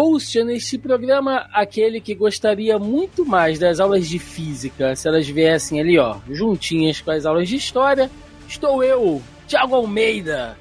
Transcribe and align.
host 0.00 0.42
neste 0.44 0.78
programa, 0.78 1.46
aquele 1.52 2.00
que 2.00 2.14
gostaria 2.14 2.78
muito 2.78 3.26
mais 3.26 3.58
das 3.58 3.80
aulas 3.80 4.08
de 4.08 4.18
física, 4.18 4.96
se 4.96 5.06
elas 5.06 5.28
viessem 5.28 5.78
ali, 5.78 5.98
ó, 5.98 6.16
juntinhas 6.30 7.02
com 7.02 7.10
as 7.10 7.26
aulas 7.26 7.46
de 7.46 7.56
história, 7.56 8.10
estou 8.48 8.82
eu, 8.82 9.20
Thiago 9.46 9.74
Almeida. 9.74 10.56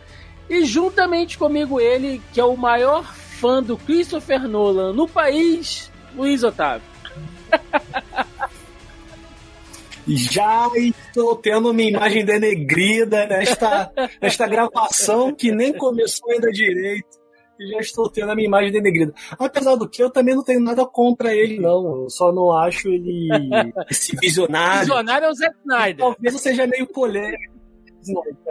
E 0.49 0.65
juntamente 0.65 1.37
comigo 1.37 1.79
ele, 1.79 2.21
que 2.33 2.41
é 2.41 2.43
o 2.43 2.57
maior 2.57 3.05
fã 3.15 3.63
do 3.63 3.77
Christopher 3.77 4.45
Nolan 4.45 4.91
no 4.91 5.07
país, 5.07 5.89
Luiz 6.13 6.43
Otávio. 6.43 6.89
Já 10.05 10.67
estou 10.75 11.35
tendo 11.37 11.69
uma 11.69 11.81
imagem 11.81 12.25
denegrida 12.25 13.25
nesta, 13.25 13.89
nesta 14.21 14.47
gravação 14.47 15.33
que 15.33 15.49
nem 15.51 15.71
começou 15.71 16.31
ainda 16.31 16.51
direito. 16.51 17.18
Já 17.59 17.79
estou 17.79 18.09
tendo 18.09 18.31
a 18.31 18.35
minha 18.35 18.47
imagem 18.47 18.71
denegrida. 18.71 19.13
Apesar 19.37 19.75
do 19.75 19.87
que, 19.87 20.01
eu 20.01 20.09
também 20.09 20.33
não 20.33 20.43
tenho 20.43 20.61
nada 20.61 20.85
contra 20.85 21.35
ele, 21.35 21.59
não. 21.59 22.03
Eu 22.03 22.09
só 22.09 22.31
não 22.31 22.51
acho 22.51 22.87
ele 22.87 23.27
esse 23.89 24.15
visionário. 24.15 24.81
Visionário 24.81 25.25
é 25.25 25.29
o 25.29 25.33
Zack 25.33 25.55
Snyder. 25.59 25.97
Talvez 25.97 26.33
eu 26.33 26.39
seja 26.39 26.67
meio 26.67 26.87
polêmico. 26.87 27.53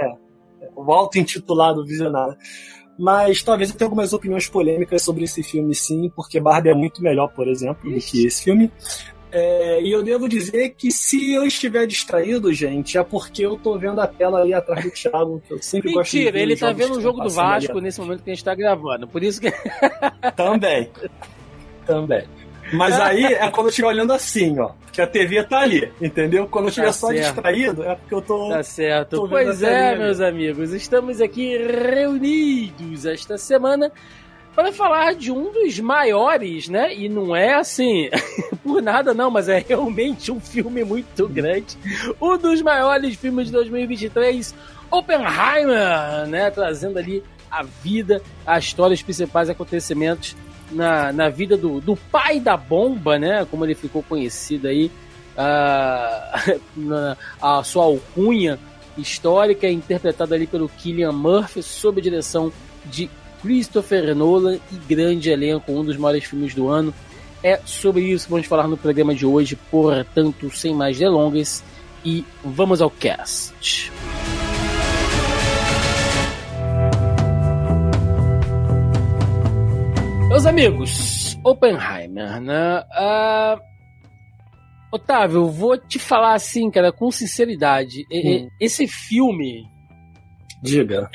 É, 0.01 0.15
o 0.77 0.93
auto-intitulado 0.93 1.85
visionário. 1.85 2.37
Mas 2.99 3.43
talvez 3.43 3.71
eu 3.71 3.77
tenha 3.77 3.87
algumas 3.87 4.13
opiniões 4.13 4.49
polêmicas 4.49 5.03
sobre 5.03 5.25
esse 5.25 5.43
filme, 5.43 5.73
sim, 5.75 6.11
porque 6.17 6.41
Barbie 6.41 6.71
é 6.71 6.75
muito 6.75 7.01
melhor, 7.01 7.29
por 7.29 7.47
exemplo, 7.47 7.89
do 7.89 8.01
que 8.01 8.27
esse 8.27 8.43
filme. 8.43 8.73
É, 9.31 9.83
e 9.83 9.93
eu 9.93 10.03
devo 10.03 10.27
dizer 10.29 10.71
que 10.71 10.91
se 10.91 11.35
eu 11.35 11.45
estiver 11.45 11.87
distraído, 11.87 12.53
gente, 12.53 12.97
é 12.97 13.03
porque 13.03 13.45
eu 13.45 13.57
tô 13.59 13.79
vendo 13.79 14.01
a 14.01 14.07
tela 14.07 14.41
ali 14.41 14.55
atrás 14.55 14.83
do 14.83 14.91
Thiago, 14.91 15.43
que 15.47 15.53
eu 15.53 15.63
sempre 15.63 15.89
Mentira, 15.89 16.01
gosto 16.01 16.17
de 16.17 16.31
ver 16.31 16.41
ele 16.41 16.55
os 16.55 16.61
tá 16.61 16.73
vendo 16.73 16.95
o 16.97 17.01
jogo 17.01 17.21
do 17.21 17.29
Vasco 17.31 17.73
ali. 17.73 17.81
nesse 17.83 18.01
momento 18.01 18.23
que 18.23 18.31
a 18.31 18.35
gente 18.35 18.45
tá 18.45 18.55
gravando. 18.55 19.07
Por 19.07 19.23
isso 19.23 19.41
que. 19.41 19.53
Também. 20.35 20.91
Também. 21.87 22.25
Mas 22.73 22.99
aí 23.01 23.25
é 23.25 23.51
quando 23.51 23.67
eu 23.67 23.71
estiver 23.71 23.89
olhando 23.89 24.13
assim, 24.13 24.59
ó. 24.59 24.73
Que 24.93 25.01
a 25.01 25.07
TV 25.07 25.43
tá 25.45 25.61
ali, 25.61 25.91
entendeu? 26.01 26.47
Quando 26.47 26.65
eu 26.67 26.69
estiver 26.71 26.87
Tá 26.89 26.93
só 26.93 27.07
certo. 27.09 27.23
distraído, 27.23 27.83
é 27.85 27.95
porque 27.95 28.15
eu 28.15 28.21
tô. 28.23 28.49
Tá 28.51 28.63
certo. 28.63 29.17
Tô 29.17 29.29
Pois 29.29 29.63
a 29.63 29.69
é, 29.71 29.97
meus 29.97 30.21
amigos, 30.21 30.73
estamos 30.73 31.21
aqui 31.21 31.57
reunidos 31.57 33.07
esta 33.07 33.39
semana 33.39 33.91
para 34.59 34.73
falar 34.73 35.15
de 35.15 35.31
um 35.31 35.53
dos 35.53 35.79
maiores, 35.79 36.69
né? 36.69 36.93
E 36.93 37.09
não 37.09 37.37
é 37.37 37.55
assim 37.55 38.11
por 38.65 38.83
nada 38.83 39.15
não, 39.15 39.31
mas 39.31 39.49
é 39.49 39.65
realmente 39.65 40.33
um 40.33 40.41
filme 40.41 40.83
muito 40.83 41.29
grande. 41.29 41.79
Um 42.21 42.37
dos 42.37 42.61
maiores 42.61 43.15
filmes 43.15 43.47
de 43.47 43.53
2023, 43.53 44.53
Oppenheimer, 44.91 46.27
né? 46.27 46.51
Trazendo 46.51 46.99
ali 46.99 47.23
a 47.49 47.63
vida, 47.63 48.21
a 48.45 48.59
história, 48.59 48.95
os 48.95 49.01
principais 49.01 49.49
acontecimentos 49.49 50.35
na, 50.73 51.13
na 51.13 51.29
vida 51.29 51.57
do, 51.57 51.81
do 51.81 51.95
pai 51.95 52.41
da 52.41 52.57
bomba, 52.57 53.17
né? 53.17 53.47
Como 53.49 53.65
ele 53.65 53.77
ficou 53.77 54.03
conhecido 54.03 54.67
aí, 54.67 54.91
ah, 55.37 56.43
na, 56.77 57.17
a 57.41 57.63
sua 57.63 57.85
alcunha 57.85 58.59
histórica, 58.97 59.69
interpretada 59.69 60.35
ali 60.35 60.49
pelo 60.49 60.69
Killian 60.69 61.13
Murphy, 61.13 61.63
sob 61.63 62.01
a 62.01 62.03
direção 62.03 62.53
de 62.87 63.09
Christopher 63.49 64.15
Nolan 64.15 64.59
e 64.71 64.77
grande 64.87 65.31
elenco, 65.31 65.73
um 65.73 65.83
dos 65.83 65.97
maiores 65.97 66.25
filmes 66.25 66.55
do 66.55 66.69
ano. 66.69 66.93
É 67.43 67.59
sobre 67.65 68.03
isso 68.03 68.27
que 68.27 68.31
vamos 68.31 68.47
falar 68.47 68.69
no 68.69 68.77
programa 68.77 69.15
de 69.15 69.25
hoje, 69.25 69.57
portanto, 69.71 70.51
sem 70.55 70.75
mais 70.75 70.99
delongas, 70.99 71.65
e 72.05 72.27
vamos 72.45 72.83
ao 72.83 72.91
cast. 72.91 73.91
Meus 80.29 80.45
amigos, 80.45 81.39
Oppenheimer, 81.43 82.43
né? 82.43 82.85
Ah, 82.93 83.59
Otávio, 84.93 85.47
vou 85.47 85.79
te 85.79 85.99
falar 85.99 86.35
assim, 86.35 86.71
cara, 86.71 86.93
com 86.93 87.11
sinceridade. 87.11 88.05
Hum. 88.13 88.47
Esse 88.61 88.87
filme, 88.87 89.67
Diga. 90.63 91.09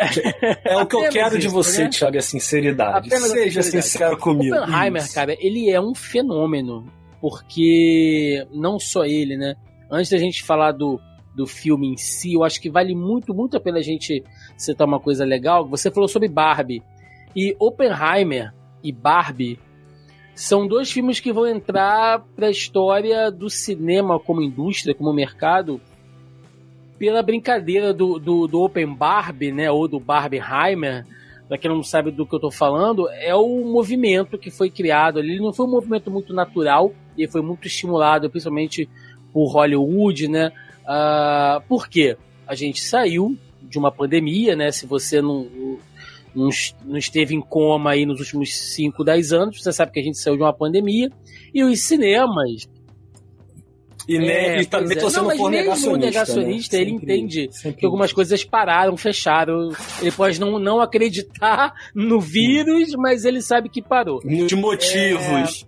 É 0.63 0.77
o 0.77 0.85
que 0.85 0.95
eu 0.95 1.09
quero 1.09 1.37
de 1.37 1.47
isso, 1.47 1.55
você, 1.55 1.83
né? 1.83 1.89
Thiago, 1.89 2.17
é 2.17 2.21
sinceridade. 2.21 3.07
Apenas 3.07 3.31
Seja 3.31 3.61
sinceridade. 3.61 3.87
sincero 3.87 4.17
comigo. 4.17 4.55
Oppenheimer, 4.55 5.03
Isso. 5.03 5.13
cara, 5.13 5.35
ele 5.39 5.69
é 5.69 5.81
um 5.81 5.93
fenômeno. 5.93 6.85
Porque 7.19 8.45
não 8.51 8.79
só 8.79 9.05
ele, 9.05 9.37
né? 9.37 9.55
Antes 9.89 10.11
da 10.11 10.17
gente 10.17 10.43
falar 10.43 10.73
do, 10.73 10.99
do 11.33 11.47
filme 11.47 11.87
em 11.87 11.97
si, 11.97 12.33
eu 12.33 12.43
acho 12.43 12.59
que 12.59 12.69
vale 12.69 12.93
muito, 12.93 13.33
muito 13.33 13.55
a 13.55 13.61
pena 13.61 13.79
a 13.79 13.83
gente 13.83 14.23
citar 14.57 14.87
uma 14.87 14.99
coisa 14.99 15.23
legal. 15.23 15.67
Você 15.69 15.89
falou 15.89 16.07
sobre 16.07 16.27
Barbie. 16.27 16.83
E 17.35 17.55
Oppenheimer 17.59 18.53
e 18.83 18.91
Barbie 18.91 19.57
são 20.35 20.67
dois 20.67 20.91
filmes 20.91 21.19
que 21.19 21.31
vão 21.31 21.47
entrar 21.47 22.19
para 22.35 22.47
a 22.47 22.51
história 22.51 23.31
do 23.31 23.49
cinema 23.49 24.19
como 24.19 24.41
indústria, 24.41 24.95
como 24.95 25.13
mercado, 25.13 25.79
pela 26.97 27.21
brincadeira 27.21 27.93
do, 27.93 28.19
do, 28.19 28.47
do 28.47 28.61
Open 28.61 28.93
Barbie, 28.93 29.51
né? 29.51 29.69
Ou 29.71 29.87
do 29.87 29.99
Barbieheimer. 29.99 31.05
Pra 31.47 31.57
quem 31.57 31.69
não 31.69 31.83
sabe 31.83 32.09
do 32.09 32.25
que 32.25 32.33
eu 32.33 32.39
tô 32.39 32.49
falando, 32.49 33.09
é 33.09 33.35
o 33.35 33.65
movimento 33.65 34.37
que 34.37 34.49
foi 34.49 34.69
criado 34.69 35.19
ali. 35.19 35.33
Ele 35.33 35.41
não 35.41 35.53
foi 35.53 35.65
um 35.65 35.71
movimento 35.71 36.09
muito 36.09 36.33
natural, 36.33 36.93
e 37.17 37.27
foi 37.27 37.41
muito 37.41 37.67
estimulado, 37.67 38.29
principalmente 38.29 38.89
por 39.31 39.47
Hollywood, 39.51 40.27
né? 40.27 40.51
Ah, 40.85 41.61
por 41.67 41.87
quê? 41.87 42.17
A 42.47 42.55
gente 42.55 42.81
saiu 42.81 43.37
de 43.61 43.77
uma 43.77 43.91
pandemia, 43.91 44.55
né? 44.55 44.71
Se 44.71 44.85
você 44.85 45.21
não, 45.21 45.47
não, 46.35 46.49
não 46.85 46.97
esteve 46.97 47.33
em 47.33 47.41
coma 47.41 47.91
aí 47.91 48.05
nos 48.05 48.19
últimos 48.19 48.53
5, 48.53 49.03
10 49.03 49.33
anos, 49.33 49.61
você 49.61 49.71
sabe 49.71 49.91
que 49.91 49.99
a 49.99 50.03
gente 50.03 50.17
saiu 50.17 50.35
de 50.35 50.43
uma 50.43 50.53
pandemia. 50.53 51.11
E 51.53 51.63
os 51.63 51.79
cinemas. 51.81 52.67
E, 54.07 54.17
ne- 54.19 54.27
É, 54.27 54.61
e 54.61 54.65
também 54.65 54.97
é. 54.97 54.99
tô 54.99 55.09
sendo 55.09 55.29
Não, 55.29 55.45
o 55.45 55.49
negacionista. 55.49 55.97
negacionista, 56.05 56.75
né? 56.75 56.81
ele 56.81 56.91
Sempre- 56.91 57.05
entende 57.13 57.49
sempre 57.53 57.79
que 57.79 57.85
algumas 57.85 58.11
coisas 58.11 58.43
pararam, 58.43 58.97
fecharam. 58.97 59.69
Ele 60.01 60.11
pode 60.11 60.39
não, 60.41 60.59
não 60.59 60.81
acreditar 60.81 61.73
no 61.95 62.19
vírus, 62.19 62.91
mas 62.97 63.23
ele 63.23 63.41
sabe 63.41 63.69
que 63.69 63.81
parou. 63.81 64.19
De 64.19 64.55
motivos. 64.55 65.65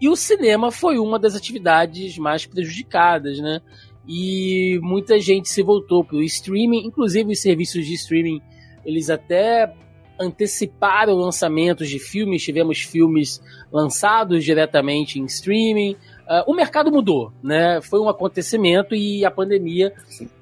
E 0.00 0.08
o 0.08 0.16
cinema 0.16 0.70
foi 0.70 0.98
uma 0.98 1.18
das 1.18 1.34
atividades 1.34 2.18
mais 2.18 2.44
prejudicadas, 2.44 3.38
né? 3.38 3.60
E 4.06 4.78
muita 4.82 5.18
gente 5.18 5.48
se 5.48 5.62
voltou 5.62 6.04
para 6.04 6.16
o 6.18 6.22
streaming, 6.22 6.84
inclusive 6.86 7.32
os 7.32 7.40
serviços 7.40 7.86
de 7.86 7.94
streaming, 7.94 8.40
eles 8.84 9.08
até 9.08 9.72
anteciparam 10.20 11.14
lançamentos 11.14 11.88
de 11.88 11.98
filmes, 11.98 12.42
tivemos 12.42 12.80
filmes 12.82 13.40
lançados 13.72 14.44
diretamente 14.44 15.18
em 15.18 15.24
streaming. 15.24 15.96
Ah, 16.26 16.44
o 16.46 16.54
mercado 16.54 16.90
mudou, 16.90 17.32
né? 17.42 17.80
Foi 17.80 18.00
um 18.00 18.08
acontecimento 18.08 18.94
e 18.94 19.24
a 19.24 19.30
pandemia 19.30 19.92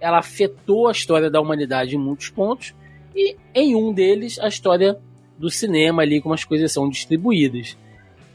ela 0.01 0.19
afetou 0.19 0.89
a 0.89 0.93
história 0.93 1.31
da 1.31 1.41
humanidade 1.41 1.95
em 1.95 1.99
muitos 1.99 2.31
pontos 2.31 2.75
e 3.15 3.37
em 3.55 3.75
um 3.75 3.93
deles 3.93 4.39
a 4.41 4.49
história 4.49 4.99
do 5.39 5.51
cinema 5.51 6.03
ali 6.03 6.23
como 6.23 6.35
as 6.35 6.45
coisas 6.45 6.73
são 6.73 6.89
distribuídas. 6.89 7.77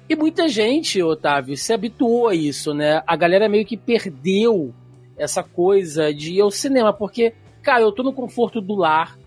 E 0.07 0.15
muita 0.15 0.47
gente, 0.47 1.01
Otávio, 1.01 1.57
se 1.57 1.73
habituou 1.73 2.27
a 2.27 2.35
isso, 2.35 2.73
né? 2.73 3.01
A 3.05 3.15
galera 3.15 3.49
meio 3.49 3.65
que 3.65 3.77
perdeu 3.77 4.73
essa 5.17 5.43
coisa 5.43 6.13
de 6.13 6.33
ir 6.33 6.41
ao 6.41 6.49
cinema, 6.51 6.93
porque, 6.93 7.33
cara, 7.61 7.81
eu 7.81 7.91
tô 7.91 8.03
no 8.03 8.13
conforto 8.13 8.61
do 8.61 8.75
lar. 8.75 9.17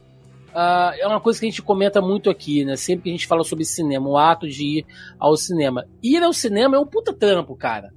Ah, 0.55 0.93
é 0.99 1.06
uma 1.06 1.20
coisa 1.20 1.41
que 1.41 1.47
a 1.47 1.49
gente 1.49 1.62
comenta 1.62 2.00
muito 2.00 2.31
aqui, 2.31 2.64
né? 2.64 2.76
Sempre 2.76 3.05
que 3.05 3.08
a 3.11 3.12
gente 3.12 3.26
fala 3.26 3.43
sobre 3.43 3.64
cinema, 3.64 4.08
o 4.08 4.17
ato 4.17 4.49
de 4.49 4.79
ir 4.79 4.87
ao 5.19 5.37
cinema. 5.37 5.87
Ir 6.02 6.23
ao 6.23 6.32
cinema 6.32 6.76
é 6.76 6.81
um 6.81 6.87
puta 6.87 7.12
trampo, 7.12 7.56
cara. 7.56 7.91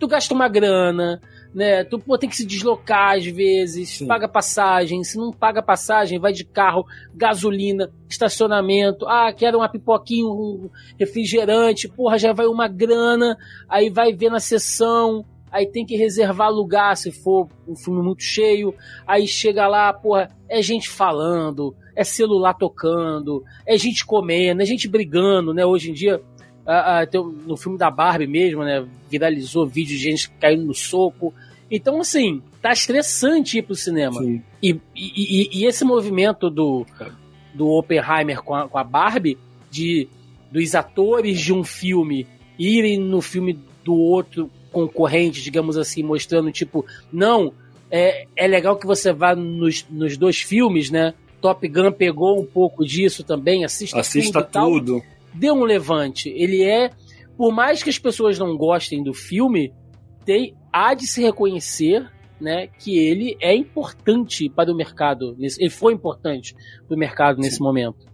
Tu 0.00 0.08
gasta 0.08 0.32
uma 0.32 0.48
grana, 0.48 1.20
né? 1.54 1.84
Tu 1.84 1.98
pô, 1.98 2.16
tem 2.16 2.28
que 2.28 2.36
se 2.36 2.46
deslocar 2.46 3.18
às 3.18 3.26
vezes, 3.26 3.98
Sim. 3.98 4.06
paga 4.06 4.26
passagem. 4.26 5.04
Se 5.04 5.18
não 5.18 5.30
paga 5.30 5.62
passagem, 5.62 6.18
vai 6.18 6.32
de 6.32 6.44
carro, 6.44 6.86
gasolina, 7.14 7.92
estacionamento. 8.08 9.06
Ah, 9.06 9.30
quero 9.30 9.58
uma 9.58 9.68
pipoquinha, 9.68 10.26
um 10.26 10.70
refrigerante. 10.98 11.86
Porra, 11.86 12.16
já 12.16 12.32
vai 12.32 12.46
uma 12.46 12.66
grana. 12.66 13.36
Aí 13.68 13.90
vai 13.90 14.14
ver 14.14 14.30
na 14.30 14.40
sessão. 14.40 15.24
Aí 15.52 15.66
tem 15.66 15.84
que 15.84 15.96
reservar 15.96 16.50
lugar 16.50 16.96
se 16.96 17.12
for 17.12 17.48
um 17.68 17.76
filme 17.76 18.02
muito 18.02 18.22
cheio. 18.22 18.74
Aí 19.06 19.26
chega 19.26 19.66
lá, 19.66 19.92
porra, 19.92 20.30
é 20.48 20.62
gente 20.62 20.88
falando, 20.88 21.74
é 21.94 22.04
celular 22.04 22.54
tocando, 22.54 23.42
é 23.66 23.76
gente 23.76 24.06
comendo, 24.06 24.62
é 24.62 24.64
gente 24.64 24.88
brigando, 24.88 25.52
né? 25.52 25.66
Hoje 25.66 25.90
em 25.90 25.94
dia 25.94 26.22
Uh, 26.66 27.20
uh, 27.20 27.32
no 27.46 27.56
filme 27.56 27.78
da 27.78 27.90
Barbie 27.90 28.26
mesmo, 28.26 28.62
né? 28.62 28.86
Viralizou 29.08 29.66
vídeo 29.66 29.96
de 29.96 30.02
gente 30.02 30.30
caindo 30.40 30.64
no 30.64 30.74
soco. 30.74 31.34
Então, 31.70 32.00
assim, 32.00 32.42
tá 32.60 32.72
estressante 32.72 33.58
ir 33.58 33.62
pro 33.62 33.74
cinema. 33.74 34.22
E, 34.22 34.42
e, 34.62 34.78
e, 34.94 35.50
e, 35.52 35.66
esse 35.66 35.84
movimento 35.84 36.50
do, 36.50 36.84
do 37.54 37.68
Oppenheimer 37.68 38.42
com 38.42 38.54
a, 38.54 38.68
com 38.68 38.78
a 38.78 38.84
Barbie, 38.84 39.38
de 39.70 40.08
dos 40.50 40.74
atores 40.74 41.40
de 41.40 41.52
um 41.52 41.62
filme 41.62 42.26
irem 42.58 42.98
no 42.98 43.22
filme 43.22 43.58
do 43.84 43.94
outro 43.94 44.50
concorrente, 44.72 45.40
digamos 45.42 45.76
assim, 45.76 46.02
mostrando, 46.02 46.50
tipo, 46.50 46.84
não, 47.12 47.52
é, 47.90 48.26
é 48.36 48.46
legal 48.46 48.76
que 48.76 48.86
você 48.86 49.12
vá 49.12 49.34
nos, 49.34 49.86
nos 49.88 50.16
dois 50.16 50.40
filmes, 50.40 50.90
né? 50.90 51.14
Top 51.40 51.66
Gun 51.66 51.92
pegou 51.92 52.40
um 52.40 52.44
pouco 52.44 52.84
disso 52.84 53.24
também, 53.24 53.64
assista, 53.64 53.98
assista 53.98 54.42
tudo. 54.42 55.00
tudo. 55.00 55.02
Dê 55.34 55.50
um 55.50 55.64
levante. 55.64 56.28
Ele 56.30 56.64
é, 56.64 56.90
por 57.36 57.52
mais 57.52 57.82
que 57.82 57.90
as 57.90 57.98
pessoas 57.98 58.38
não 58.38 58.56
gostem 58.56 59.02
do 59.02 59.14
filme, 59.14 59.72
tem, 60.24 60.54
há 60.72 60.94
de 60.94 61.06
se 61.06 61.22
reconhecer 61.22 62.10
né, 62.40 62.66
que 62.66 62.98
ele 62.98 63.36
é 63.40 63.54
importante 63.54 64.48
para 64.48 64.72
o 64.72 64.76
mercado. 64.76 65.36
Ele 65.38 65.70
foi 65.70 65.92
importante 65.92 66.54
para 66.86 66.94
o 66.94 66.98
mercado 66.98 67.36
Sim. 67.36 67.42
nesse 67.42 67.60
momento. 67.60 68.10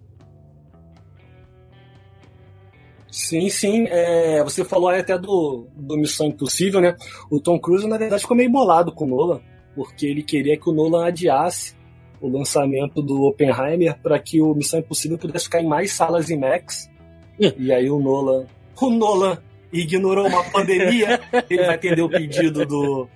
Sim, 3.10 3.48
sim. 3.48 3.86
É, 3.88 4.44
você 4.44 4.62
falou 4.62 4.90
aí 4.90 5.00
até 5.00 5.16
do, 5.16 5.66
do 5.74 5.96
Missão 5.96 6.26
Impossível, 6.26 6.82
né? 6.82 6.94
O 7.30 7.40
Tom 7.40 7.58
Cruise, 7.58 7.88
na 7.88 7.96
verdade, 7.96 8.20
ficou 8.20 8.36
meio 8.36 8.50
bolado 8.50 8.92
com 8.92 9.06
o 9.06 9.08
Nolan, 9.08 9.40
porque 9.74 10.06
ele 10.06 10.22
queria 10.22 10.58
que 10.58 10.68
o 10.68 10.72
Nolan 10.72 11.06
adiasse 11.06 11.74
o 12.20 12.28
lançamento 12.28 13.00
do 13.00 13.22
Oppenheimer 13.22 13.98
para 14.02 14.18
que 14.18 14.42
o 14.42 14.54
Missão 14.54 14.80
Impossível 14.80 15.16
pudesse 15.16 15.46
ficar 15.46 15.62
em 15.62 15.66
mais 15.66 15.92
salas 15.92 16.28
IMAX. 16.28 16.90
E 17.38 17.72
aí 17.72 17.90
o 17.90 17.98
Nolan. 17.98 18.46
O 18.80 18.90
Nolan 18.90 19.38
ignorou 19.72 20.26
uma 20.26 20.44
pandemia, 20.44 21.20
ele 21.48 21.64
vai 21.64 21.74
atender 21.74 22.02
o 22.02 22.08
pedido 22.08 22.64
do, 22.64 23.08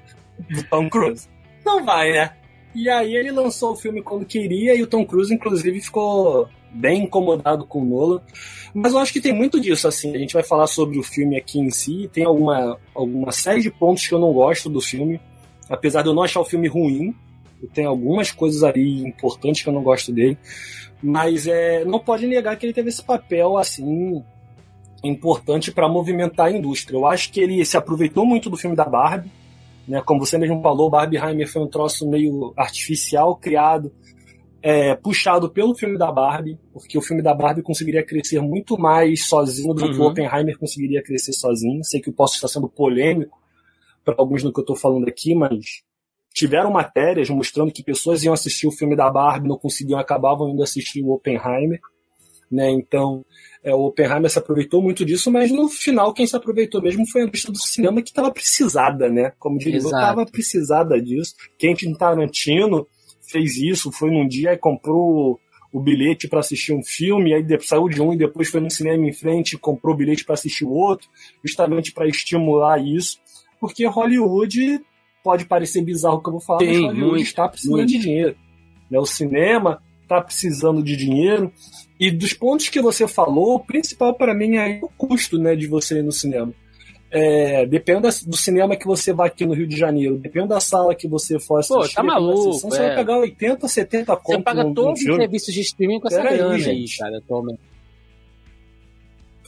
do 0.51 0.63
Tom 0.69 0.89
Cruise. 0.89 1.29
Não 1.65 1.85
vai, 1.85 2.13
né? 2.13 2.33
E 2.75 2.89
aí 2.89 3.15
ele 3.15 3.31
lançou 3.31 3.73
o 3.73 3.77
filme 3.77 4.03
quando 4.03 4.25
queria 4.25 4.75
e 4.75 4.83
o 4.83 4.87
Tom 4.87 5.05
Cruise, 5.05 5.33
inclusive, 5.35 5.81
ficou 5.81 6.49
bem 6.73 7.05
incomodado 7.05 7.67
com 7.67 7.83
o 7.83 7.85
Nolan. 7.85 8.21
Mas 8.73 8.93
eu 8.93 8.99
acho 9.01 9.13
que 9.13 9.21
tem 9.21 9.33
muito 9.33 9.61
disso, 9.61 9.89
assim. 9.89 10.15
A 10.15 10.19
gente 10.19 10.35
vai 10.35 10.43
falar 10.43 10.67
sobre 10.69 10.99
o 10.99 11.03
filme 11.03 11.37
aqui 11.37 11.59
em 11.59 11.71
si. 11.71 12.09
Tem 12.13 12.25
alguma, 12.25 12.79
alguma 12.95 13.33
série 13.33 13.61
de 13.61 13.71
pontos 13.71 14.07
que 14.07 14.15
eu 14.15 14.21
não 14.21 14.33
gosto 14.33 14.71
do 14.71 14.81
filme. 14.81 15.21
Apesar 15.69 16.03
de 16.03 16.09
eu 16.09 16.15
não 16.15 16.23
achar 16.23 16.41
o 16.41 16.45
filme 16.45 16.69
ruim, 16.69 17.15
tem 17.73 17.85
algumas 17.85 18.31
coisas 18.31 18.63
ali 18.63 19.03
importantes 19.03 19.63
que 19.63 19.69
eu 19.69 19.73
não 19.73 19.83
gosto 19.83 20.13
dele. 20.13 20.39
Mas 21.03 21.47
é, 21.47 21.85
não 21.85 21.99
pode 21.99 22.27
negar 22.27 22.57
que 22.57 22.67
ele 22.67 22.73
teve 22.73 22.89
esse 22.89 23.03
papel, 23.03 23.57
assim, 23.57 24.23
importante 25.03 25.73
para 25.73 25.89
movimentar 25.89 26.47
a 26.47 26.53
indústria. 26.53 26.97
Eu 26.97 27.07
acho 27.07 27.33
que 27.33 27.41
ele 27.41 27.65
se 27.65 27.77
aproveitou 27.77 28.27
muito 28.27 28.51
do 28.51 28.57
filme 28.57 28.77
da 28.77 28.85
Barbie. 28.85 29.31
Né? 29.89 30.03
Como 30.03 30.21
você 30.21 30.37
mesmo 30.37 30.61
falou, 30.61 30.91
Barbie 30.91 31.17
Heimer 31.17 31.51
foi 31.51 31.63
um 31.63 31.69
troço 31.69 32.09
meio 32.09 32.53
artificial, 32.57 33.35
criado 33.37 33.93
é, 34.63 34.95
puxado 34.95 35.51
pelo 35.51 35.75
filme 35.75 35.97
da 35.97 36.13
Barbie, 36.13 36.59
porque 36.73 36.99
o 36.99 37.03
filme 37.03 37.23
da 37.23 37.35
Barbie 37.35 37.63
conseguiria 37.63 38.05
crescer 38.05 38.41
muito 38.41 38.79
mais 38.79 39.27
sozinho 39.27 39.73
do 39.73 39.85
uhum. 39.85 39.93
que 39.93 39.99
o 39.99 40.03
uhum. 40.03 40.09
Oppenheimer 40.09 40.59
conseguiria 40.59 41.03
crescer 41.03 41.33
sozinho. 41.33 41.83
Sei 41.83 42.01
que 42.01 42.11
eu 42.11 42.15
posso 42.15 42.35
estar 42.35 42.49
sendo 42.49 42.69
polêmico 42.69 43.39
para 44.05 44.15
alguns 44.19 44.43
no 44.43 44.53
que 44.53 44.61
eu 44.61 44.63
estou 44.63 44.77
falando 44.77 45.09
aqui, 45.09 45.35
mas 45.35 45.83
tiveram 46.33 46.71
matérias 46.71 47.29
mostrando 47.29 47.73
que 47.73 47.83
pessoas 47.83 48.23
iam 48.23 48.33
assistir 48.33 48.67
o 48.67 48.73
filme 48.73 48.97
da 48.97 49.11
Barbie, 49.11 49.49
não 49.49 49.59
conseguiam, 49.59 49.99
acabavam 49.99 50.49
indo 50.49 50.63
assistir 50.63 51.03
o 51.03 51.11
Oppenheimer. 51.11 51.81
Né? 52.51 52.71
Então, 52.71 53.25
é, 53.63 53.75
o 53.75 53.87
Oppenheimer 53.87 54.29
se 54.29 54.39
aproveitou 54.39 54.83
muito 54.83 55.05
disso, 55.05 55.31
mas 55.31 55.53
no 55.53 55.69
final 55.69 56.13
quem 56.13 56.27
se 56.27 56.35
aproveitou 56.35 56.83
mesmo 56.83 57.07
foi 57.09 57.23
a 57.23 57.25
indústria 57.25 57.53
do 57.53 57.59
cinema 57.59 58.03
que 58.03 58.09
estava 58.11 58.31
precisada, 58.33 59.09
né? 59.09 59.33
Como 59.39 59.59
diria, 59.59 59.79
estava 59.79 60.27
precisada 60.27 61.01
disso. 61.01 61.35
Quentin 61.57 61.95
Tarantino 61.95 62.89
fez 63.21 63.57
isso, 63.57 63.93
foi 63.93 64.11
num 64.11 64.27
dia 64.27 64.53
e 64.53 64.59
comprou 64.59 65.39
o 65.73 65.81
bilhete 65.81 66.27
para 66.27 66.41
assistir 66.41 66.73
um 66.73 66.83
filme, 66.83 67.33
aí 67.33 67.45
saiu 67.61 67.89
de 67.89 68.03
um 68.03 68.13
e 68.13 68.19
depois 68.19 68.49
foi 68.49 68.61
no 68.61 68.71
cinema 68.71 69.07
em 69.07 69.13
frente 69.13 69.53
e 69.53 69.59
comprou 69.59 69.95
o 69.95 69.97
bilhete 69.97 70.25
para 70.25 70.35
assistir 70.35 70.65
o 70.65 70.73
outro, 70.73 71.09
justamente 71.45 71.93
para 71.93 72.09
estimular 72.09 72.79
isso, 72.85 73.19
porque 73.61 73.87
Hollywood 73.87 74.81
pode 75.23 75.45
parecer 75.45 75.83
bizarro 75.83 76.17
o 76.17 76.23
que 76.23 76.29
eu 76.29 76.33
vou 76.33 76.41
falar, 76.41 76.59
Tem, 76.59 76.83
mas 76.83 76.95
Hollywood 76.95 77.23
está 77.23 77.49
precisando 77.49 77.77
muito. 77.77 77.89
de 77.89 77.99
dinheiro. 77.99 78.37
Né? 78.91 78.99
O 78.99 79.07
cinema 79.07 79.83
está 80.03 80.21
precisando 80.21 80.83
de 80.83 80.97
dinheiro 80.97 81.53
e 81.99 82.11
dos 82.11 82.33
pontos 82.33 82.69
que 82.69 82.81
você 82.81 83.07
falou, 83.07 83.57
o 83.57 83.61
principal 83.61 84.15
para 84.15 84.35
mim 84.35 84.57
é 84.57 84.81
o 84.83 84.89
custo 84.89 85.39
né, 85.39 85.55
de 85.55 85.67
você 85.67 85.99
ir 85.99 86.03
no 86.03 86.13
cinema. 86.13 86.53
É, 87.13 87.67
depende 87.67 88.09
do 88.25 88.37
cinema 88.37 88.77
que 88.77 88.87
você 88.87 89.13
vai 89.13 89.27
aqui 89.27 89.45
no 89.45 89.53
Rio 89.53 89.67
de 89.67 89.77
Janeiro, 89.77 90.17
depende 90.17 90.49
da 90.49 90.61
sala 90.61 90.95
que 90.95 91.09
você 91.09 91.41
for 91.41 91.59
assistir. 91.59 91.75
Pô, 91.75 91.89
tá 91.89 92.03
maluco. 92.03 92.53
Sessão, 92.53 92.71
é. 92.71 92.73
Você 92.73 92.79
vai 92.79 92.95
pagar 92.95 93.19
80, 93.19 93.69
70 93.69 94.17
conto. 94.17 94.27
Você 94.27 94.43
paga 94.43 94.65
todos 94.73 95.01
os 95.01 95.17
serviços 95.17 95.53
de 95.53 95.61
streaming 95.61 96.01
com 96.01 96.09
essa 96.09 96.23
grana 96.23 96.55
aí, 96.55 96.65
aí, 96.65 96.85
cara, 96.97 97.19
atualmente. 97.19 97.61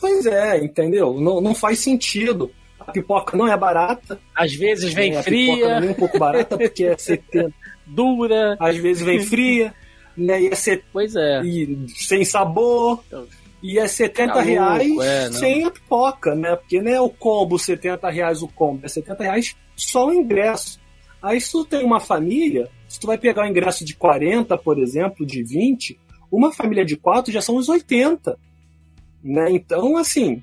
Pois 0.00 0.26
é, 0.26 0.58
entendeu? 0.64 1.20
Não, 1.20 1.40
não 1.40 1.54
faz 1.54 1.78
sentido. 1.78 2.50
A 2.88 2.92
pipoca 2.92 3.36
não 3.36 3.46
é 3.46 3.56
barata. 3.56 4.18
Às 4.34 4.54
vezes 4.54 4.92
vem 4.92 5.22
fria. 5.22 5.78
A 5.78 5.80
pipoca 5.80 5.86
é 5.86 5.90
um 5.90 5.94
pouco 5.94 6.18
barata 6.18 6.58
porque 6.58 6.84
é 6.84 6.96
70. 6.96 7.52
Dura. 7.86 8.56
Às 8.58 8.76
vezes 8.76 9.02
vem 9.02 9.20
fria. 9.20 9.74
Né? 10.16 10.42
E 10.42 10.46
é 10.48 10.54
set... 10.54 10.84
Pois 10.92 11.14
é. 11.16 11.42
E 11.42 11.86
sem 11.88 12.24
sabor. 12.24 13.02
Então 13.06 13.26
e 13.62 13.78
é 13.78 13.86
70 13.86 14.32
tá 14.32 14.40
reais 14.40 14.98
é, 14.98 15.30
sem 15.30 15.64
a 15.64 15.70
pipoca, 15.70 16.34
né? 16.34 16.56
Porque 16.56 16.82
não 16.82 16.90
é 16.90 17.00
o 17.00 17.08
combo 17.08 17.58
70 17.58 18.10
reais 18.10 18.42
o 18.42 18.48
combo, 18.48 18.84
é 18.84 18.88
70 18.88 19.22
reais 19.22 19.56
só 19.76 20.08
o 20.08 20.12
ingresso. 20.12 20.80
Aí 21.22 21.40
se 21.40 21.52
tu 21.52 21.64
tem 21.64 21.84
uma 21.84 22.00
família, 22.00 22.68
se 22.88 22.98
tu 22.98 23.06
vai 23.06 23.16
pegar 23.16 23.44
o 23.44 23.48
ingresso 23.48 23.84
de 23.84 23.94
40, 23.94 24.58
por 24.58 24.80
exemplo, 24.80 25.24
de 25.24 25.44
20, 25.44 25.98
uma 26.30 26.52
família 26.52 26.84
de 26.84 26.96
4 26.96 27.32
já 27.32 27.40
são 27.40 27.54
os 27.54 27.68
80. 27.68 28.36
Né? 29.22 29.52
Então, 29.52 29.96
assim, 29.96 30.42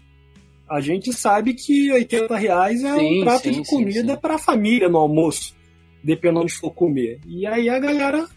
a 0.69 0.80
gente 0.80 1.12
sabe 1.12 1.54
que 1.54 1.92
80 1.92 2.36
reais 2.38 2.83
é 2.83 2.95
sim, 2.95 3.21
um 3.21 3.24
prato 3.24 3.44
sim, 3.44 3.62
de 3.62 3.68
comida 3.68 4.16
para 4.16 4.36
a 4.36 4.39
família 4.39 4.88
no 4.88 5.00
almoço, 5.00 5.56
dependendo 6.04 6.45
de 6.45 6.54
for 6.54 6.71
comer. 6.71 7.19
E 7.27 7.48
aí 7.48 7.68
a 7.69 7.80
galera 7.80 8.27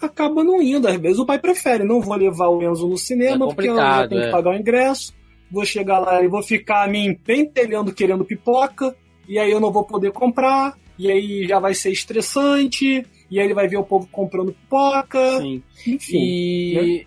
acaba 0.00 0.42
não 0.42 0.62
indo. 0.62 0.88
Às 0.88 0.96
vezes 0.96 1.18
o 1.18 1.26
pai 1.26 1.38
prefere, 1.38 1.84
não 1.84 2.00
vou 2.00 2.16
levar 2.16 2.48
o 2.48 2.62
Enzo 2.62 2.88
no 2.88 2.96
cinema 2.96 3.44
é 3.44 3.48
porque 3.54 3.68
eu 3.68 3.76
já 3.76 4.08
tenho 4.08 4.22
é. 4.22 4.24
que 4.26 4.32
pagar 4.32 4.50
o 4.50 4.56
ingresso. 4.58 5.12
Vou 5.50 5.64
chegar 5.64 5.98
lá 5.98 6.22
e 6.22 6.28
vou 6.28 6.42
ficar 6.42 6.88
me 6.88 7.06
empentelhando 7.06 7.92
querendo 7.92 8.24
pipoca, 8.24 8.94
e 9.28 9.38
aí 9.38 9.50
eu 9.50 9.60
não 9.60 9.72
vou 9.72 9.84
poder 9.84 10.12
comprar, 10.12 10.78
e 10.98 11.10
aí 11.10 11.46
já 11.46 11.58
vai 11.58 11.74
ser 11.74 11.90
estressante, 11.90 13.04
e 13.30 13.38
aí 13.38 13.46
ele 13.46 13.54
vai 13.54 13.66
ver 13.66 13.78
o 13.78 13.84
povo 13.84 14.06
comprando 14.10 14.52
pipoca. 14.52 15.38
Sim. 15.40 15.62
Enfim. 15.86 16.18
E 16.18 16.74
né? 16.74 17.06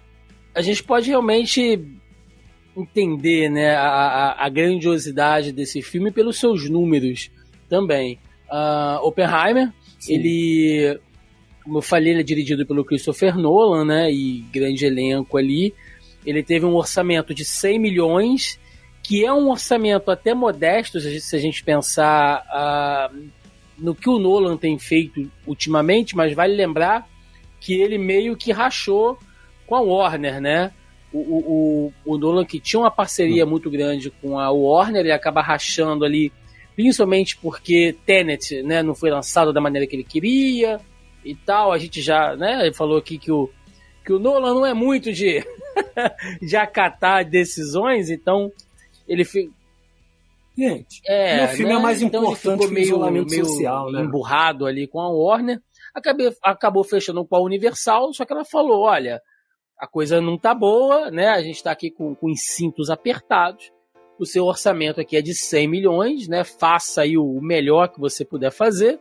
a 0.56 0.62
gente 0.62 0.84
pode 0.84 1.10
realmente 1.10 1.80
entender 2.76 3.50
né, 3.50 3.76
a, 3.76 4.36
a, 4.38 4.50
grandiosidade 4.50 5.52
desse 5.52 5.82
filme 5.82 6.12
pelos 6.12 6.40
seus 6.40 6.70
números 6.70 7.30
também. 7.70 8.18
Uh, 8.50 9.06
Oppenheimer, 9.06 9.72
Sim. 10.00 10.14
ele 10.14 11.00
como 11.64 11.78
eu 11.78 11.82
falei, 11.82 12.12
ele 12.12 12.22
é 12.22 12.24
dirigido 12.24 12.66
pelo 12.66 12.84
Christopher 12.84 13.38
Nolan, 13.38 13.86
né? 13.86 14.12
E 14.12 14.40
grande 14.52 14.86
elenco 14.86 15.38
ali. 15.38 15.74
Ele 16.26 16.44
teve 16.44 16.66
um 16.66 16.76
orçamento 16.76 17.34
de 17.34 17.46
100 17.46 17.80
milhões, 17.80 18.60
que 19.04 19.24
é 19.26 19.32
um 19.32 19.50
orçamento 19.50 20.12
até 20.12 20.34
modesto, 20.34 21.00
se 21.00 21.36
a 21.36 21.40
gente 21.40 21.64
pensar 21.64 22.44
uh, 23.12 23.30
no 23.78 23.96
que 23.96 24.10
o 24.10 24.20
Nolan 24.20 24.58
tem 24.58 24.78
feito 24.78 25.30
ultimamente, 25.46 26.16
mas 26.16 26.34
vale 26.34 26.56
lembrar 26.56 27.08
que 27.60 27.74
ele 27.74 27.98
meio 27.98 28.36
que 28.36 28.52
rachou 28.52 29.18
com 29.66 29.76
a 29.76 29.82
Warner, 29.82 30.42
né? 30.42 30.72
O, 31.14 31.20
o, 31.20 31.94
o, 32.06 32.18
Nolan 32.18 32.46
que 32.46 32.60
tinha 32.60 32.80
uma 32.80 32.92
parceria 32.92 33.46
muito 33.46 33.70
grande 33.70 34.10
com 34.10 34.40
a 34.40 34.50
Warner, 34.50 35.02
ele 35.02 35.12
acaba 35.12 35.42
rachando 35.42 36.06
ali, 36.06 36.32
principalmente 36.74 37.36
porque 37.38 37.96
Tenet 38.06 38.64
né, 38.64 38.82
não 38.82 38.96
foi 38.96 39.10
lançado 39.10 39.52
da 39.52 39.60
maneira 39.60 39.86
que 39.86 39.96
ele 39.96 40.06
queria, 40.06 40.80
e 41.24 41.36
tal. 41.36 41.72
A 41.72 41.78
gente 41.78 42.02
já, 42.02 42.36
né, 42.36 42.62
ele 42.62 42.74
falou 42.74 42.98
aqui 42.98 43.18
que 43.18 43.32
o, 43.32 43.50
que 44.06 44.14
o 44.14 44.20
Nolan 44.20 44.54
não 44.54 44.66
é 44.66 44.74
muito 44.74 45.12
de, 45.12 45.46
de 46.42 46.56
acatar 46.56 47.28
decisões, 47.30 48.10
então 48.10 48.52
ele 49.08 49.24
fica. 49.24 49.52
Gente, 50.58 51.02
é, 51.08 51.46
o 51.46 51.48
filme 51.50 51.72
é 51.72 51.76
né? 51.76 51.80
é 51.80 51.84
mais 51.84 52.02
então 52.02 52.24
importante 52.24 52.68
meio, 52.68 53.00
meio 53.10 53.30
social, 53.46 53.90
né? 53.90 54.02
emburrado 54.02 54.66
ali 54.66 54.86
com 54.86 55.00
a 55.00 55.10
Warner. 55.10 55.60
Acabei, 55.96 56.30
acabou 56.44 56.84
fechando 56.84 57.26
com 57.26 57.36
a 57.36 57.42
Universal, 57.42 58.14
só 58.14 58.26
que 58.26 58.34
ela 58.34 58.44
falou: 58.44 58.82
olha, 58.82 59.22
a 59.82 59.88
coisa 59.88 60.22
não 60.22 60.38
tá 60.38 60.54
boa, 60.54 61.10
né? 61.10 61.30
A 61.30 61.42
gente 61.42 61.64
tá 61.64 61.72
aqui 61.72 61.90
com, 61.90 62.14
com 62.14 62.32
os 62.32 62.42
cintos 62.42 62.92
apertados. 62.92 63.72
O 64.20 64.28
seu 64.28 64.46
orçamento 64.46 65.02
aqui 65.02 65.18
é 65.18 65.24
de 65.24 65.34
100 65.34 65.68
milhões, 65.68 66.28
né? 66.28 66.44
Faça 66.44 67.02
aí 67.02 67.18
o 67.18 67.42
melhor 67.42 67.88
que 67.88 68.00
você 68.00 68.24
puder 68.24 68.52
fazer. 68.52 69.00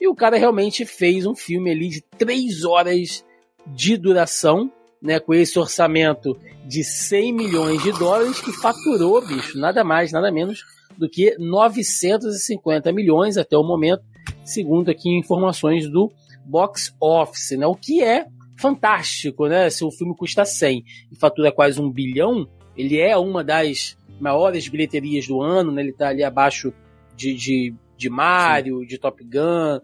E 0.00 0.08
o 0.08 0.16
cara 0.16 0.36
realmente 0.36 0.84
fez 0.84 1.24
um 1.24 1.36
filme 1.36 1.70
ali 1.70 1.88
de 1.88 2.00
três 2.00 2.64
horas 2.64 3.24
de 3.64 3.96
duração, 3.96 4.72
né, 5.00 5.20
com 5.20 5.34
esse 5.34 5.56
orçamento 5.56 6.36
de 6.66 6.82
100 6.82 7.32
milhões 7.32 7.82
de 7.82 7.92
dólares, 7.92 8.40
que 8.40 8.50
faturou, 8.52 9.24
bicho, 9.24 9.56
nada 9.58 9.84
mais, 9.84 10.10
nada 10.10 10.32
menos 10.32 10.64
do 10.96 11.08
que 11.08 11.36
950 11.38 12.92
milhões 12.92 13.36
até 13.36 13.56
o 13.56 13.62
momento, 13.62 14.02
segundo 14.44 14.90
aqui 14.90 15.16
informações 15.16 15.88
do 15.88 16.10
box 16.44 16.92
office, 17.00 17.56
né? 17.56 17.66
O 17.66 17.74
que 17.74 18.02
é 18.02 18.26
fantástico, 18.58 19.46
né? 19.46 19.70
Se 19.70 19.84
o 19.84 19.90
filme 19.90 20.14
custa 20.16 20.44
100 20.44 20.84
e 21.12 21.16
fatura 21.16 21.52
quase 21.52 21.80
um 21.80 21.90
bilhão, 21.90 22.48
ele 22.76 22.98
é 22.98 23.16
uma 23.16 23.42
das 23.44 23.96
maiores 24.20 24.68
bilheterias 24.68 25.26
do 25.26 25.40
ano, 25.40 25.70
né? 25.72 25.82
Ele 25.82 25.92
tá 25.92 26.08
ali 26.08 26.24
abaixo 26.24 26.72
de, 27.16 27.34
de, 27.34 27.74
de 27.96 28.10
Mario, 28.10 28.80
Sim. 28.80 28.86
de 28.86 28.98
Top 28.98 29.22
Gun, 29.22 29.80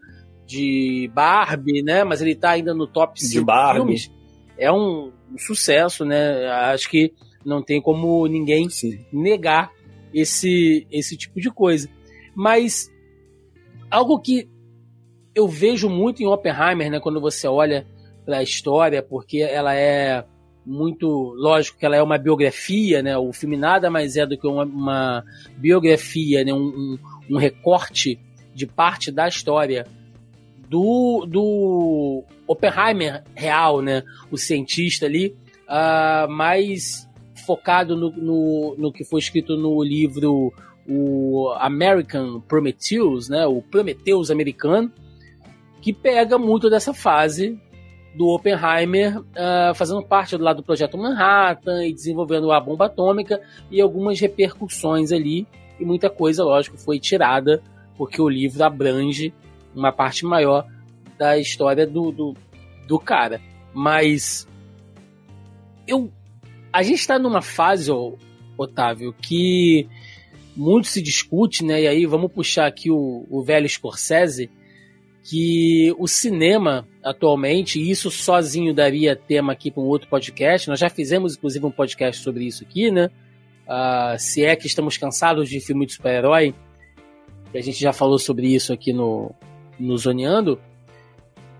de 0.46 1.10
Barbie, 1.14 1.82
né? 1.82 2.04
Mas 2.04 2.20
ele 2.20 2.34
tá 2.34 2.50
ainda 2.50 2.74
no 2.74 2.86
top 2.86 3.20
5 3.22 3.46
filmes. 3.74 4.10
É 4.58 4.70
um, 4.70 5.12
um, 5.32 5.38
sucesso, 5.38 6.04
né? 6.04 6.46
Acho 6.72 6.90
que 6.90 7.12
não 7.44 7.62
tem 7.62 7.80
como 7.80 8.26
ninguém 8.26 8.68
Sim. 8.68 8.98
negar 9.12 9.70
esse, 10.12 10.86
esse 10.90 11.16
tipo 11.16 11.40
de 11.40 11.50
coisa. 11.50 11.88
Mas 12.34 12.90
algo 13.90 14.18
que 14.18 14.48
eu 15.34 15.46
vejo 15.48 15.88
muito 15.88 16.22
em 16.22 16.26
Oppenheimer, 16.26 16.90
né, 16.90 17.00
quando 17.00 17.20
você 17.20 17.48
olha 17.48 17.86
para 18.24 18.38
a 18.38 18.42
história, 18.42 19.02
porque 19.02 19.38
ela 19.38 19.74
é 19.74 20.24
muito 20.66 21.34
lógico 21.36 21.78
que 21.78 21.84
ela 21.84 21.96
é 21.96 22.02
uma 22.02 22.16
biografia, 22.16 23.02
né? 23.02 23.16
O 23.18 23.32
filme 23.32 23.56
nada 23.56 23.90
mais 23.90 24.16
é 24.16 24.26
do 24.26 24.38
que 24.38 24.46
uma, 24.46 24.64
uma 24.64 25.24
biografia, 25.56 26.44
né? 26.44 26.52
Um, 26.52 26.66
um, 26.66 26.98
um, 27.30 27.36
recorte 27.36 28.18
de 28.54 28.66
parte 28.66 29.12
da 29.12 29.28
história 29.28 29.86
do, 30.68 31.26
do 31.28 32.24
Oppenheimer 32.46 33.22
real, 33.34 33.82
né? 33.82 34.02
O 34.30 34.38
cientista 34.38 35.04
ali, 35.04 35.36
uh, 35.68 36.30
mais 36.30 37.08
focado 37.46 37.94
no, 37.94 38.10
no, 38.10 38.74
no 38.78 38.92
que 38.92 39.04
foi 39.04 39.20
escrito 39.20 39.56
no 39.56 39.82
livro 39.82 40.52
o 40.88 41.50
American 41.58 42.40
Prometheus, 42.40 43.28
né? 43.28 43.46
O 43.46 43.60
Prometheus 43.60 44.30
americano, 44.30 44.90
que 45.82 45.92
pega 45.92 46.38
muito 46.38 46.70
dessa 46.70 46.94
fase 46.94 47.58
do 48.14 48.28
Oppenheimer 48.28 49.18
uh, 49.18 49.74
fazendo 49.74 50.02
parte 50.02 50.36
do 50.36 50.44
lado 50.44 50.58
do 50.58 50.62
projeto 50.62 50.96
Manhattan 50.96 51.84
e 51.84 51.92
desenvolvendo 51.92 52.52
a 52.52 52.60
bomba 52.60 52.86
atômica 52.86 53.40
e 53.70 53.80
algumas 53.80 54.20
repercussões 54.20 55.10
ali 55.10 55.46
e 55.78 55.84
muita 55.84 56.08
coisa, 56.08 56.44
lógico, 56.44 56.78
foi 56.78 57.00
tirada 57.00 57.62
porque 57.96 58.20
o 58.20 58.28
livro 58.28 58.62
abrange 58.62 59.32
uma 59.74 59.92
parte 59.92 60.24
maior 60.24 60.66
da 61.18 61.36
história 61.38 61.86
do, 61.86 62.12
do, 62.12 62.34
do 62.86 62.98
cara. 62.98 63.40
Mas 63.72 64.46
eu 65.86 66.12
a 66.72 66.82
gente 66.82 66.98
está 66.98 67.20
numa 67.20 67.40
fase, 67.40 67.88
Otávio, 68.58 69.14
que 69.22 69.88
muito 70.56 70.88
se 70.88 71.00
discute, 71.00 71.64
né? 71.64 71.82
E 71.82 71.86
aí 71.86 72.04
vamos 72.04 72.32
puxar 72.32 72.66
aqui 72.66 72.90
o, 72.90 73.24
o 73.30 73.44
velho 73.44 73.68
Scorsese, 73.68 74.50
que 75.22 75.94
o 75.96 76.08
cinema 76.08 76.84
atualmente, 77.04 77.78
e 77.78 77.90
isso 77.90 78.10
sozinho 78.10 78.72
daria 78.72 79.14
tema 79.14 79.52
aqui 79.52 79.70
para 79.70 79.82
um 79.82 79.86
outro 79.86 80.08
podcast, 80.08 80.68
nós 80.68 80.80
já 80.80 80.88
fizemos 80.88 81.36
inclusive 81.36 81.66
um 81.66 81.70
podcast 81.70 82.22
sobre 82.22 82.44
isso 82.44 82.64
aqui, 82.64 82.90
né? 82.90 83.10
Uh, 83.66 84.18
se 84.18 84.44
é 84.44 84.56
que 84.56 84.66
estamos 84.66 84.96
cansados 84.96 85.48
de 85.48 85.60
filme 85.60 85.86
de 85.86 85.92
super-herói, 85.92 86.54
a 87.54 87.60
gente 87.60 87.78
já 87.80 87.92
falou 87.92 88.18
sobre 88.18 88.52
isso 88.52 88.72
aqui 88.72 88.92
no, 88.92 89.32
no 89.78 89.96
Zoneando, 89.96 90.58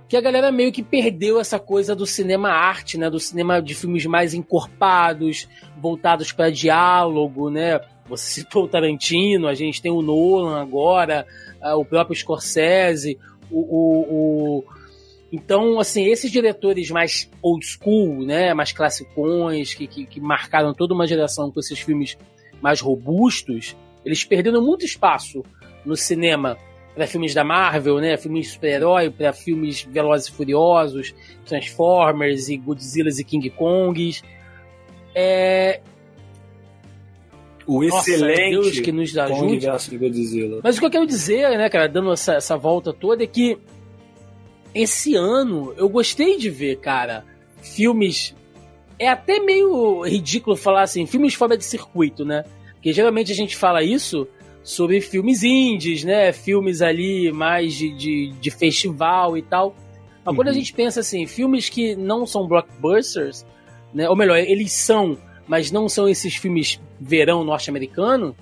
que 0.09 0.17
a 0.17 0.21
galera 0.21 0.51
meio 0.51 0.73
que 0.73 0.83
perdeu 0.83 1.41
essa 1.41 1.59
coisa 1.59 1.95
do 1.95 2.07
cinema 2.07 2.51
arte, 2.51 2.99
né? 2.99 3.09
Do 3.09 3.21
cinema 3.21 3.61
de 3.61 3.75
filmes 3.75 4.05
mais 4.07 4.35
encorpados, 4.35 5.49
voltados 5.79 6.33
para 6.33 6.51
diálogo, 6.51 7.49
né? 7.51 7.81
Você 8.07 8.41
citou 8.41 8.65
o 8.65 8.69
Tarantino, 8.69 9.47
a 9.47 9.55
gente 9.55 9.81
tem 9.81 9.91
o 9.91 10.03
Nolan 10.03 10.61
agora, 10.61 11.27
uh, 11.63 11.79
o 11.79 11.85
próprio 11.85 12.17
Scorsese, 12.17 13.19
o, 13.51 13.61
o, 13.61 14.59
o, 14.59 14.65
então, 15.35 15.81
assim, 15.81 16.05
esses 16.05 16.31
diretores 16.31 16.93
mais 16.93 17.29
old 17.43 17.67
school, 17.67 18.25
né, 18.25 18.55
mais 18.55 18.71
classicões, 18.71 19.75
que, 19.75 19.85
que, 19.85 20.07
que 20.07 20.21
marcaram 20.21 20.73
toda 20.73 20.95
uma 20.95 21.09
geração 21.09 21.51
com 21.51 21.59
esses 21.59 21.81
filmes 21.81 22.17
mais 22.63 22.81
robustos, 22.81 23.77
eles 24.05 24.23
perderam 24.23 24.63
muito 24.63 24.85
espaço 24.85 25.43
no 25.85 25.97
cinema 25.97 26.57
para 26.95 27.09
filmes 27.09 27.35
da 27.35 27.43
Marvel, 27.43 27.99
né, 27.99 28.17
filmes 28.17 28.47
de 28.47 28.53
super-herói, 28.53 29.11
para 29.11 29.33
filmes 29.33 29.83
Velozes 29.83 30.29
e 30.29 30.31
Furiosos, 30.31 31.13
Transformers 31.45 32.49
e 32.49 32.57
Godzilla 32.57 33.11
e 33.11 33.25
King 33.25 33.51
Kongs. 33.51 34.23
É... 35.17 35.81
O 37.67 37.83
Nossa, 37.83 38.09
excelente 38.09 38.51
Deus 38.51 38.79
que 38.79 38.93
nos 38.93 39.19
ajude. 39.19 39.67
Mas 40.63 40.77
o 40.77 40.81
que 40.81 40.87
eu 40.87 40.91
quero 40.91 41.07
dizer, 41.07 41.59
né, 41.59 41.69
cara, 41.69 41.89
dando 41.89 42.13
essa, 42.13 42.35
essa 42.35 42.57
volta 42.57 42.93
toda, 42.93 43.25
é 43.25 43.27
que 43.27 43.59
esse 44.75 45.15
ano 45.15 45.73
eu 45.77 45.89
gostei 45.89 46.37
de 46.37 46.51
ver, 46.51 46.77
cara, 46.81 47.25
filmes. 47.63 48.35
É 48.99 49.09
até 49.09 49.41
meio 49.41 50.03
ridículo 50.03 50.57
falar 50.57 50.83
assim, 50.83 51.07
filmes 51.07 51.35
fora 51.35 51.57
de 51.57 51.65
circuito, 51.65 52.25
né? 52.25 52.45
Porque 52.75 52.93
geralmente 52.93 53.33
a 53.33 53.35
gente 53.35 53.57
fala 53.57 53.83
isso 53.83 54.27
sobre 54.63 55.01
filmes 55.01 55.43
indies, 55.43 56.05
né? 56.05 56.33
Filmes 56.33 56.81
ali 56.83 57.33
mais 57.33 57.75
de, 57.75 57.91
de, 57.91 58.33
de 58.33 58.51
festival 58.51 59.37
e 59.37 59.43
tal. 59.43 59.75
Mas 60.25 60.33
uhum. 60.33 60.37
quando 60.37 60.49
a 60.49 60.51
uhum. 60.51 60.57
gente 60.59 60.73
pensa 60.73 61.01
assim, 61.01 61.27
filmes 61.27 61.69
que 61.69 61.97
não 61.97 62.27
são 62.27 62.47
blockbusters, 62.47 63.45
né? 63.93 64.09
Ou 64.09 64.17
melhor, 64.17 64.39
eles 64.39 64.73
são, 64.73 65.19
mas 65.47 65.71
não 65.71 65.89
são 65.89 66.09
esses 66.09 66.37
filmes 66.37 66.81
verão 67.01 67.45
norte-americano, 67.45 68.35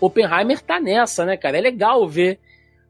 Oppenheimer 0.00 0.60
tá 0.60 0.80
nessa, 0.80 1.24
né, 1.24 1.36
cara? 1.36 1.58
É 1.58 1.60
legal 1.60 2.08
ver 2.08 2.38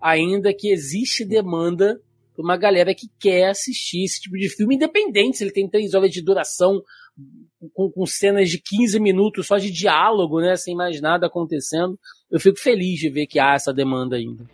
ainda 0.00 0.52
que 0.52 0.70
existe 0.70 1.24
demanda 1.24 2.00
uma 2.44 2.56
galera 2.56 2.94
que 2.94 3.08
quer 3.18 3.48
assistir 3.48 4.04
esse 4.04 4.20
tipo 4.20 4.36
de 4.36 4.48
filme, 4.48 4.76
independente 4.76 5.38
se 5.38 5.44
ele 5.44 5.52
tem 5.52 5.68
três 5.68 5.94
horas 5.94 6.10
de 6.10 6.22
duração, 6.22 6.82
com, 7.74 7.90
com, 7.90 8.06
cenas 8.06 8.48
de 8.48 8.60
15 8.62 9.00
minutos 9.00 9.46
só 9.46 9.58
de 9.58 9.70
diálogo, 9.70 10.40
né, 10.40 10.56
sem 10.56 10.76
mais 10.76 11.00
nada 11.00 11.26
acontecendo. 11.26 11.98
Eu 12.30 12.38
fico 12.38 12.58
feliz 12.58 13.00
de 13.00 13.10
ver 13.10 13.26
que 13.26 13.38
há 13.38 13.54
essa 13.54 13.72
demanda 13.72 14.16
ainda. 14.16 14.44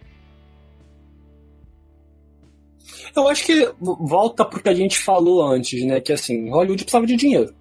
Eu 3.14 3.28
acho 3.28 3.44
que 3.44 3.72
volta 3.80 4.44
pro 4.44 4.62
que 4.62 4.68
a 4.68 4.74
gente 4.74 4.98
falou 4.98 5.42
antes, 5.42 5.84
né? 5.84 6.00
Que 6.00 6.12
assim, 6.12 6.50
Hollywood 6.50 6.82
precisava 6.82 7.06
de 7.06 7.16
dinheiro. 7.16 7.54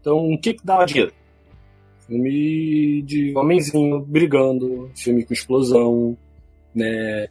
Então, 0.00 0.32
o 0.32 0.38
que 0.38 0.54
que 0.54 0.64
dava 0.64 0.86
dinheiro? 0.86 1.12
Filme 2.06 3.02
de 3.02 3.36
homenzinho 3.36 4.00
brigando, 4.00 4.90
filme 4.94 5.24
com 5.24 5.32
explosão, 5.32 6.16
né? 6.74 7.28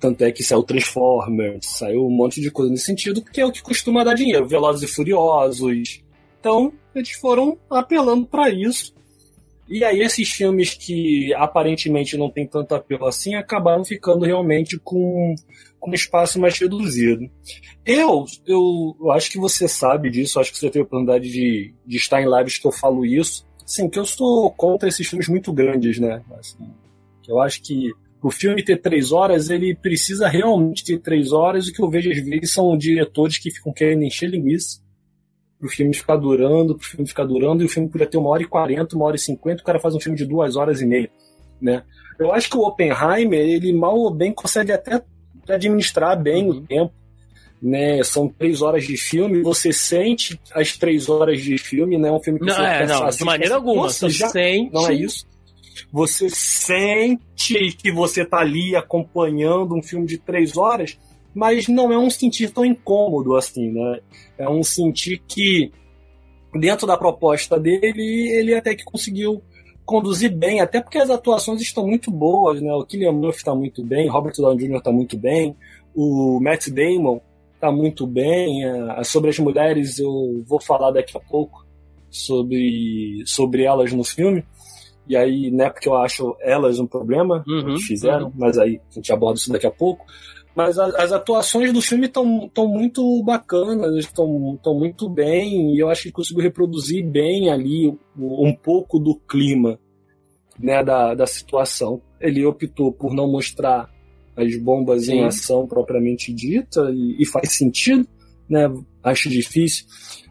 Tanto 0.00 0.24
é 0.24 0.32
que 0.32 0.42
saiu 0.42 0.62
Transformers, 0.62 1.66
saiu 1.66 2.06
um 2.06 2.10
monte 2.10 2.40
de 2.40 2.50
coisa 2.50 2.72
nesse 2.72 2.86
sentido, 2.86 3.22
que 3.22 3.40
é 3.40 3.44
o 3.44 3.52
que 3.52 3.62
costuma 3.62 4.02
dar 4.02 4.14
dinheiro. 4.14 4.48
Velozes 4.48 4.88
e 4.88 4.92
Furiosos. 4.92 6.02
Então, 6.40 6.72
eles 6.94 7.12
foram 7.12 7.58
apelando 7.68 8.26
para 8.26 8.48
isso. 8.48 8.94
E 9.70 9.84
aí 9.84 10.00
esses 10.00 10.28
filmes 10.28 10.74
que 10.74 11.32
aparentemente 11.34 12.16
não 12.16 12.28
tem 12.28 12.44
tanto 12.44 12.74
apelo 12.74 13.06
assim 13.06 13.36
acabaram 13.36 13.84
ficando 13.84 14.24
realmente 14.24 14.76
com, 14.76 15.32
com 15.78 15.90
um 15.90 15.94
espaço 15.94 16.40
mais 16.40 16.58
reduzido. 16.58 17.30
Eu, 17.86 18.24
eu, 18.44 18.96
acho 19.12 19.30
que 19.30 19.38
você 19.38 19.68
sabe 19.68 20.10
disso, 20.10 20.40
acho 20.40 20.50
que 20.50 20.58
você 20.58 20.68
teve 20.68 20.80
a 20.80 20.82
oportunidade 20.82 21.30
de, 21.30 21.72
de 21.86 21.96
estar 21.96 22.20
em 22.20 22.28
lives 22.28 22.58
que 22.58 22.66
eu 22.66 22.72
falo 22.72 23.06
isso. 23.06 23.46
Sim, 23.64 23.88
que 23.88 23.98
eu 23.98 24.04
sou 24.04 24.50
contra 24.50 24.88
esses 24.88 25.06
filmes 25.06 25.28
muito 25.28 25.52
grandes, 25.52 26.00
né? 26.00 26.20
Assim, 26.36 26.68
eu 27.28 27.38
acho 27.38 27.62
que 27.62 27.92
o 28.22 28.30
filme 28.30 28.62
ter 28.62 28.76
três 28.76 29.12
horas, 29.12 29.50
ele 29.50 29.74
precisa 29.74 30.28
realmente 30.28 30.84
ter 30.84 30.98
três 30.98 31.32
horas. 31.32 31.68
O 31.68 31.72
que 31.72 31.82
eu 31.82 31.88
vejo 31.88 32.10
às 32.10 32.18
vezes 32.18 32.52
são 32.52 32.76
diretores 32.76 33.38
que 33.38 33.50
ficam 33.50 33.72
querendo 33.72 34.02
encher 34.02 34.28
linguiça 34.28 34.80
pro 35.58 35.68
filme 35.68 35.94
ficar 35.94 36.16
durando, 36.16 36.74
pro 36.74 36.86
filme 36.86 37.06
ficar 37.06 37.24
durando, 37.24 37.62
e 37.62 37.66
o 37.66 37.68
filme 37.68 37.88
podia 37.88 38.06
ter 38.06 38.16
uma 38.16 38.30
hora 38.30 38.42
e 38.42 38.46
quarenta, 38.46 38.96
uma 38.96 39.04
hora 39.04 39.16
e 39.16 39.18
cinquenta, 39.18 39.62
o 39.62 39.64
cara 39.64 39.78
faz 39.78 39.94
um 39.94 40.00
filme 40.00 40.16
de 40.16 40.24
duas 40.24 40.56
horas 40.56 40.80
e 40.80 40.86
meia, 40.86 41.10
né? 41.60 41.82
Eu 42.18 42.32
acho 42.32 42.48
que 42.48 42.56
o 42.56 42.62
Oppenheimer, 42.62 43.38
ele 43.38 43.72
mal 43.72 43.94
ou 43.94 44.10
bem 44.10 44.32
consegue 44.32 44.72
até 44.72 45.02
administrar 45.46 46.20
bem 46.20 46.44
uhum. 46.44 46.50
o 46.50 46.60
tempo, 46.62 46.92
né? 47.60 48.02
São 48.02 48.26
três 48.26 48.62
horas 48.62 48.84
de 48.84 48.96
filme, 48.96 49.42
você 49.42 49.70
sente 49.70 50.40
as 50.54 50.78
três 50.78 51.10
horas 51.10 51.42
de 51.42 51.58
filme, 51.58 51.98
né? 51.98 52.08
É 52.08 52.12
um 52.12 52.20
filme 52.20 52.38
que 52.38 52.46
não, 52.46 52.54
você 52.54 52.62
é, 52.62 52.86
não, 52.86 53.08
de 53.10 53.24
maneira 53.24 53.54
alguma, 53.56 53.82
você 53.82 54.08
já 54.08 54.28
sente... 54.30 54.72
não 54.72 54.88
é 54.88 54.94
isso. 54.94 55.26
Você 55.92 56.28
sente 56.30 57.76
que 57.76 57.92
você 57.92 58.24
tá 58.24 58.38
ali 58.38 58.74
acompanhando 58.76 59.74
um 59.74 59.82
filme 59.82 60.06
de 60.06 60.18
três 60.18 60.56
horas, 60.56 60.98
mas 61.34 61.68
não 61.68 61.92
é 61.92 61.98
um 61.98 62.10
sentir 62.10 62.50
tão 62.50 62.64
incômodo 62.64 63.36
assim, 63.36 63.70
né? 63.70 64.00
É 64.38 64.48
um 64.48 64.62
sentir 64.62 65.22
que 65.26 65.72
dentro 66.54 66.86
da 66.86 66.96
proposta 66.96 67.58
dele 67.58 68.30
ele 68.32 68.54
até 68.54 68.74
que 68.74 68.84
conseguiu 68.84 69.42
conduzir 69.84 70.30
bem, 70.32 70.60
até 70.60 70.80
porque 70.80 70.98
as 70.98 71.10
atuações 71.10 71.60
estão 71.60 71.86
muito 71.86 72.10
boas, 72.10 72.60
né? 72.60 72.72
O 72.72 72.84
Killian 72.84 73.12
Murphy 73.12 73.38
está 73.38 73.54
muito 73.54 73.84
bem, 73.84 74.08
Robert 74.08 74.34
Downey 74.36 74.68
Jr. 74.68 74.76
está 74.76 74.92
muito 74.92 75.18
bem, 75.18 75.56
o 75.94 76.38
Matt 76.40 76.68
Damon 76.68 77.20
tá 77.60 77.70
muito 77.70 78.06
bem. 78.06 78.64
É, 78.64 79.04
sobre 79.04 79.30
as 79.30 79.38
mulheres 79.38 79.98
eu 79.98 80.42
vou 80.46 80.60
falar 80.60 80.90
daqui 80.90 81.16
a 81.16 81.20
pouco 81.20 81.64
sobre, 82.10 83.22
sobre 83.26 83.64
elas 83.64 83.92
no 83.92 84.02
filme. 84.02 84.44
E 85.10 85.16
aí, 85.16 85.50
não 85.50 85.64
é 85.64 85.70
porque 85.70 85.88
eu 85.88 85.96
acho 85.96 86.36
elas 86.40 86.78
um 86.78 86.86
problema, 86.86 87.42
uhum, 87.44 87.74
que 87.74 87.82
fizeram, 87.82 88.26
uhum. 88.26 88.32
mas 88.36 88.56
aí 88.56 88.80
a 88.88 88.94
gente 88.94 89.12
aborda 89.12 89.40
isso 89.40 89.50
daqui 89.50 89.66
a 89.66 89.70
pouco. 89.70 90.06
Mas 90.54 90.78
as, 90.78 90.94
as 90.94 91.10
atuações 91.10 91.72
do 91.72 91.82
filme 91.82 92.06
estão 92.06 92.68
muito 92.68 93.20
bacanas, 93.24 93.96
estão 93.96 94.54
muito 94.72 95.08
bem, 95.08 95.74
e 95.74 95.80
eu 95.80 95.88
acho 95.88 96.04
que 96.04 96.12
conseguiu 96.12 96.44
reproduzir 96.44 97.04
bem 97.04 97.50
ali 97.50 97.92
um 98.16 98.54
pouco 98.54 99.00
do 99.00 99.16
clima 99.16 99.80
né, 100.56 100.84
da, 100.84 101.12
da 101.12 101.26
situação. 101.26 102.00
Ele 102.20 102.46
optou 102.46 102.92
por 102.92 103.12
não 103.12 103.28
mostrar 103.28 103.90
as 104.36 104.56
bombas 104.62 105.06
Sim. 105.06 105.14
em 105.14 105.24
ação 105.24 105.66
propriamente 105.66 106.32
dita, 106.32 106.88
e, 106.94 107.20
e, 107.20 107.26
faz 107.26 107.52
sentido, 107.52 108.06
né? 108.48 108.72
Acho 109.02 109.28
difícil 109.28 109.86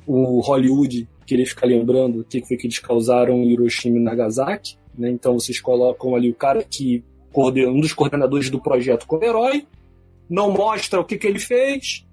o 0.08 0.40
Hollywood 0.40 1.06
querer 1.30 1.46
ficar 1.46 1.68
lembrando 1.68 2.22
o 2.22 2.24
que 2.24 2.44
foi 2.44 2.58
que 2.58 2.66
eles 2.66 2.80
causaram 2.80 3.36
em 3.36 3.52
Hiroshima 3.52 3.98
e 3.98 4.02
Nagasaki, 4.02 4.78
né? 4.98 5.10
Então 5.10 5.40
vocês 5.40 5.62
colocam 5.62 6.16
ali 6.16 6.30
o 6.30 6.36
cara 6.36 6.64
que 6.64 7.04
um 7.36 7.80
dos 7.80 7.94
coordenadores 7.94 8.50
do 8.50 8.60
projeto 8.60 9.06
como 9.06 9.24
herói, 9.24 9.66
não 10.30 10.52
mostra 10.52 11.00
o 11.00 11.06
que, 11.06 11.18
que 11.18 11.28
ele 11.28 11.40
fez, 11.40 12.06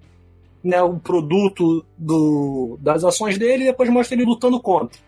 né, 0.62 0.80
o 0.82 0.98
produto 0.98 1.84
do, 1.96 2.78
das 2.80 3.02
ações 3.02 3.38
dele, 3.38 3.64
e 3.64 3.66
depois 3.66 3.90
mostra 3.90 4.14
ele 4.14 4.24
lutando 4.24 4.60
contra. 4.60 5.00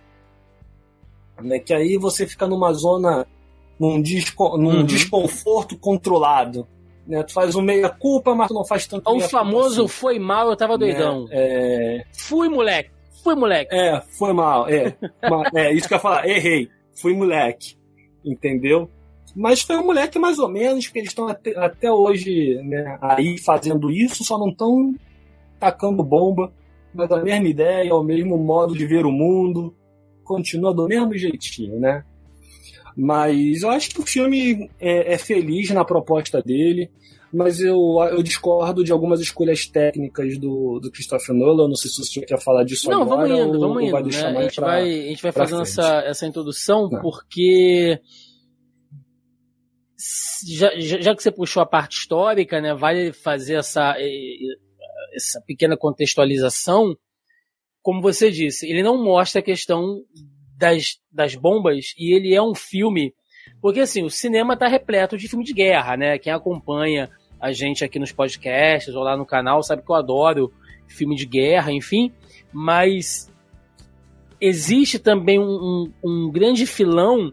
Né, 1.42 1.58
que 1.58 1.72
aí 1.72 1.96
você 1.96 2.26
fica 2.26 2.46
numa 2.46 2.72
zona, 2.72 3.26
num, 3.78 4.00
desco, 4.00 4.56
num 4.56 4.78
uhum. 4.78 4.84
desconforto 4.84 5.78
controlado. 5.78 6.66
Né, 7.06 7.22
tu 7.22 7.32
faz 7.32 7.54
um 7.54 7.62
meia-culpa, 7.62 8.34
mas 8.34 8.48
tu 8.48 8.54
não 8.54 8.64
faz 8.64 8.86
tanto. 8.86 9.08
O 9.10 9.20
famoso 9.20 9.84
assim. 9.84 9.88
foi 9.88 10.18
mal, 10.18 10.50
eu 10.50 10.56
tava 10.56 10.76
né, 10.76 10.78
doidão. 10.78 11.24
Né, 11.24 11.30
é... 11.30 12.04
Fui 12.12 12.48
moleque, 12.48 12.90
fui 13.28 13.34
moleque. 13.34 13.74
É, 13.74 14.00
foi 14.00 14.32
mal, 14.32 14.68
é. 14.68 14.96
é 15.54 15.72
isso 15.72 15.86
que 15.86 15.94
eu 15.94 15.96
ia 15.96 16.02
falar, 16.02 16.26
errei, 16.26 16.70
fui 16.94 17.14
moleque. 17.14 17.76
Entendeu? 18.24 18.90
Mas 19.36 19.60
foi 19.60 19.76
um 19.76 19.84
moleque 19.84 20.18
mais 20.18 20.38
ou 20.38 20.48
menos, 20.48 20.86
porque 20.86 21.00
eles 21.00 21.10
estão 21.10 21.28
até, 21.28 21.56
até, 21.56 21.92
hoje 21.92 22.60
né, 22.64 22.98
aí 23.00 23.38
fazendo 23.38 23.90
isso, 23.90 24.24
só 24.24 24.38
não 24.38 24.48
estão 24.48 24.94
tacando 25.60 26.02
bomba, 26.02 26.52
mas 26.94 27.10
a 27.12 27.22
mesma 27.22 27.46
ideia, 27.46 27.94
o 27.94 28.02
mesmo 28.02 28.36
modo 28.38 28.76
de 28.76 28.86
ver 28.86 29.04
o 29.04 29.12
mundo, 29.12 29.74
continua 30.24 30.74
do 30.74 30.86
mesmo 30.86 31.16
jeitinho, 31.16 31.78
né? 31.78 32.04
Mas 32.96 33.62
eu 33.62 33.70
acho 33.70 33.90
que 33.90 34.00
o 34.00 34.06
filme 34.06 34.68
é, 34.80 35.14
é 35.14 35.18
feliz 35.18 35.70
na 35.70 35.84
proposta 35.84 36.42
dele, 36.42 36.90
mas 37.32 37.60
eu, 37.60 37.78
eu 38.10 38.22
discordo 38.22 38.82
de 38.82 38.90
algumas 38.90 39.20
escolhas 39.20 39.66
técnicas 39.66 40.38
do, 40.38 40.80
do 40.80 40.90
Christopher 40.90 41.34
Nolan. 41.34 41.68
Não 41.68 41.74
sei 41.74 41.90
se 41.90 41.98
você 41.98 42.20
quer 42.22 42.40
falar 42.40 42.64
disso 42.64 42.90
não, 42.90 43.02
agora. 43.02 43.28
Não, 43.28 43.36
vamos 43.36 43.48
indo, 43.48 43.60
vamos 43.60 43.84
indo. 43.84 43.92
Né? 43.92 44.38
A, 44.38 44.42
gente 44.42 44.54
pra, 44.56 44.66
vai, 44.66 44.82
a 44.82 45.08
gente 45.08 45.22
vai 45.22 45.32
fazendo 45.32 45.62
essa, 45.62 46.00
essa 46.06 46.26
introdução 46.26 46.88
porque 47.02 48.00
já, 50.46 50.70
já 50.78 51.14
que 51.14 51.22
você 51.22 51.30
puxou 51.30 51.62
a 51.62 51.66
parte 51.66 51.98
histórica, 51.98 52.60
né, 52.60 52.74
vale 52.74 53.12
fazer 53.12 53.56
essa, 53.56 53.96
essa 55.12 55.40
pequena 55.46 55.76
contextualização. 55.76 56.96
Como 57.82 58.00
você 58.00 58.30
disse, 58.30 58.66
ele 58.68 58.82
não 58.82 59.02
mostra 59.02 59.40
a 59.40 59.44
questão 59.44 60.02
das, 60.56 60.98
das 61.10 61.34
bombas 61.34 61.92
e 61.98 62.14
ele 62.14 62.34
é 62.34 62.42
um 62.42 62.54
filme. 62.54 63.14
Porque 63.60 63.80
assim, 63.80 64.04
o 64.04 64.10
cinema 64.10 64.54
está 64.54 64.68
repleto 64.68 65.16
de 65.16 65.28
filme 65.28 65.44
de 65.44 65.52
guerra, 65.52 65.96
né? 65.96 66.18
Quem 66.18 66.32
acompanha 66.32 67.10
a 67.40 67.52
gente 67.52 67.84
aqui 67.84 67.98
nos 67.98 68.12
podcasts 68.12 68.94
ou 68.94 69.02
lá 69.02 69.16
no 69.16 69.26
canal 69.26 69.62
sabe 69.62 69.82
que 69.82 69.90
eu 69.90 69.96
adoro 69.96 70.52
filme 70.86 71.14
de 71.14 71.26
guerra, 71.26 71.72
enfim. 71.72 72.12
Mas 72.52 73.30
existe 74.40 74.98
também 74.98 75.38
um, 75.38 75.44
um, 75.44 75.92
um 76.02 76.30
grande 76.30 76.66
filão 76.66 77.32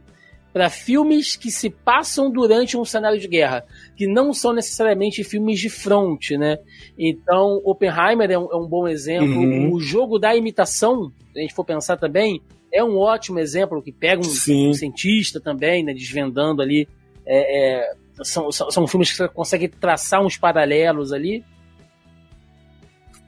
para 0.56 0.70
filmes 0.70 1.36
que 1.36 1.52
se 1.52 1.70
passam 1.70 2.32
durante 2.32 2.78
um 2.78 2.86
cenário 2.86 3.20
de 3.20 3.28
guerra, 3.28 3.66
que 3.94 4.08
não 4.08 4.34
são 4.34 4.54
necessariamente 4.54 5.22
filmes 5.22 5.60
de 5.60 5.70
fronte, 5.70 6.38
né? 6.38 6.60
Então, 6.98 7.62
Oppenheimer 7.66 8.32
é 8.32 8.40
um, 8.40 8.50
é 8.50 8.56
um 8.56 8.66
bom 8.66 8.88
exemplo. 8.88 9.38
Uhum. 9.38 9.74
O 9.74 9.82
jogo 9.82 10.18
da 10.18 10.34
imitação, 10.34 11.12
se 11.34 11.40
a 11.40 11.42
gente 11.42 11.54
for 11.54 11.66
pensar 11.66 11.98
também, 11.98 12.42
é 12.72 12.82
um 12.82 12.98
ótimo 12.98 13.38
exemplo 13.38 13.82
que 13.82 13.92
pega 13.92 14.22
um, 14.22 14.30
um 14.70 14.74
cientista 14.74 15.42
também, 15.42 15.84
né, 15.84 15.94
desvendando 15.94 16.62
ali. 16.62 16.88
É, 17.26 17.82
é, 17.82 17.94
são, 18.24 18.52
são, 18.52 18.72
são 18.72 18.88
filmes 18.88 19.12
que 19.12 19.18
você 19.18 19.28
consegue 19.28 19.68
traçar 19.68 20.22
uns 20.22 20.38
paralelos 20.38 21.12
ali. 21.12 21.44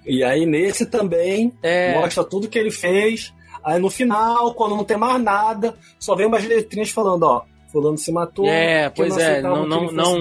E 0.06 0.24
aí 0.24 0.46
nesse 0.46 0.86
também 0.86 1.54
é... 1.62 2.00
mostra 2.00 2.24
tudo 2.24 2.48
que 2.48 2.58
ele 2.58 2.72
fez 2.72 3.34
Aí 3.68 3.82
no 3.82 3.90
final, 3.90 4.54
quando 4.54 4.78
não 4.78 4.86
tem 4.86 4.96
mais 4.96 5.22
nada, 5.22 5.76
só 6.00 6.16
vem 6.16 6.26
umas 6.26 6.46
letrinhas 6.46 6.90
falando, 6.90 7.24
ó, 7.24 7.44
fulano 7.70 7.98
se 7.98 8.14
matou. 8.14 8.48
É, 8.48 8.90
pois 8.90 9.18
é, 9.18 9.42
não, 9.42 9.66
não, 9.66 9.92
não... 9.92 10.18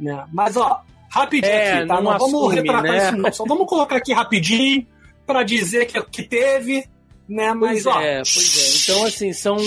Né? 0.00 0.24
Mas 0.32 0.56
ó, 0.56 0.80
rapidinho 1.10 1.52
é, 1.52 1.72
aqui, 1.72 1.86
tá? 1.86 1.94
Não, 1.96 2.02
não 2.04 2.18
vamos 2.18 2.54
retratar 2.54 2.82
né? 2.82 3.08
isso 3.08 3.16
não. 3.18 3.30
Só 3.30 3.44
vamos 3.44 3.66
colocar 3.66 3.96
aqui 3.96 4.14
rapidinho 4.14 4.86
para 5.26 5.42
dizer 5.42 5.84
que, 5.84 6.00
que 6.04 6.22
teve, 6.22 6.88
né? 7.28 7.52
Mas 7.52 7.82
pois 7.82 7.86
ó. 7.86 8.00
É, 8.00 8.16
pois 8.18 8.88
é. 8.88 8.92
Então, 8.92 9.04
assim, 9.06 9.32
são, 9.32 9.58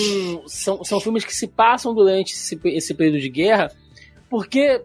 são, 0.48 0.84
são 0.84 1.00
filmes 1.00 1.24
que 1.24 1.36
se 1.36 1.48
passam 1.48 1.94
durante 1.94 2.34
esse, 2.34 2.60
esse 2.66 2.94
período 2.94 3.20
de 3.20 3.30
guerra, 3.30 3.72
porque, 4.30 4.82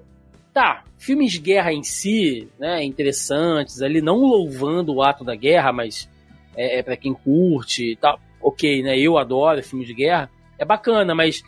tá, 0.52 0.84
filmes 0.98 1.32
de 1.32 1.38
guerra 1.38 1.72
em 1.72 1.82
si, 1.82 2.48
né, 2.58 2.84
interessantes, 2.84 3.80
ali, 3.80 4.00
não 4.00 4.18
louvando 4.18 4.94
o 4.94 5.02
ato 5.02 5.24
da 5.24 5.34
guerra, 5.34 5.72
mas 5.72 6.08
é, 6.56 6.78
é 6.78 6.82
para 6.82 6.96
quem 6.96 7.14
curte 7.14 7.92
e 7.92 7.96
tal. 7.96 8.20
Ok, 8.40 8.82
né? 8.82 8.98
Eu 8.98 9.18
adoro 9.18 9.62
filmes 9.62 9.88
de 9.88 9.94
guerra. 9.94 10.30
É 10.58 10.64
bacana, 10.64 11.14
mas 11.14 11.42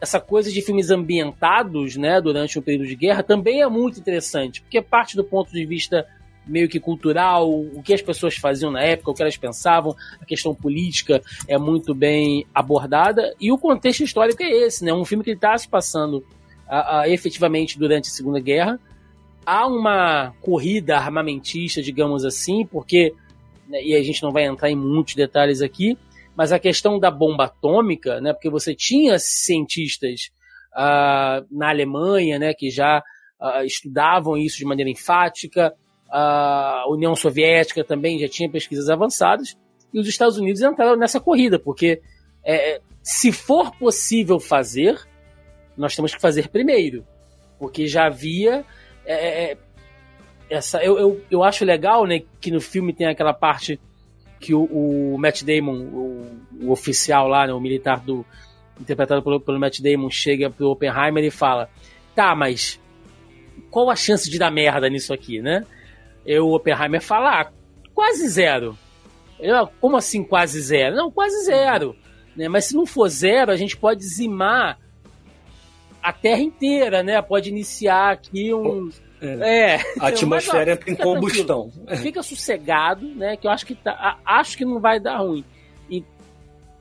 essa 0.00 0.18
coisa 0.18 0.50
de 0.50 0.62
filmes 0.62 0.90
ambientados, 0.90 1.96
né, 1.96 2.20
durante 2.20 2.58
o 2.58 2.62
período 2.62 2.86
de 2.86 2.96
guerra 2.96 3.22
também 3.22 3.62
é 3.62 3.68
muito 3.68 4.00
interessante, 4.00 4.62
porque 4.62 4.80
parte 4.80 5.14
do 5.14 5.22
ponto 5.22 5.52
de 5.52 5.64
vista 5.66 6.06
meio 6.50 6.68
que 6.68 6.80
cultural, 6.80 7.48
o 7.48 7.82
que 7.82 7.94
as 7.94 8.02
pessoas 8.02 8.36
faziam 8.36 8.70
na 8.70 8.82
época, 8.82 9.10
o 9.10 9.14
que 9.14 9.22
elas 9.22 9.36
pensavam, 9.36 9.94
a 10.20 10.24
questão 10.24 10.54
política 10.54 11.22
é 11.46 11.56
muito 11.56 11.94
bem 11.94 12.44
abordada 12.54 13.34
e 13.40 13.52
o 13.52 13.58
contexto 13.58 14.02
histórico 14.02 14.42
é 14.42 14.50
esse, 14.50 14.84
né? 14.84 14.92
Um 14.92 15.04
filme 15.04 15.24
que 15.24 15.30
está 15.30 15.56
se 15.56 15.68
passando 15.68 16.24
a, 16.68 17.00
a, 17.00 17.08
efetivamente 17.08 17.78
durante 17.78 18.08
a 18.08 18.12
Segunda 18.12 18.40
Guerra. 18.40 18.78
Há 19.46 19.66
uma 19.66 20.34
corrida 20.40 20.96
armamentista, 20.96 21.80
digamos 21.80 22.24
assim, 22.24 22.66
porque 22.66 23.14
né, 23.68 23.82
e 23.82 23.94
a 23.94 24.02
gente 24.02 24.22
não 24.22 24.32
vai 24.32 24.44
entrar 24.44 24.68
em 24.68 24.76
muitos 24.76 25.14
detalhes 25.14 25.62
aqui, 25.62 25.96
mas 26.36 26.52
a 26.52 26.58
questão 26.58 26.98
da 26.98 27.10
bomba 27.10 27.44
atômica, 27.44 28.20
né, 28.20 28.32
porque 28.32 28.50
você 28.50 28.74
tinha 28.74 29.18
cientistas 29.18 30.30
uh, 30.72 31.46
na 31.50 31.68
Alemanha 31.70 32.38
né, 32.38 32.52
que 32.52 32.70
já 32.70 33.02
uh, 33.40 33.64
estudavam 33.64 34.36
isso 34.36 34.58
de 34.58 34.64
maneira 34.64 34.90
enfática, 34.90 35.74
a 36.10 36.84
União 36.88 37.14
Soviética 37.14 37.84
também 37.84 38.18
já 38.18 38.28
tinha 38.28 38.50
pesquisas 38.50 38.88
avançadas, 38.88 39.56
e 39.92 39.98
os 39.98 40.08
Estados 40.08 40.38
Unidos 40.38 40.60
entraram 40.60 40.96
nessa 40.96 41.20
corrida, 41.20 41.58
porque 41.58 42.00
é, 42.44 42.80
se 43.02 43.32
for 43.32 43.74
possível 43.76 44.38
fazer, 44.38 44.98
nós 45.76 45.94
temos 45.94 46.14
que 46.14 46.20
fazer 46.20 46.48
primeiro, 46.48 47.04
porque 47.58 47.86
já 47.86 48.06
havia 48.06 48.64
é, 49.04 49.52
é 49.52 49.58
essa 50.48 50.82
eu, 50.82 50.98
eu, 50.98 51.20
eu 51.30 51.44
acho 51.44 51.64
legal, 51.64 52.06
né, 52.06 52.22
que 52.40 52.50
no 52.50 52.60
filme 52.60 52.92
tem 52.92 53.06
aquela 53.06 53.32
parte 53.32 53.80
que 54.40 54.54
o, 54.54 54.64
o 54.64 55.18
Matt 55.18 55.42
Damon, 55.44 55.76
o, 55.76 56.26
o, 56.62 56.70
oficial 56.70 57.28
lá, 57.28 57.46
né, 57.46 57.52
o 57.52 57.60
militar 57.60 58.00
do 58.00 58.24
interpretado 58.80 59.22
pelo, 59.22 59.38
pelo 59.40 59.60
Matt 59.60 59.80
Damon, 59.80 60.10
chega 60.10 60.50
pro 60.50 60.70
Oppenheimer 60.70 61.22
e 61.22 61.30
fala: 61.30 61.68
"Tá, 62.14 62.34
mas 62.34 62.80
qual 63.70 63.90
a 63.90 63.96
chance 63.96 64.28
de 64.28 64.38
dar 64.38 64.50
merda 64.50 64.88
nisso 64.88 65.12
aqui, 65.12 65.40
né?" 65.40 65.64
E 66.24 66.38
o 66.38 66.54
Oppenheimer 66.54 67.00
fala: 67.00 67.40
ah, 67.40 67.52
"Quase 67.94 68.28
zero." 68.28 68.76
Eu, 69.38 69.66
Como 69.80 69.96
assim 69.96 70.22
quase 70.22 70.60
zero? 70.60 70.96
Não, 70.96 71.10
quase 71.10 71.44
zero. 71.46 71.96
Né? 72.36 72.48
Mas 72.48 72.66
se 72.66 72.74
não 72.74 72.84
for 72.84 73.08
zero, 73.08 73.50
a 73.50 73.56
gente 73.56 73.76
pode 73.76 74.00
dizimar 74.00 74.78
a 76.02 76.12
Terra 76.12 76.40
inteira, 76.40 77.02
né? 77.02 77.20
Pode 77.22 77.48
iniciar 77.48 78.12
aqui 78.12 78.52
um 78.52 78.90
é. 79.20 79.74
é. 79.74 79.80
A 79.98 80.08
atmosfera 80.08 80.72
entra 80.72 80.90
em 80.90 80.96
combustão. 80.96 81.70
Fica 82.00 82.22
sossegado, 82.22 83.06
né? 83.14 83.36
Que 83.36 83.46
eu 83.46 83.50
acho 83.50 83.66
que 83.66 83.74
tá, 83.74 84.18
acho 84.24 84.56
que 84.56 84.64
não 84.64 84.80
vai 84.80 84.98
dar 84.98 85.18
ruim. 85.18 85.44
E 85.90 86.04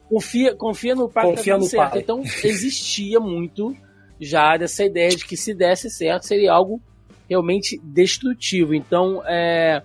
confia, 0.07 0.55
confia 0.55 0.95
no 0.95 1.09
pai 1.09 1.25
confia 1.25 1.57
no 1.57 1.65
certo. 1.65 1.91
Pai. 1.91 1.99
Então 2.01 2.21
existia 2.43 3.19
muito 3.19 3.75
já 4.19 4.57
dessa 4.57 4.83
ideia 4.83 5.09
de 5.09 5.25
que 5.25 5.37
se 5.37 5.53
desse 5.53 5.89
certo 5.89 6.25
seria 6.25 6.53
algo 6.53 6.81
realmente 7.29 7.79
destrutivo. 7.83 8.73
Então, 8.73 9.21
é, 9.25 9.83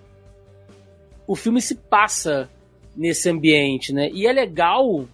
o 1.27 1.35
filme 1.35 1.61
se 1.61 1.75
passa 1.75 2.49
nesse 2.95 3.29
ambiente, 3.29 3.93
né? 3.93 4.09
E 4.11 4.25
é 4.25 4.31
legal, 4.31 5.05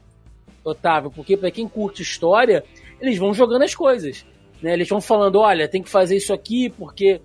Otávio, 0.64 1.12
porque 1.12 1.36
para 1.36 1.52
quem 1.52 1.68
curte 1.68 2.02
história, 2.02 2.64
eles 3.00 3.18
vão 3.18 3.34
jogando 3.34 3.64
as 3.64 3.74
coisas. 3.74 4.26
Né? 4.62 4.74
Eles 4.74 4.88
vão 4.88 5.02
falando, 5.02 5.40
olha, 5.40 5.68
tem 5.68 5.82
que 5.82 5.90
fazer 5.90 6.16
isso 6.16 6.32
aqui 6.34 6.70
porque 6.70 7.20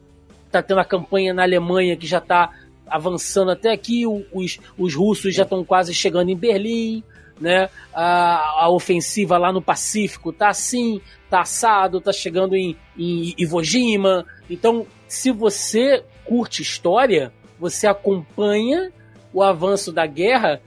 tá 0.50 0.62
tendo 0.62 0.80
a 0.80 0.84
campanha 0.84 1.34
na 1.34 1.42
Alemanha 1.42 1.96
que 1.96 2.06
já 2.06 2.20
tá 2.20 2.50
avançando 2.86 3.50
até 3.50 3.72
aqui, 3.72 4.06
os, 4.06 4.58
os 4.78 4.94
russos 4.94 5.34
já 5.34 5.42
estão 5.42 5.64
quase 5.64 5.92
chegando 5.92 6.30
em 6.30 6.36
Berlim, 6.36 7.02
né? 7.40 7.68
A, 7.92 8.64
a 8.64 8.70
ofensiva 8.70 9.36
lá 9.36 9.52
no 9.52 9.60
Pacífico 9.60 10.32
tá 10.32 10.48
assim, 10.48 11.00
tá 11.28 11.40
assado, 11.40 12.00
tá 12.00 12.12
chegando 12.12 12.54
em, 12.54 12.76
em 12.96 13.34
Iwo 13.36 13.62
Jima. 13.62 14.24
Então, 14.48 14.86
se 15.08 15.30
você 15.30 16.04
curte 16.24 16.62
história, 16.62 17.32
você 17.58 17.86
acompanha 17.86 18.92
o 19.32 19.42
avanço 19.42 19.92
da 19.92 20.06
guerra 20.06 20.60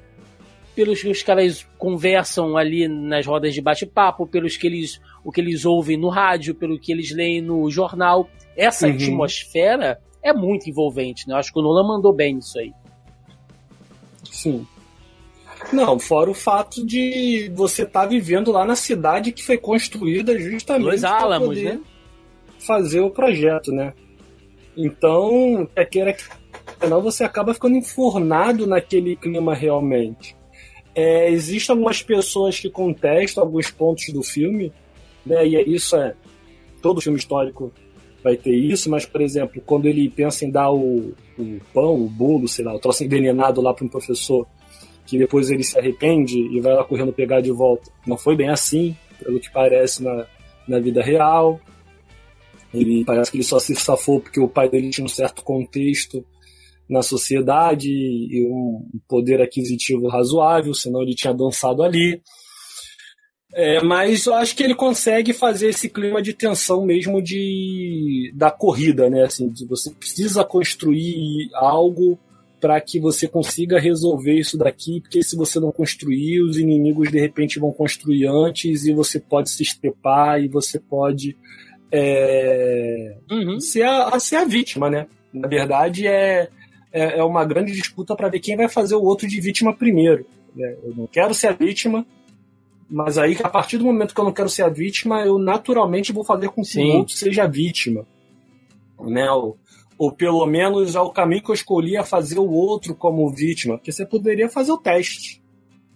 pelos 0.75 1.01
que 1.01 1.09
os 1.09 1.21
caras 1.21 1.67
conversam 1.77 2.55
ali 2.55 2.87
nas 2.87 3.25
rodas 3.25 3.53
de 3.53 3.61
bate-papo, 3.61 4.25
pelos 4.25 4.55
que 4.55 4.67
eles 4.67 5.01
o 5.23 5.31
que 5.31 5.41
eles 5.41 5.65
ouvem 5.65 5.97
no 5.97 6.07
rádio, 6.07 6.55
pelo 6.55 6.79
que 6.79 6.91
eles 6.91 7.11
leem 7.11 7.41
no 7.41 7.69
jornal. 7.69 8.29
Essa 8.55 8.87
uhum. 8.87 8.93
atmosfera 8.93 9.99
é 10.23 10.31
muito 10.31 10.69
envolvente, 10.69 11.27
né? 11.27 11.33
Eu 11.33 11.37
acho 11.37 11.51
que 11.51 11.59
o 11.59 11.61
Nolan 11.61 11.87
mandou 11.87 12.13
bem 12.13 12.35
nisso 12.35 12.57
aí. 12.57 12.71
Sim. 14.31 14.65
Não, 15.73 15.99
fora 15.99 16.29
o 16.29 16.33
fato 16.33 16.85
de 16.85 17.51
você 17.53 17.83
estar 17.83 18.03
tá 18.03 18.07
vivendo 18.07 18.51
lá 18.51 18.63
na 18.63 18.75
cidade 18.75 19.33
que 19.33 19.43
foi 19.43 19.57
construída 19.57 20.39
justamente 20.39 21.01
para 21.01 21.39
poder 21.39 21.73
né? 21.75 21.81
fazer 22.65 23.01
o 23.01 23.09
projeto, 23.09 23.71
né? 23.71 23.93
Então, 24.81 25.67
é 25.75 25.83
que 25.83 25.99
era 25.99 26.15
não 26.87 27.01
você 27.01 27.25
acaba 27.25 27.53
ficando 27.53 27.75
enfornado 27.75 28.65
naquele 28.65 29.15
clima 29.17 29.53
realmente. 29.53 30.37
É, 30.95 31.29
existem 31.29 31.73
algumas 31.73 32.01
pessoas 32.01 32.57
que 32.57 32.69
contestam 32.69 33.43
alguns 33.43 33.69
pontos 33.69 34.05
do 34.13 34.23
filme, 34.23 34.71
né? 35.25 35.45
E 35.45 35.75
isso 35.75 35.97
é 35.97 36.15
todo 36.81 37.01
filme 37.01 37.19
histórico 37.19 37.73
vai 38.23 38.35
ter 38.35 38.53
isso, 38.53 38.89
mas 38.89 39.05
por 39.05 39.21
exemplo, 39.21 39.61
quando 39.65 39.85
ele 39.85 40.09
pensa 40.09 40.45
em 40.45 40.51
dar 40.51 40.71
o, 40.71 41.13
o 41.37 41.59
pão, 41.73 41.95
o 41.95 42.09
bolo, 42.09 42.47
sei 42.47 42.65
lá, 42.65 42.73
o 42.73 42.79
troço 42.79 43.03
envenenado 43.03 43.61
lá 43.61 43.73
para 43.73 43.85
um 43.85 43.89
professor, 43.89 44.47
que 45.05 45.17
depois 45.17 45.49
ele 45.49 45.63
se 45.63 45.77
arrepende 45.77 46.37
e 46.37 46.59
vai 46.61 46.73
lá 46.73 46.83
correndo 46.83 47.11
pegar 47.11 47.41
de 47.41 47.51
volta. 47.51 47.89
Não 48.05 48.17
foi 48.17 48.35
bem 48.35 48.49
assim, 48.49 48.95
pelo 49.23 49.39
que 49.39 49.51
parece 49.51 50.03
na, 50.03 50.25
na 50.67 50.79
vida 50.79 51.01
real. 51.01 51.59
Ele 52.73 53.03
parece 53.03 53.31
que 53.31 53.37
ele 53.37 53.43
só 53.43 53.59
se 53.59 53.75
safou 53.75 54.19
porque 54.19 54.39
o 54.39 54.47
pai 54.47 54.69
dele 54.69 54.89
tinha 54.89 55.05
um 55.05 55.09
certo 55.09 55.43
contexto 55.43 56.23
na 56.89 57.01
sociedade 57.01 57.89
e 57.89 58.47
um 58.47 58.87
poder 59.07 59.41
aquisitivo 59.41 60.07
razoável, 60.07 60.73
senão 60.73 61.01
ele 61.01 61.13
tinha 61.13 61.33
dançado 61.33 61.83
ali. 61.83 62.21
É, 63.53 63.81
mas 63.81 64.25
eu 64.25 64.35
acho 64.35 64.55
que 64.55 64.63
ele 64.63 64.75
consegue 64.75 65.33
fazer 65.33 65.69
esse 65.69 65.89
clima 65.89 66.21
de 66.21 66.33
tensão 66.33 66.85
mesmo 66.85 67.21
de 67.21 68.31
da 68.35 68.51
corrida, 68.51 69.09
né? 69.09 69.23
Assim, 69.23 69.51
você 69.67 69.91
precisa 69.91 70.43
construir 70.43 71.49
algo 71.55 72.17
para 72.59 72.79
que 72.81 72.99
você 72.99 73.27
consiga 73.27 73.79
resolver 73.79 74.37
isso 74.37 74.57
daqui, 74.57 75.01
porque 75.01 75.23
se 75.23 75.35
você 75.35 75.59
não 75.59 75.71
construir, 75.71 76.41
os 76.41 76.57
inimigos 76.57 77.09
de 77.09 77.19
repente 77.19 77.59
vão 77.59 77.71
construir 77.71 78.27
antes 78.27 78.85
e 78.85 78.93
você 78.93 79.19
pode 79.19 79.49
se 79.49 79.63
estrepar 79.63 80.43
e 80.43 80.47
você 80.47 80.79
pode 80.79 81.37
é, 81.91 83.17
uhum. 83.29 83.59
ser, 83.59 83.83
a, 83.83 84.19
ser 84.19 84.37
a 84.37 84.45
vítima, 84.45 84.89
né? 84.89 85.07
Na 85.33 85.47
verdade, 85.47 86.07
é, 86.07 86.49
é, 86.91 87.19
é 87.19 87.23
uma 87.23 87.45
grande 87.45 87.71
disputa 87.71 88.15
para 88.15 88.29
ver 88.29 88.39
quem 88.39 88.55
vai 88.55 88.67
fazer 88.67 88.95
o 88.95 89.03
outro 89.03 89.27
de 89.27 89.39
vítima 89.39 89.73
primeiro. 89.73 90.25
Né? 90.55 90.75
Eu 90.83 90.95
não 90.95 91.07
quero 91.07 91.33
ser 91.33 91.47
a 91.47 91.51
vítima, 91.51 92.05
mas 92.89 93.17
aí 93.17 93.37
a 93.43 93.49
partir 93.49 93.77
do 93.77 93.85
momento 93.85 94.13
que 94.13 94.19
eu 94.19 94.25
não 94.25 94.33
quero 94.33 94.49
ser 94.49 94.63
a 94.63 94.69
vítima, 94.69 95.21
eu 95.21 95.37
naturalmente 95.37 96.11
vou 96.11 96.23
fazer 96.23 96.49
com 96.49 96.61
que 96.61 96.69
Sim. 96.69 96.91
o 96.91 96.97
outro 96.97 97.15
seja 97.15 97.43
a 97.43 97.47
vítima. 97.47 98.05
Né? 98.99 99.29
Ou, 99.31 99.57
ou 99.97 100.11
pelo 100.11 100.45
menos 100.45 100.95
é 100.95 100.99
o 100.99 101.11
caminho 101.11 101.43
que 101.43 101.51
eu 101.51 101.55
escolhi 101.55 101.95
a 101.97 102.03
fazer 102.03 102.39
o 102.39 102.49
outro 102.49 102.95
como 102.95 103.29
vítima, 103.29 103.77
porque 103.77 103.91
você 103.91 104.05
poderia 104.05 104.49
fazer 104.49 104.71
o 104.71 104.77
teste. 104.77 105.41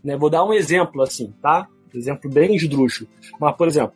Né? 0.04 0.16
Vou 0.18 0.30
dar 0.30 0.44
um 0.44 0.54
exemplo 0.54 1.02
assim, 1.02 1.34
tá? 1.42 1.68
Exemplo 1.94 2.30
bem 2.30 2.56
esdrúxulo. 2.56 3.10
Mas, 3.40 3.56
por 3.56 3.68
exemplo, 3.68 3.94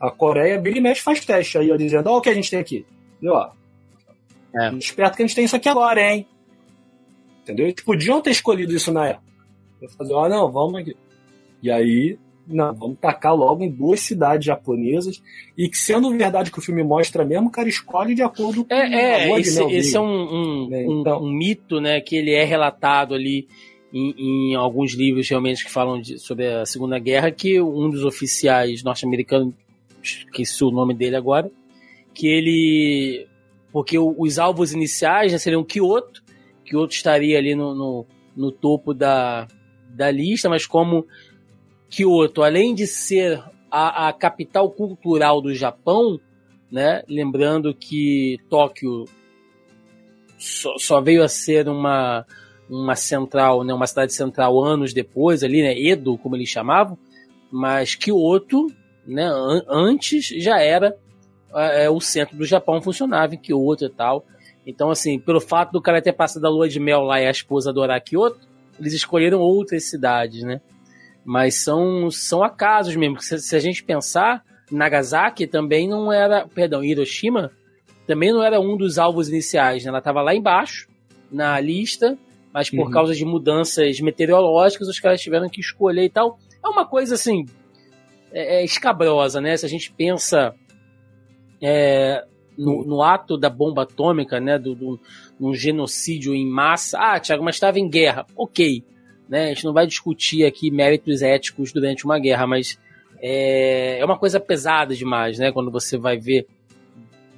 a 0.00 0.10
Coreia, 0.10 0.58
Billy 0.58 0.80
Mesh 0.80 1.00
faz 1.00 1.24
teste 1.24 1.58
aí, 1.58 1.70
ó, 1.70 1.76
dizendo: 1.76 2.08
Ó, 2.08 2.18
o 2.18 2.20
que 2.20 2.30
a 2.30 2.34
gente 2.34 2.50
tem 2.50 2.60
aqui. 2.60 2.86
E, 3.20 3.28
ó, 3.28 3.50
é. 4.54 4.74
Esperto 4.74 5.16
que 5.16 5.22
a 5.22 5.26
gente 5.26 5.36
tem 5.36 5.44
isso 5.44 5.56
aqui 5.56 5.68
agora, 5.68 6.00
hein? 6.00 6.26
Entendeu? 7.42 7.66
Eles 7.66 7.82
podiam 7.82 8.20
ter 8.20 8.30
escolhido 8.30 8.74
isso 8.74 8.92
na 8.92 9.08
época. 9.08 9.28
Eu 9.80 9.88
fazer, 9.90 10.12
ó, 10.12 10.28
não, 10.28 10.50
vamos 10.50 10.80
aqui. 10.80 10.96
E 11.62 11.70
aí, 11.70 12.18
não, 12.46 12.74
vamos 12.74 12.98
tacar 12.98 13.34
logo 13.34 13.62
em 13.62 13.70
duas 13.70 14.00
cidades 14.00 14.46
japonesas. 14.46 15.22
E 15.56 15.68
que, 15.68 15.76
sendo 15.76 16.10
verdade 16.16 16.50
que 16.50 16.58
o 16.58 16.62
filme 16.62 16.82
mostra 16.82 17.24
mesmo, 17.24 17.48
o 17.48 17.52
cara 17.52 17.68
escolhe 17.68 18.14
de 18.14 18.22
acordo 18.22 18.64
com 18.64 18.74
é, 18.74 19.28
é, 19.28 19.40
esse, 19.40 19.62
esse 19.64 19.96
é 19.96 20.00
um, 20.00 20.04
um, 20.04 20.68
né? 20.68 20.84
então, 20.84 21.22
um, 21.22 21.32
mito, 21.32 21.80
né, 21.80 22.00
que 22.00 22.16
ele 22.16 22.32
é 22.32 22.44
relatado 22.44 23.14
ali 23.14 23.46
em, 23.92 24.50
em 24.52 24.54
alguns 24.54 24.94
livros 24.94 25.28
realmente 25.28 25.64
que 25.64 25.70
falam 25.70 26.00
de, 26.00 26.18
sobre 26.18 26.46
a 26.46 26.66
Segunda 26.66 26.98
Guerra, 26.98 27.30
que 27.30 27.60
um 27.60 27.88
dos 27.88 28.04
oficiais 28.04 28.82
norte-americanos, 28.82 29.54
esqueci 30.02 30.64
o 30.64 30.70
nome 30.70 30.94
dele 30.94 31.16
agora, 31.16 31.50
que 32.14 32.26
ele. 32.26 33.26
Porque 33.70 33.98
os 33.98 34.38
alvos 34.38 34.72
iniciais 34.72 35.30
já 35.30 35.38
seriam 35.38 35.62
Kyoto, 35.62 36.22
outro 36.74 36.96
estaria 36.96 37.38
ali 37.38 37.54
no, 37.54 37.74
no, 37.74 38.06
no 38.36 38.50
topo 38.50 38.92
da, 38.94 39.46
da 39.90 40.10
lista, 40.10 40.48
mas 40.48 40.66
como 40.66 41.06
Kyoto, 41.90 42.42
além 42.42 42.74
de 42.74 42.86
ser 42.86 43.42
a, 43.70 44.08
a, 44.08 44.12
capital 44.12 44.70
cultural 44.70 45.40
do 45.40 45.54
Japão, 45.54 46.20
né? 46.70 47.02
Lembrando 47.08 47.74
que 47.74 48.38
Tóquio 48.48 49.04
só, 50.38 50.76
só, 50.78 51.00
veio 51.00 51.22
a 51.22 51.28
ser 51.28 51.68
uma, 51.68 52.26
uma 52.68 52.94
central, 52.94 53.64
né? 53.64 53.72
Uma 53.72 53.86
cidade 53.86 54.12
central 54.12 54.62
anos 54.62 54.92
depois, 54.92 55.42
ali, 55.42 55.62
né? 55.62 55.78
Edo, 55.78 56.18
como 56.18 56.36
eles 56.36 56.48
chamavam, 56.48 56.98
mas 57.50 57.94
Kyoto, 57.94 58.68
né? 59.08 59.26
An 59.26 59.62
antes 59.68 60.26
já 60.26 60.60
era 60.60 60.94
é, 61.54 61.88
o 61.88 62.00
centro 62.00 62.36
do 62.36 62.44
Japão 62.44 62.80
funcionava 62.82 63.34
em 63.34 63.38
Kyoto 63.38 63.86
e 63.86 63.90
tal. 63.90 64.24
Então, 64.66 64.90
assim, 64.90 65.18
pelo 65.18 65.40
fato 65.40 65.72
do 65.72 65.80
cara 65.80 66.02
ter 66.02 66.12
passado 66.12 66.44
a 66.44 66.50
lua 66.50 66.68
de 66.68 66.78
mel 66.78 67.00
lá 67.00 67.20
e 67.20 67.26
a 67.26 67.30
esposa 67.30 67.70
adorar 67.70 68.02
Kyoto, 68.02 68.38
eles 68.78 68.92
escolheram 68.92 69.40
outras 69.40 69.84
cidades, 69.84 70.42
né? 70.42 70.60
Mas 71.24 71.56
são, 71.56 72.10
são 72.10 72.42
acasos 72.42 72.94
mesmo. 72.94 73.20
Se, 73.20 73.38
se 73.38 73.56
a 73.56 73.58
gente 73.58 73.82
pensar, 73.82 74.44
Nagasaki 74.70 75.46
também 75.46 75.88
não 75.88 76.12
era. 76.12 76.46
Perdão, 76.46 76.84
Hiroshima 76.84 77.50
também 78.06 78.32
não 78.32 78.42
era 78.42 78.60
um 78.60 78.76
dos 78.76 78.98
alvos 78.98 79.28
iniciais, 79.28 79.84
né? 79.84 79.88
Ela 79.88 79.98
estava 79.98 80.22
lá 80.22 80.34
embaixo, 80.34 80.88
na 81.30 81.58
lista, 81.60 82.16
mas 82.52 82.70
por 82.70 82.86
uhum. 82.86 82.90
causa 82.90 83.14
de 83.14 83.24
mudanças 83.24 84.00
meteorológicas, 84.00 84.88
os 84.88 85.00
caras 85.00 85.20
tiveram 85.20 85.48
que 85.48 85.60
escolher 85.60 86.04
e 86.04 86.10
tal. 86.10 86.38
É 86.64 86.68
uma 86.68 86.86
coisa 86.86 87.14
assim. 87.14 87.44
É, 88.32 88.60
é 88.60 88.64
escabrosa, 88.64 89.40
né? 89.40 89.56
Se 89.56 89.66
a 89.66 89.68
gente 89.68 89.92
pensa. 89.92 90.54
É, 91.60 92.24
no, 92.56 92.84
no, 92.84 93.02
ato 93.02 93.36
da 93.36 93.48
bomba 93.48 93.82
atômica, 93.82 94.40
né, 94.40 94.58
do, 94.58 94.74
do 94.74 95.00
um 95.40 95.54
genocídio 95.54 96.34
em 96.34 96.46
massa. 96.46 96.98
Ah, 96.98 97.20
Tiago, 97.20 97.44
mas 97.44 97.56
estava 97.56 97.78
em 97.78 97.88
guerra. 97.88 98.26
Ok, 98.36 98.82
né? 99.28 99.44
A 99.44 99.48
gente 99.48 99.64
não 99.64 99.72
vai 99.72 99.86
discutir 99.86 100.44
aqui 100.44 100.70
méritos 100.70 101.22
éticos 101.22 101.72
durante 101.72 102.04
uma 102.04 102.18
guerra, 102.18 102.46
mas 102.46 102.78
é, 103.20 103.98
é 103.98 104.04
uma 104.04 104.18
coisa 104.18 104.40
pesada 104.40 104.94
demais, 104.94 105.38
né? 105.38 105.52
Quando 105.52 105.70
você 105.70 105.96
vai 105.96 106.16
ver 106.18 106.46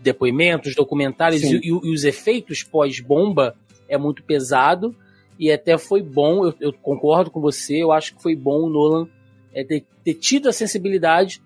depoimentos, 0.03 0.75
documentários 0.75 1.43
e, 1.43 1.57
e, 1.57 1.69
e, 1.69 1.73
os 1.73 2.05
efeitos 2.05 2.63
pós-bomba 2.63 3.55
é 3.89 3.99
muito 3.99 4.23
pesado 4.23 4.95
e 5.39 5.51
até 5.51 5.77
foi 5.77 6.03
bom. 6.03 6.47
Eu, 6.47 6.55
eu, 6.61 6.73
concordo 6.73 7.31
com 7.31 7.41
você. 7.41 7.83
Eu 7.83 7.93
acho 7.93 8.15
que 8.15 8.23
foi 8.23 8.35
bom 8.35 8.63
o 8.63 8.71
Nolan 8.71 9.09
é, 9.55 9.65
ter, 9.65 9.85
ter 10.05 10.15
tido 10.15 10.49
a 10.49 10.53
sensibilidade 10.53 11.43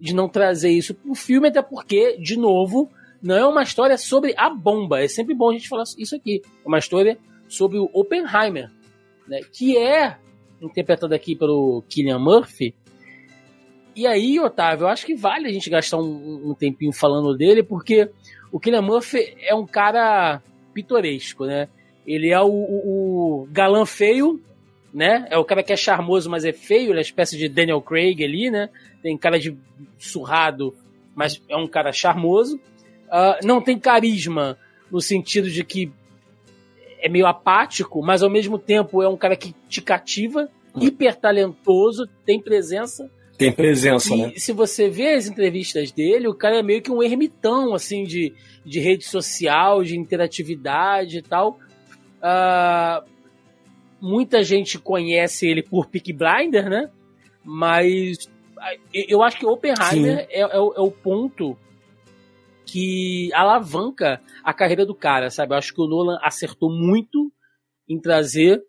de 0.00 0.14
não 0.14 0.28
trazer 0.28 0.70
isso 0.70 0.94
para 0.94 1.10
o 1.10 1.14
filme, 1.14 1.48
até 1.48 1.62
porque, 1.62 2.18
de 2.18 2.36
novo, 2.36 2.90
não 3.22 3.34
é 3.34 3.46
uma 3.46 3.62
história 3.62 3.96
sobre 3.96 4.34
a 4.36 4.50
bomba. 4.50 5.02
É 5.02 5.08
sempre 5.08 5.34
bom 5.34 5.50
a 5.50 5.52
gente 5.52 5.68
falar 5.68 5.84
isso 5.96 6.14
aqui. 6.14 6.42
É 6.44 6.68
uma 6.68 6.78
história 6.78 7.18
sobre 7.48 7.78
o 7.78 7.88
Oppenheimer, 7.92 8.70
né, 9.26 9.40
que 9.52 9.76
é 9.78 10.18
interpretado 10.60 11.14
aqui 11.14 11.36
pelo 11.36 11.82
Killian 11.88 12.18
Murphy. 12.18 12.74
E 13.96 14.06
aí, 14.06 14.40
Otávio, 14.40 14.84
eu 14.84 14.88
acho 14.88 15.06
que 15.06 15.14
vale 15.14 15.46
a 15.46 15.52
gente 15.52 15.70
gastar 15.70 15.98
um, 15.98 16.50
um 16.50 16.54
tempinho 16.54 16.92
falando 16.92 17.36
dele, 17.36 17.62
porque 17.62 18.10
o 18.50 18.58
Killian 18.58 18.82
Murphy 18.82 19.36
é 19.40 19.54
um 19.54 19.66
cara 19.66 20.42
pitoresco, 20.72 21.46
né? 21.46 21.68
Ele 22.06 22.30
é 22.30 22.40
o, 22.40 22.48
o, 22.48 23.42
o, 23.42 23.48
galã 23.50 23.86
feio, 23.86 24.40
né? 24.94 25.26
É 25.28 25.36
o 25.36 25.44
cara 25.44 25.62
que 25.64 25.72
é 25.72 25.76
charmoso, 25.76 26.30
mas 26.30 26.44
é 26.44 26.52
feio, 26.52 26.90
ele 26.90 26.92
é 26.92 26.94
uma 26.96 27.00
espécie 27.02 27.36
de 27.36 27.48
Daniel 27.48 27.82
Craig 27.82 28.22
ali, 28.22 28.48
né? 28.48 28.70
Tem 29.02 29.18
cara 29.18 29.40
de 29.40 29.58
surrado, 29.98 30.72
mas 31.16 31.42
é 31.48 31.56
um 31.56 31.66
cara 31.66 31.90
charmoso. 31.90 32.56
Uh, 33.06 33.44
não 33.44 33.60
tem 33.60 33.76
carisma 33.76 34.56
no 34.90 35.00
sentido 35.00 35.50
de 35.50 35.64
que 35.64 35.90
é 37.00 37.08
meio 37.08 37.26
apático, 37.26 38.00
mas 38.00 38.22
ao 38.22 38.30
mesmo 38.30 38.56
tempo 38.56 39.02
é 39.02 39.08
um 39.08 39.16
cara 39.16 39.34
que 39.36 39.52
te 39.68 39.82
cativa, 39.82 40.48
hum. 40.74 40.80
hiper 40.80 41.16
talentoso, 41.16 42.08
tem 42.24 42.40
presença, 42.40 43.10
Tem 43.36 43.50
presença, 43.50 44.14
e 44.14 44.22
né? 44.22 44.32
se 44.36 44.52
você 44.52 44.88
vê 44.88 45.14
as 45.14 45.26
entrevistas 45.26 45.90
dele, 45.90 46.28
o 46.28 46.34
cara 46.34 46.60
é 46.60 46.62
meio 46.62 46.80
que 46.80 46.90
um 46.90 47.02
ermitão, 47.02 47.74
assim, 47.74 48.04
de, 48.04 48.32
de 48.64 48.78
rede 48.78 49.04
social, 49.04 49.82
de 49.82 49.98
interatividade 49.98 51.18
e 51.18 51.22
tal. 51.22 51.58
Uh, 52.22 53.13
muita 54.04 54.42
gente 54.42 54.78
conhece 54.78 55.48
ele 55.48 55.62
por 55.62 55.86
Peak 55.86 56.12
Blinder, 56.12 56.68
né? 56.68 56.90
Mas 57.42 58.30
eu 58.92 59.22
acho 59.22 59.38
que 59.38 59.46
Oppenheimer 59.46 60.26
é, 60.30 60.40
é, 60.40 60.42
é, 60.42 60.58
o 60.58 60.90
ponto 60.90 61.56
que 62.66 63.30
alavanca 63.32 64.20
a 64.42 64.52
carreira 64.52 64.84
do 64.84 64.94
cara, 64.94 65.30
sabe? 65.30 65.54
Eu 65.54 65.58
acho 65.58 65.74
que 65.74 65.80
o 65.80 65.86
Nolan 65.86 66.18
acertou 66.22 66.70
muito 66.70 67.32
em 67.88 67.98
trazer 67.98 68.62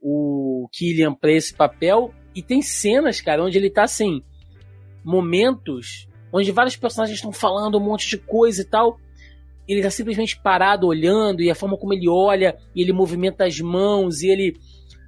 o 0.00 0.68
Killian 0.72 1.14
para 1.14 1.32
esse 1.32 1.54
papel. 1.54 2.12
E 2.34 2.42
tem 2.42 2.60
cenas, 2.60 3.20
cara, 3.20 3.42
onde 3.42 3.56
ele 3.56 3.70
tá 3.70 3.84
assim, 3.84 4.22
momentos 5.02 6.06
onde 6.32 6.50
vários 6.50 6.76
personagens 6.76 7.16
estão 7.16 7.32
falando 7.32 7.78
um 7.78 7.84
monte 7.84 8.08
de 8.08 8.18
coisa 8.18 8.60
e 8.60 8.64
tal. 8.64 8.98
Ele 9.68 9.80
tá 9.80 9.88
simplesmente 9.88 10.38
parado 10.42 10.86
olhando, 10.86 11.40
e 11.40 11.50
a 11.50 11.54
forma 11.54 11.78
como 11.78 11.94
ele 11.94 12.08
olha, 12.08 12.58
e 12.74 12.82
ele 12.82 12.92
movimenta 12.92 13.46
as 13.46 13.60
mãos, 13.60 14.20
e 14.20 14.28
ele, 14.28 14.58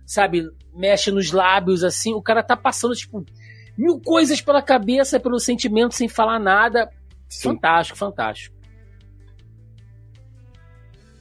sabe, 0.07 0.49
mexe 0.75 1.11
nos 1.11 1.33
lábios 1.33 1.83
assim. 1.83 2.14
O 2.14 2.23
cara 2.23 2.42
tá 2.42 2.57
passando, 2.57 2.95
tipo, 2.95 3.25
mil 3.77 4.01
coisas 4.01 4.40
pela 4.40 4.62
cabeça, 4.62 5.21
pelo 5.21 5.38
sentimento, 5.38 5.95
sem 5.95 6.09
falar 6.09 6.38
nada. 6.38 6.88
Sim. 7.29 7.51
Fantástico, 7.51 7.99
fantástico. 7.99 8.57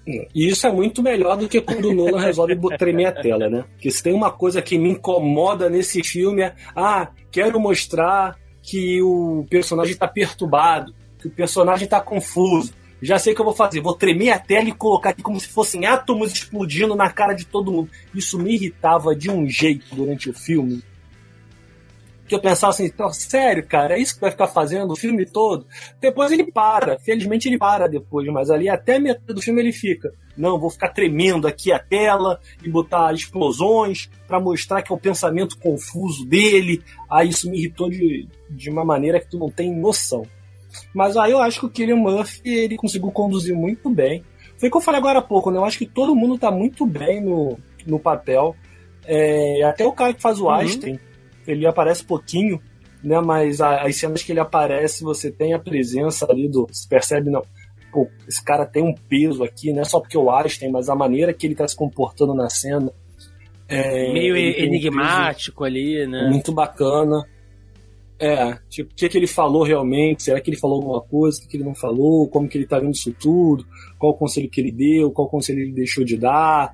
E 0.07 0.47
isso 0.47 0.67
é 0.67 0.71
muito 0.71 1.01
melhor 1.01 1.35
do 1.35 1.49
que 1.49 1.59
quando 1.59 1.89
o 1.89 1.93
Nolan 1.93 2.19
resolve 2.19 2.55
tremer 2.77 3.07
a 3.07 3.11
tela, 3.11 3.49
né? 3.49 3.65
Porque 3.71 3.89
se 3.89 4.03
tem 4.03 4.13
uma 4.13 4.31
coisa 4.31 4.61
que 4.61 4.77
me 4.77 4.89
incomoda 4.89 5.67
nesse 5.67 6.03
filme 6.03 6.43
é, 6.43 6.53
ah, 6.75 7.09
quero 7.31 7.59
mostrar 7.59 8.37
que 8.61 9.01
o 9.01 9.45
personagem 9.49 9.93
está 9.93 10.07
perturbado, 10.07 10.93
que 11.19 11.27
o 11.27 11.31
personagem 11.31 11.85
está 11.85 11.99
confuso. 11.99 12.73
Já 13.05 13.19
sei 13.19 13.33
o 13.33 13.35
que 13.35 13.41
eu 13.41 13.45
vou 13.45 13.53
fazer, 13.53 13.81
vou 13.81 13.93
tremer 13.93 14.31
a 14.31 14.39
tela 14.39 14.67
e 14.67 14.73
colocar 14.73 15.11
aqui 15.11 15.21
como 15.21 15.39
se 15.39 15.47
fossem 15.47 15.85
átomos 15.85 16.33
explodindo 16.33 16.95
na 16.95 17.09
cara 17.09 17.33
de 17.33 17.45
todo 17.45 17.71
mundo. 17.71 17.89
Isso 18.13 18.39
me 18.39 18.55
irritava 18.55 19.15
de 19.15 19.29
um 19.29 19.47
jeito 19.47 19.95
durante 19.95 20.29
o 20.29 20.33
filme 20.33 20.83
que 22.27 22.33
eu 22.33 22.39
pensava 22.39 22.71
assim, 22.71 22.91
sério, 23.13 23.65
cara, 23.65 23.95
é 23.95 23.99
isso 23.99 24.15
que 24.15 24.21
vai 24.21 24.31
ficar 24.31 24.47
fazendo 24.47 24.91
o 24.91 24.95
filme 24.95 25.25
todo? 25.25 25.67
Depois 26.01 26.31
ele 26.31 26.51
para, 26.51 26.97
felizmente 26.97 27.47
ele 27.47 27.57
para 27.57 27.87
depois, 27.87 28.27
mas 28.29 28.49
ali 28.49 28.67
até 28.67 28.97
metade 28.97 29.33
do 29.33 29.41
filme 29.41 29.61
ele 29.61 29.71
fica. 29.71 30.11
Não, 30.35 30.59
vou 30.59 30.69
ficar 30.69 30.89
tremendo 30.89 31.47
aqui 31.47 31.71
a 31.71 31.79
tela 31.79 32.39
e 32.63 32.69
botar 32.69 33.13
explosões 33.13 34.09
para 34.27 34.39
mostrar 34.39 34.81
que 34.81 34.91
é 34.91 34.95
o 34.95 34.99
pensamento 34.99 35.57
confuso 35.59 36.25
dele. 36.25 36.83
Aí 37.09 37.29
isso 37.29 37.49
me 37.49 37.59
irritou 37.59 37.89
de, 37.89 38.27
de 38.49 38.69
uma 38.69 38.83
maneira 38.83 39.19
que 39.19 39.29
tu 39.29 39.37
não 39.37 39.49
tem 39.49 39.73
noção. 39.73 40.25
Mas 40.93 41.17
aí 41.17 41.31
eu 41.31 41.39
acho 41.39 41.59
que 41.59 41.65
o 41.65 41.69
Killian 41.69 41.97
Murphy 41.97 42.41
ele 42.45 42.77
conseguiu 42.77 43.11
conduzir 43.11 43.55
muito 43.55 43.89
bem. 43.89 44.23
Foi 44.57 44.69
o 44.69 44.71
que 44.71 44.77
eu 44.77 44.81
falei 44.81 44.99
agora 44.99 45.19
há 45.19 45.21
pouco, 45.21 45.51
né? 45.51 45.57
Eu 45.57 45.65
acho 45.65 45.77
que 45.77 45.85
todo 45.85 46.15
mundo 46.15 46.37
tá 46.37 46.49
muito 46.49 46.85
bem 46.85 47.21
no, 47.21 47.57
no 47.85 47.99
papel. 47.99 48.55
É, 49.05 49.63
até 49.63 49.85
o 49.85 49.91
cara 49.91 50.13
que 50.13 50.21
faz 50.21 50.39
o 50.39 50.45
uhum. 50.45 50.51
Einstein 50.51 50.99
ele 51.47 51.65
aparece 51.65 52.03
pouquinho, 52.03 52.59
né? 53.03 53.19
Mas 53.21 53.61
as 53.61 53.95
cenas 53.95 54.23
que 54.23 54.31
ele 54.31 54.39
aparece, 54.39 55.03
você 55.03 55.31
tem 55.31 55.53
a 55.53 55.59
presença 55.59 56.25
ali 56.29 56.49
do. 56.49 56.67
Você 56.71 56.87
percebe, 56.87 57.29
não. 57.29 57.41
Pô, 57.91 58.09
esse 58.27 58.43
cara 58.43 58.65
tem 58.65 58.83
um 58.83 58.93
peso 58.93 59.43
aqui, 59.43 59.71
não 59.71 59.81
é 59.81 59.85
só 59.85 59.99
porque 59.99 60.17
o 60.17 60.29
Einstein, 60.29 60.71
mas 60.71 60.89
a 60.89 60.95
maneira 60.95 61.33
que 61.33 61.47
ele 61.47 61.55
tá 61.55 61.67
se 61.67 61.75
comportando 61.75 62.33
na 62.33 62.49
cena. 62.49 62.91
É, 63.67 64.11
Meio 64.11 64.35
enigmático 64.35 65.63
ali, 65.63 66.05
né? 66.05 66.29
Muito 66.29 66.51
bacana. 66.51 67.25
É, 68.17 68.57
tipo, 68.69 68.91
o 68.91 68.95
que, 68.95 69.09
que 69.09 69.17
ele 69.17 69.27
falou 69.27 69.63
realmente? 69.63 70.23
Será 70.23 70.39
que 70.39 70.49
ele 70.49 70.57
falou 70.57 70.77
alguma 70.77 71.01
coisa? 71.01 71.37
O 71.37 71.41
que, 71.41 71.47
que 71.49 71.57
ele 71.57 71.65
não 71.65 71.75
falou? 71.75 72.27
Como 72.29 72.47
que 72.47 72.57
ele 72.57 72.67
tá 72.67 72.79
vendo 72.79 72.93
isso 72.93 73.13
tudo? 73.13 73.65
Qual 73.99 74.13
o 74.13 74.17
conselho 74.17 74.49
que 74.49 74.61
ele 74.61 74.71
deu? 74.71 75.11
Qual 75.11 75.27
conselho 75.27 75.59
ele 75.59 75.73
deixou 75.73 76.03
de 76.03 76.17
dar? 76.17 76.73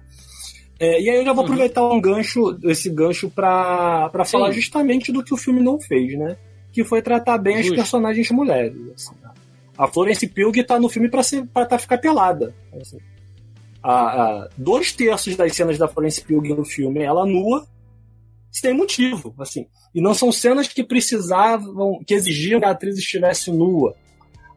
É, 0.79 0.99
e 0.99 1.09
aí 1.09 1.17
eu 1.17 1.25
já 1.25 1.33
vou 1.33 1.43
uhum. 1.43 1.51
aproveitar 1.51 1.87
um 1.87 2.01
gancho, 2.01 2.57
esse 2.63 2.89
gancho 2.89 3.29
para 3.29 4.09
falar 4.25 4.51
justamente 4.51 5.11
do 5.11 5.23
que 5.23 5.33
o 5.33 5.37
filme 5.37 5.61
não 5.61 5.79
fez, 5.79 6.17
né? 6.17 6.37
Que 6.71 6.83
foi 6.83 7.01
tratar 7.01 7.37
bem 7.37 7.57
Justo. 7.57 7.73
as 7.73 7.79
personagens 7.79 8.31
mulheres. 8.31 8.81
Assim, 8.95 9.15
né? 9.21 9.29
A 9.77 9.87
Florence 9.87 10.27
Pugh 10.27 10.63
tá 10.65 10.79
no 10.79 10.89
filme 10.89 11.09
para 11.09 11.21
pra 11.53 11.65
tá, 11.65 11.77
ficar 11.77 11.97
pelada. 11.97 12.55
Assim. 12.79 12.97
A, 13.81 13.93
a, 13.93 14.49
dois 14.57 14.91
terços 14.91 15.35
das 15.35 15.55
cenas 15.55 15.77
da 15.77 15.87
Florence 15.87 16.21
Pugh 16.23 16.55
no 16.55 16.65
filme 16.65 17.01
ela 17.01 17.25
nua, 17.25 17.65
sem 18.51 18.73
motivo, 18.73 19.33
assim. 19.39 19.67
E 19.93 20.01
não 20.01 20.13
são 20.13 20.31
cenas 20.31 20.67
que 20.67 20.83
precisavam, 20.83 22.01
que 22.05 22.13
exigiam 22.13 22.59
que 22.59 22.65
a 22.65 22.71
atriz 22.71 22.97
estivesse 22.97 23.51
nua. 23.51 23.95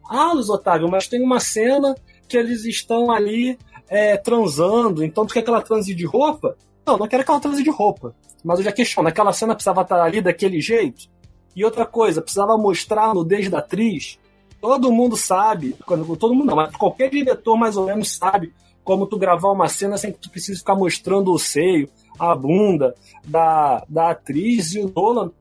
Ah, 0.09 0.31
Luiz 0.33 0.49
Otávio, 0.49 0.89
mas 0.89 1.07
tem 1.07 1.21
uma 1.21 1.39
cena 1.39 1.95
que 2.27 2.37
eles 2.37 2.63
estão 2.65 3.11
ali 3.11 3.57
é, 3.87 4.17
transando, 4.17 5.03
então 5.03 5.25
tu 5.25 5.33
quer 5.33 5.41
que 5.41 5.49
ela 5.49 5.61
transe 5.61 5.93
de 5.93 6.05
roupa? 6.05 6.55
Não, 6.85 6.97
não 6.97 7.07
quero 7.07 7.23
que 7.23 7.31
ela 7.31 7.39
transe 7.39 7.63
de 7.63 7.69
roupa. 7.69 8.15
Mas 8.43 8.59
eu 8.59 8.65
já 8.65 8.71
questiono, 8.71 9.09
aquela 9.09 9.33
cena 9.33 9.55
precisava 9.55 9.81
estar 9.81 10.01
ali 10.01 10.21
daquele 10.21 10.61
jeito? 10.61 11.09
E 11.55 11.65
outra 11.65 11.85
coisa, 11.85 12.21
precisava 12.21 12.57
mostrar 12.57 13.05
a 13.05 13.13
nudez 13.13 13.49
da 13.49 13.59
atriz? 13.59 14.19
Todo 14.61 14.91
mundo 14.91 15.17
sabe, 15.17 15.75
todo 16.19 16.33
mundo 16.33 16.47
não, 16.47 16.55
mas 16.55 16.75
qualquer 16.75 17.09
diretor 17.09 17.57
mais 17.57 17.75
ou 17.77 17.85
menos 17.85 18.15
sabe 18.15 18.53
como 18.85 19.07
tu 19.07 19.17
gravar 19.17 19.51
uma 19.51 19.67
cena 19.67 19.97
sem 19.97 20.13
que 20.13 20.19
tu 20.19 20.29
precise 20.29 20.59
ficar 20.59 20.75
mostrando 20.75 21.33
o 21.33 21.39
seio, 21.39 21.89
a 22.17 22.33
bunda 22.35 22.95
da, 23.25 23.83
da 23.89 24.11
atriz 24.11 24.75
e 24.75 24.79
o 24.79 24.93
Nolan 24.95 25.31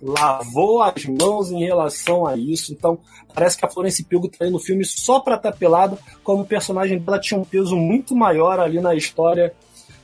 lavou 0.00 0.82
as 0.82 1.06
mãos 1.06 1.50
em 1.50 1.64
relação 1.64 2.26
a 2.26 2.36
isso. 2.36 2.72
Então, 2.72 2.98
parece 3.32 3.56
que 3.56 3.64
a 3.64 3.68
Florence 3.68 4.04
Pugh 4.04 4.28
tá 4.28 4.50
no 4.50 4.58
filme 4.58 4.84
só 4.84 5.20
pra 5.20 5.36
estar 5.36 5.52
tá 5.52 5.56
pelada, 5.56 5.96
como 6.22 6.42
o 6.42 6.46
personagem 6.46 6.98
dela 6.98 7.18
tinha 7.18 7.40
um 7.40 7.44
peso 7.44 7.76
muito 7.76 8.14
maior 8.14 8.60
ali 8.60 8.80
na 8.80 8.94
história 8.94 9.54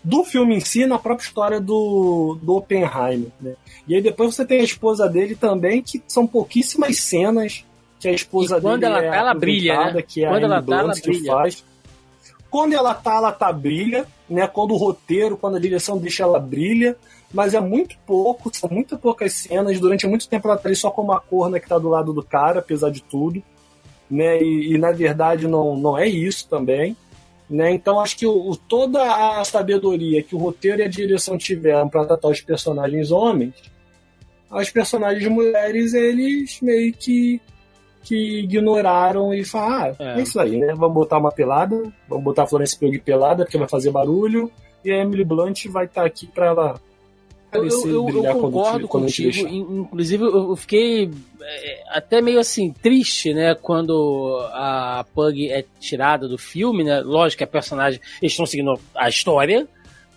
do 0.02 0.24
filme 0.24 0.56
em 0.56 0.60
si, 0.60 0.86
na 0.86 0.98
própria 0.98 1.26
história 1.26 1.60
do, 1.60 2.38
do 2.40 2.56
Oppenheimer. 2.56 3.30
Né? 3.40 3.54
E 3.86 3.94
aí 3.96 4.00
depois 4.00 4.34
você 4.34 4.46
tem 4.46 4.60
a 4.60 4.64
esposa 4.64 5.08
dele 5.08 5.34
também, 5.34 5.82
que 5.82 6.02
são 6.06 6.26
pouquíssimas 6.26 7.00
cenas 7.00 7.64
que 7.98 8.08
a 8.08 8.12
esposa 8.12 8.58
e 8.58 8.60
quando 8.60 8.80
dele 8.80 8.92
ela 8.92 9.04
é 9.04 9.10
tá, 9.10 9.16
ela 9.16 9.34
brilha, 9.34 9.92
né? 9.92 10.02
que 10.02 10.24
é 10.24 10.28
quando 10.28 10.44
a 10.44 10.46
ela 10.46 10.62
tá, 10.62 10.78
ela 10.78 10.94
que 10.94 11.00
brilha. 11.02 11.32
faz. 11.32 11.64
Quando 12.50 12.72
ela 12.72 12.94
tá, 12.94 13.14
ela 13.16 13.32
tá 13.32 13.52
brilha, 13.52 14.06
né? 14.28 14.46
Quando 14.46 14.72
o 14.72 14.76
roteiro, 14.76 15.36
quando 15.36 15.56
a 15.56 15.60
direção 15.60 15.98
deixa 15.98 16.22
ela 16.22 16.40
brilha 16.40 16.96
mas 17.32 17.54
é 17.54 17.60
muito 17.60 17.96
pouco, 18.06 18.50
são 18.54 18.70
muito 18.70 18.96
poucas 18.98 19.32
cenas. 19.32 19.78
Durante 19.78 20.06
muito 20.06 20.28
tempo 20.28 20.48
ela 20.48 20.56
tá 20.56 20.68
ali 20.68 20.76
só 20.76 20.90
com 20.90 21.02
uma 21.02 21.20
corna 21.20 21.60
que 21.60 21.68
tá 21.68 21.78
do 21.78 21.88
lado 21.88 22.12
do 22.12 22.22
cara, 22.22 22.60
apesar 22.60 22.90
de 22.90 23.02
tudo. 23.02 23.42
Né? 24.10 24.40
E, 24.42 24.74
e 24.74 24.78
na 24.78 24.90
verdade 24.90 25.46
não, 25.46 25.76
não 25.76 25.98
é 25.98 26.06
isso 26.06 26.48
também. 26.48 26.96
Né? 27.48 27.72
Então 27.72 28.00
acho 28.00 28.16
que 28.16 28.26
o, 28.26 28.56
toda 28.56 29.02
a 29.38 29.44
sabedoria 29.44 30.22
que 30.22 30.34
o 30.34 30.38
roteiro 30.38 30.80
e 30.80 30.84
a 30.84 30.88
direção 30.88 31.36
tiveram 31.36 31.88
para 31.88 32.04
tratar 32.04 32.28
os 32.28 32.40
personagens 32.40 33.10
homens, 33.10 33.54
as 34.50 34.70
personagens 34.70 35.30
mulheres 35.30 35.92
eles 35.92 36.60
meio 36.62 36.92
que 36.94 37.40
que 38.08 38.40
ignoraram 38.40 39.34
e 39.34 39.44
falaram, 39.44 39.94
ah, 39.98 40.16
é. 40.16 40.18
é. 40.18 40.22
isso 40.22 40.40
aí, 40.40 40.56
né? 40.56 40.72
Vamos 40.74 40.94
botar 40.94 41.18
uma 41.18 41.30
pelada, 41.30 41.76
vamos 42.08 42.24
botar 42.24 42.44
a 42.44 42.46
Florence 42.46 42.78
Pugh 42.78 42.98
pelada 43.04 43.44
porque 43.44 43.58
vai 43.58 43.68
fazer 43.68 43.90
barulho 43.90 44.50
e 44.82 44.90
a 44.90 44.96
Emily 44.96 45.24
Blunt 45.24 45.66
vai 45.66 45.84
estar 45.84 46.00
tá 46.00 46.06
aqui 46.06 46.26
para 46.26 46.46
ela 46.46 46.80
eu, 47.52 47.64
eu, 47.64 48.24
eu 48.24 48.34
concordo 48.40 48.86
quando 48.86 49.06
te, 49.06 49.24
contigo. 49.24 49.48
Inclusive, 49.48 50.22
eu 50.22 50.56
fiquei 50.56 51.10
é, 51.40 51.82
até 51.88 52.20
meio 52.20 52.38
assim, 52.38 52.70
triste, 52.70 53.32
né? 53.32 53.54
Quando 53.54 54.38
a 54.52 55.04
Pug 55.14 55.50
é 55.50 55.64
tirada 55.80 56.28
do 56.28 56.36
filme, 56.36 56.84
né? 56.84 57.00
Lógico 57.00 57.38
que 57.38 57.44
a 57.44 57.46
personagem. 57.46 58.00
Eles 58.20 58.32
estão 58.32 58.44
seguindo 58.44 58.78
a 58.94 59.08
história, 59.08 59.66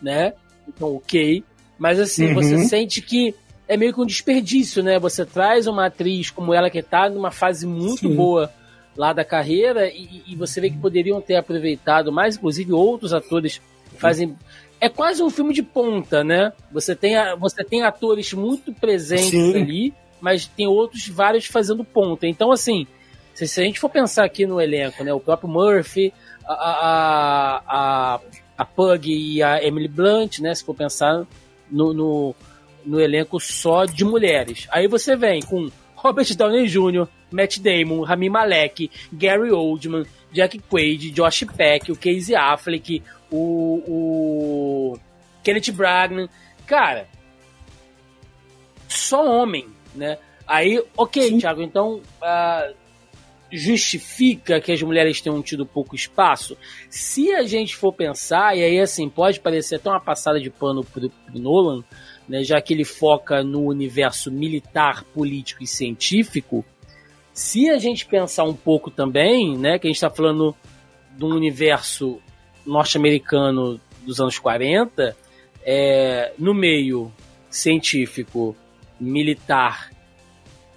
né? 0.01 0.33
Então, 0.67 0.95
ok. 0.95 1.41
Mas 1.79 1.99
assim, 1.99 2.27
uhum. 2.27 2.33
você 2.33 2.57
sente 2.65 3.01
que 3.01 3.33
é 3.71 3.77
meio 3.77 3.93
que 3.93 4.01
um 4.01 4.05
desperdício, 4.05 4.83
né? 4.83 4.99
Você 4.99 5.25
traz 5.25 5.65
uma 5.65 5.85
atriz 5.85 6.29
como 6.29 6.53
ela 6.53 6.69
que 6.69 6.83
tá 6.83 7.09
numa 7.09 7.31
fase 7.31 7.65
muito 7.65 8.09
Sim. 8.09 8.15
boa 8.15 8.51
lá 8.97 9.13
da 9.13 9.23
carreira 9.23 9.87
e, 9.87 10.23
e, 10.27 10.35
você 10.35 10.59
vê 10.59 10.69
que 10.69 10.77
poderiam 10.77 11.21
ter 11.21 11.37
aproveitado 11.37 12.11
mais, 12.11 12.35
inclusive 12.35 12.73
outros 12.73 13.13
atores 13.13 13.61
fazem 13.97 14.35
é 14.77 14.89
quase 14.89 15.23
um 15.23 15.29
filme 15.29 15.53
de 15.53 15.63
ponta, 15.63 16.21
né? 16.21 16.51
Você 16.69 16.93
tem, 16.93 17.13
você 17.39 17.63
tem 17.63 17.83
atores 17.83 18.33
muito 18.33 18.73
presentes 18.73 19.29
Sim. 19.29 19.55
ali, 19.55 19.93
mas 20.19 20.47
tem 20.47 20.67
outros 20.67 21.07
vários 21.07 21.45
fazendo 21.45 21.85
ponta. 21.85 22.27
Então, 22.27 22.51
assim, 22.51 22.85
se, 23.33 23.47
se, 23.47 23.61
a 23.61 23.63
gente 23.63 23.79
for 23.79 23.89
pensar 23.89 24.25
aqui 24.25 24.45
no 24.45 24.59
elenco, 24.59 25.01
né? 25.01 25.13
O 25.13 25.19
próprio 25.21 25.47
Murphy, 25.47 26.11
a, 26.45 26.53
a, 26.53 27.63
a, 27.67 28.19
a 28.57 28.65
Pug 28.65 29.09
e 29.09 29.41
a 29.41 29.63
Emily 29.63 29.87
Blunt, 29.87 30.39
né? 30.39 30.53
Se 30.53 30.65
for 30.65 30.75
pensar 30.75 31.25
no, 31.71 31.93
no, 31.93 32.35
no 32.85 32.99
elenco 32.99 33.39
só 33.39 33.85
de 33.85 34.03
mulheres. 34.03 34.67
Aí 34.71 34.87
você 34.87 35.15
vem 35.15 35.41
com 35.41 35.69
Robert 35.95 36.35
Downey 36.35 36.67
Jr., 36.67 37.07
Matt 37.31 37.59
Damon, 37.59 38.01
Rami 38.01 38.29
Malek, 38.29 38.91
Gary 39.13 39.51
Oldman, 39.51 40.05
Jack 40.31 40.59
Quaid, 40.59 41.11
Josh 41.11 41.45
Peck, 41.55 41.91
o 41.91 41.95
Casey 41.95 42.35
Affleck, 42.35 43.01
o, 43.29 43.83
o 43.87 44.99
Kenneth 45.43 45.71
Bragman. 45.71 46.27
Cara, 46.65 47.07
só 48.87 49.25
homem, 49.25 49.67
né? 49.95 50.17
Aí, 50.47 50.83
ok, 50.97 51.29
Sim. 51.29 51.39
Thiago, 51.39 51.61
então 51.61 52.01
uh, 52.21 52.75
justifica 53.51 54.59
que 54.59 54.71
as 54.71 54.81
mulheres 54.81 55.21
tenham 55.21 55.41
tido 55.41 55.65
pouco 55.65 55.95
espaço? 55.95 56.57
Se 56.89 57.31
a 57.33 57.43
gente 57.43 57.75
for 57.75 57.93
pensar, 57.93 58.57
e 58.57 58.63
aí 58.63 58.79
assim, 58.79 59.09
pode 59.09 59.39
parecer 59.39 59.75
até 59.75 59.89
uma 59.89 59.99
passada 59.99 60.39
de 60.39 60.49
pano 60.49 60.83
pro, 60.83 61.09
pro 61.09 61.39
Nolan, 61.39 61.83
né, 62.31 62.45
já 62.45 62.61
que 62.61 62.73
ele 62.73 62.85
foca 62.85 63.43
no 63.43 63.65
universo 63.65 64.31
militar, 64.31 65.03
político 65.13 65.61
e 65.63 65.67
científico, 65.67 66.63
se 67.33 67.69
a 67.69 67.77
gente 67.77 68.05
pensar 68.05 68.45
um 68.45 68.53
pouco 68.53 68.89
também, 68.89 69.57
né, 69.57 69.77
que 69.77 69.85
a 69.85 69.89
gente 69.89 69.97
está 69.97 70.09
falando 70.09 70.55
de 71.11 71.25
um 71.25 71.35
universo 71.35 72.21
norte-americano 72.65 73.81
dos 74.05 74.21
anos 74.21 74.39
40, 74.39 75.13
é, 75.65 76.31
no 76.37 76.53
meio 76.53 77.11
científico, 77.49 78.55
militar 78.97 79.91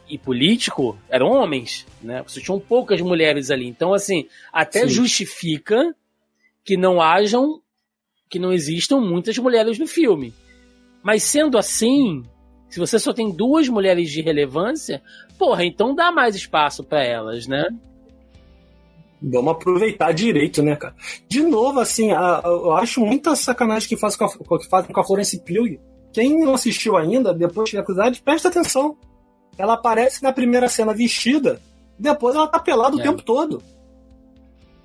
e 0.08 0.18
político 0.18 0.98
eram 1.08 1.28
homens, 1.28 1.86
né? 2.02 2.22
Você 2.26 2.40
tinham 2.40 2.58
poucas 2.58 3.00
mulheres 3.00 3.50
ali. 3.50 3.66
Então, 3.66 3.94
assim, 3.94 4.28
até 4.52 4.80
Sim. 4.80 4.88
justifica 4.88 5.94
que 6.64 6.76
não 6.76 7.00
hajam, 7.00 7.62
que 8.28 8.40
não 8.40 8.52
existam 8.52 8.98
muitas 8.98 9.38
mulheres 9.38 9.78
no 9.78 9.86
filme. 9.86 10.34
Mas 11.04 11.22
sendo 11.22 11.58
assim, 11.58 12.24
se 12.70 12.80
você 12.80 12.98
só 12.98 13.12
tem 13.12 13.30
duas 13.30 13.68
mulheres 13.68 14.10
de 14.10 14.22
relevância, 14.22 15.02
porra, 15.38 15.64
então 15.64 15.94
dá 15.94 16.10
mais 16.10 16.34
espaço 16.34 16.82
para 16.82 17.04
elas, 17.04 17.46
né? 17.46 17.68
Vamos 19.22 19.52
aproveitar 19.52 20.12
direito, 20.12 20.62
né, 20.62 20.74
cara? 20.74 20.94
De 21.28 21.42
novo, 21.42 21.78
assim, 21.78 22.10
a, 22.10 22.38
a, 22.38 22.42
eu 22.44 22.72
acho 22.72 23.00
muita 23.00 23.36
sacanagem 23.36 23.88
que 23.88 23.96
fazem 23.96 24.18
com 24.18 24.24
a, 24.54 24.58
que 24.58 24.68
fazem 24.68 24.92
com 24.92 25.00
a 25.00 25.04
Florence 25.04 25.38
Pugh. 25.40 25.78
Quem 26.12 26.40
não 26.40 26.54
assistiu 26.54 26.96
ainda, 26.96 27.34
depois 27.34 27.70
de 27.70 27.78
acusado, 27.78 28.18
presta 28.24 28.48
atenção. 28.48 28.96
Ela 29.56 29.74
aparece 29.74 30.22
na 30.22 30.32
primeira 30.32 30.68
cena 30.68 30.94
vestida, 30.94 31.60
depois 31.98 32.34
ela 32.34 32.48
tá 32.48 32.58
pelada 32.58 32.96
é. 32.96 32.98
o 32.98 33.02
tempo 33.02 33.22
todo. 33.22 33.62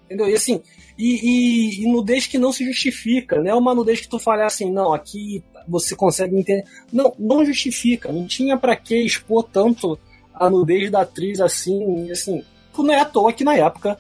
Entendeu? 0.05 0.27
E 0.29 0.35
assim, 0.35 0.61
e, 0.97 1.15
e, 1.21 1.83
e, 1.83 1.91
nudez 1.91 2.27
que 2.27 2.37
não 2.37 2.51
se 2.51 2.65
justifica, 2.65 3.41
né? 3.41 3.53
Uma 3.53 3.73
nudez 3.73 4.01
que 4.01 4.09
tu 4.09 4.19
fala 4.19 4.45
assim, 4.45 4.71
não, 4.71 4.93
aqui 4.93 5.43
você 5.69 5.95
consegue 5.95 6.35
entender. 6.35 6.63
Não, 6.91 7.13
não 7.17 7.45
justifica. 7.45 8.11
Não 8.11 8.25
tinha 8.25 8.57
para 8.57 8.75
que 8.75 8.95
expor 8.95 9.43
tanto 9.43 9.97
a 10.33 10.49
nudez 10.49 10.89
da 10.89 11.01
atriz 11.01 11.39
assim, 11.39 12.09
assim. 12.11 12.43
Não 12.77 12.93
é 12.93 12.99
à 12.99 13.05
toa 13.05 13.33
que 13.33 13.43
na 13.43 13.55
época 13.55 13.97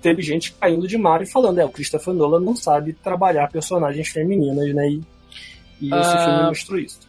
teve 0.00 0.22
gente 0.22 0.52
caindo 0.52 0.86
de 0.86 0.96
mar 0.96 1.22
e 1.22 1.26
falando, 1.26 1.58
é, 1.58 1.64
o 1.64 1.70
Christopher 1.70 2.14
Nolan 2.14 2.40
não 2.40 2.54
sabe 2.54 2.92
trabalhar 2.92 3.50
personagens 3.50 4.08
femininas, 4.08 4.72
né? 4.74 4.88
E, 4.88 5.02
e 5.80 5.86
esse 5.86 6.16
uh, 6.16 6.24
filme 6.24 6.42
mostrou 6.48 6.78
isso. 6.78 7.00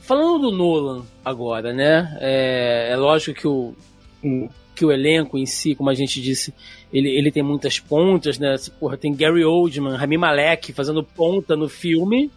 Falando 0.00 0.50
do 0.50 0.56
Nolan 0.56 1.04
agora, 1.24 1.72
né? 1.72 2.16
É, 2.20 2.90
é 2.92 2.96
lógico 2.96 3.40
que 3.40 3.48
o, 3.48 3.74
hum. 4.22 4.48
que 4.74 4.84
o 4.84 4.92
elenco 4.92 5.38
em 5.38 5.46
si, 5.46 5.74
como 5.74 5.90
a 5.90 5.94
gente 5.94 6.20
disse, 6.20 6.54
ele, 6.92 7.08
ele 7.08 7.32
tem 7.32 7.42
muitas 7.42 7.78
pontas, 7.80 8.38
né? 8.38 8.54
Porra, 8.78 8.96
tem 8.96 9.14
Gary 9.14 9.44
Oldman, 9.44 9.96
Rami 9.96 10.18
Malek 10.18 10.72
fazendo 10.72 11.02
ponta 11.02 11.56
no 11.56 11.68
filme. 11.68 12.30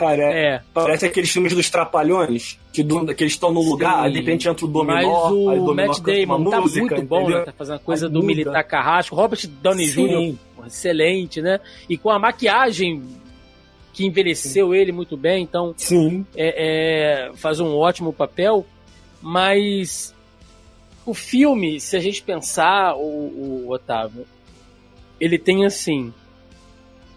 Cara, 0.00 0.22
é. 0.32 0.62
parece 0.72 1.04
aqueles 1.04 1.30
filmes 1.30 1.52
dos 1.54 1.68
Trapalhões, 1.68 2.58
que, 2.72 2.82
do, 2.82 3.04
que 3.14 3.22
eles 3.22 3.34
estão 3.34 3.52
no 3.52 3.60
lugar, 3.60 4.06
Sim, 4.06 4.12
de 4.12 4.18
repente 4.20 4.48
entra 4.48 4.64
o 4.64 4.68
Dominó, 4.68 4.94
mas 4.94 5.30
o, 5.30 5.70
o 5.70 5.74
Matt 5.74 6.00
Damon 6.00 6.48
tá 6.48 6.58
música, 6.58 6.94
muito 6.96 7.06
bom, 7.06 7.28
né? 7.28 7.42
Tá 7.42 7.52
fazendo 7.52 7.76
a 7.76 7.80
coisa 7.80 8.08
do 8.08 8.22
militar 8.22 8.64
carrasco. 8.64 9.14
Robert 9.14 9.46
Downey 9.46 9.86
Jr., 9.90 10.36
excelente, 10.66 11.42
né? 11.42 11.60
E 11.86 11.98
com 11.98 12.08
a 12.08 12.18
maquiagem 12.18 13.02
que 13.92 14.06
envelheceu 14.06 14.70
Sim. 14.70 14.74
ele 14.78 14.90
muito 14.90 15.18
bem, 15.18 15.42
então 15.42 15.74
Sim. 15.76 16.24
É, 16.34 17.28
é, 17.28 17.32
faz 17.34 17.60
um 17.60 17.76
ótimo 17.76 18.10
papel, 18.10 18.64
mas 19.20 20.14
o 21.04 21.12
filme, 21.12 21.78
se 21.78 21.94
a 21.94 22.00
gente 22.00 22.22
pensar, 22.22 22.94
o, 22.96 23.66
o 23.66 23.70
Otávio, 23.70 24.24
ele 25.20 25.38
tem 25.38 25.66
assim 25.66 26.10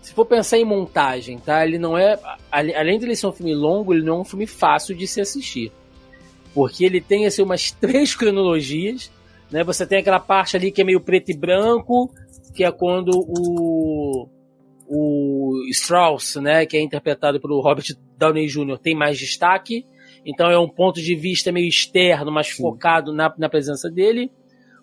se 0.04 0.13
for 0.13 0.26
pensar 0.26 0.58
em 0.58 0.66
montagem, 0.66 1.39
tá? 1.39 1.66
Ele 1.66 1.80
não 1.80 1.98
é. 1.98 2.20
Além 2.52 3.00
de 3.00 3.06
ele 3.06 3.16
ser 3.16 3.26
um 3.26 3.32
filme 3.32 3.56
longo, 3.56 3.94
ele 3.94 4.04
não 4.04 4.18
é 4.18 4.20
um 4.20 4.26
filme 4.26 4.46
fácil 4.46 4.94
de 4.94 5.08
se 5.08 5.22
assistir. 5.22 5.72
Porque 6.54 6.84
ele 6.84 7.00
tem 7.00 7.26
assim, 7.26 7.42
umas 7.42 7.72
três 7.80 8.13
cronologias. 8.13 9.10
Né? 9.50 9.63
Você 9.63 9.88
tem 9.88 10.00
aquela 10.00 10.20
parte 10.20 10.58
ali 10.58 10.72
que 10.72 10.82
é 10.82 10.84
meio 10.84 11.00
preto 11.00 11.32
e 11.32 11.38
branco, 11.38 12.13
que 12.54 12.66
é 12.66 12.72
quando 12.72 13.12
o. 13.16 14.28
O 14.96 15.63
Strauss, 15.72 16.36
né, 16.36 16.66
que 16.66 16.76
é 16.76 16.82
interpretado 16.82 17.39
pelo 17.39 17.62
Robert 17.62 17.86
Downey 18.18 18.46
Jr., 18.46 18.78
tem 18.78 18.94
mais 18.94 19.18
destaque. 19.18 19.88
Então 20.26 20.52
é 20.52 20.60
um 20.60 20.68
ponto 20.68 21.02
de 21.02 21.16
vista 21.16 21.52
meio 21.52 21.68
externo, 21.68 22.30
mais 22.30 22.48
Sim. 22.48 22.62
focado 22.62 23.13
na, 23.13 23.34
na 23.38 23.50
presença 23.50 23.89
dele. 23.89 24.30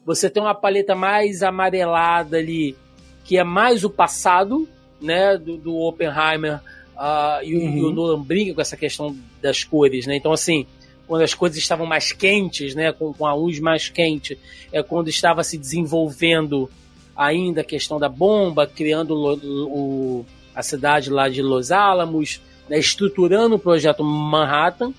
Você 0.05 0.31
tem 0.31 0.43
uma 0.43 0.55
paleta 0.55 0.95
mais 0.95 1.43
amarelada 1.43 2.39
ali, 2.39 2.75
que 3.23 3.37
é 3.37 3.45
mais 3.45 3.85
o 3.85 3.91
passado, 3.91 4.67
né, 5.01 5.37
do, 5.37 5.57
do 5.57 5.77
Oppenheimer 5.77 6.61
uh, 6.97 7.43
e, 7.43 7.57
uhum. 7.57 7.77
e, 7.77 7.83
o 7.83 7.91
Nolan 7.91 8.23
brinca 8.23 8.55
com 8.55 8.61
essa 8.61 8.77
questão 8.77 9.17
das 9.41 9.65
cores, 9.65 10.07
né? 10.07 10.17
Então, 10.17 10.33
assim, 10.33 10.67
quando 11.07 11.23
as 11.23 11.35
coisas 11.35 11.59
estavam 11.59 11.87
mais 11.87 12.13
quentes, 12.13 12.75
né, 12.75 12.93
com, 12.93 13.13
com 13.13 13.27
a 13.27 13.35
luz 13.35 13.59
mais 13.59 13.89
quente, 13.89 14.39
é 14.71 14.83
quando 14.83 15.09
estava 15.09 15.43
se 15.43 15.59
desenvolvendo 15.59 16.71
ainda 17.17 17.63
a 17.63 17.65
questão 17.65 17.99
da 17.99 18.09
bomba, 18.09 18.67
criando 18.67 19.15
o, 19.15 19.35
o, 19.67 20.27
a 20.55 20.63
cidade 20.63 21.11
lá 21.11 21.29
de 21.29 21.43
Los 21.43 21.73
Alamos, 21.73 22.41
né, 22.69 22.79
estruturando 22.79 23.57
o 23.57 23.59
projeto 23.59 24.05
Manhattan, 24.05 24.93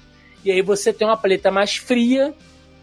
e 0.44 0.52
aí 0.52 0.62
você 0.62 0.92
tem 0.92 1.08
uma 1.08 1.16
paleta 1.16 1.50
mais 1.50 1.78
fria, 1.78 2.34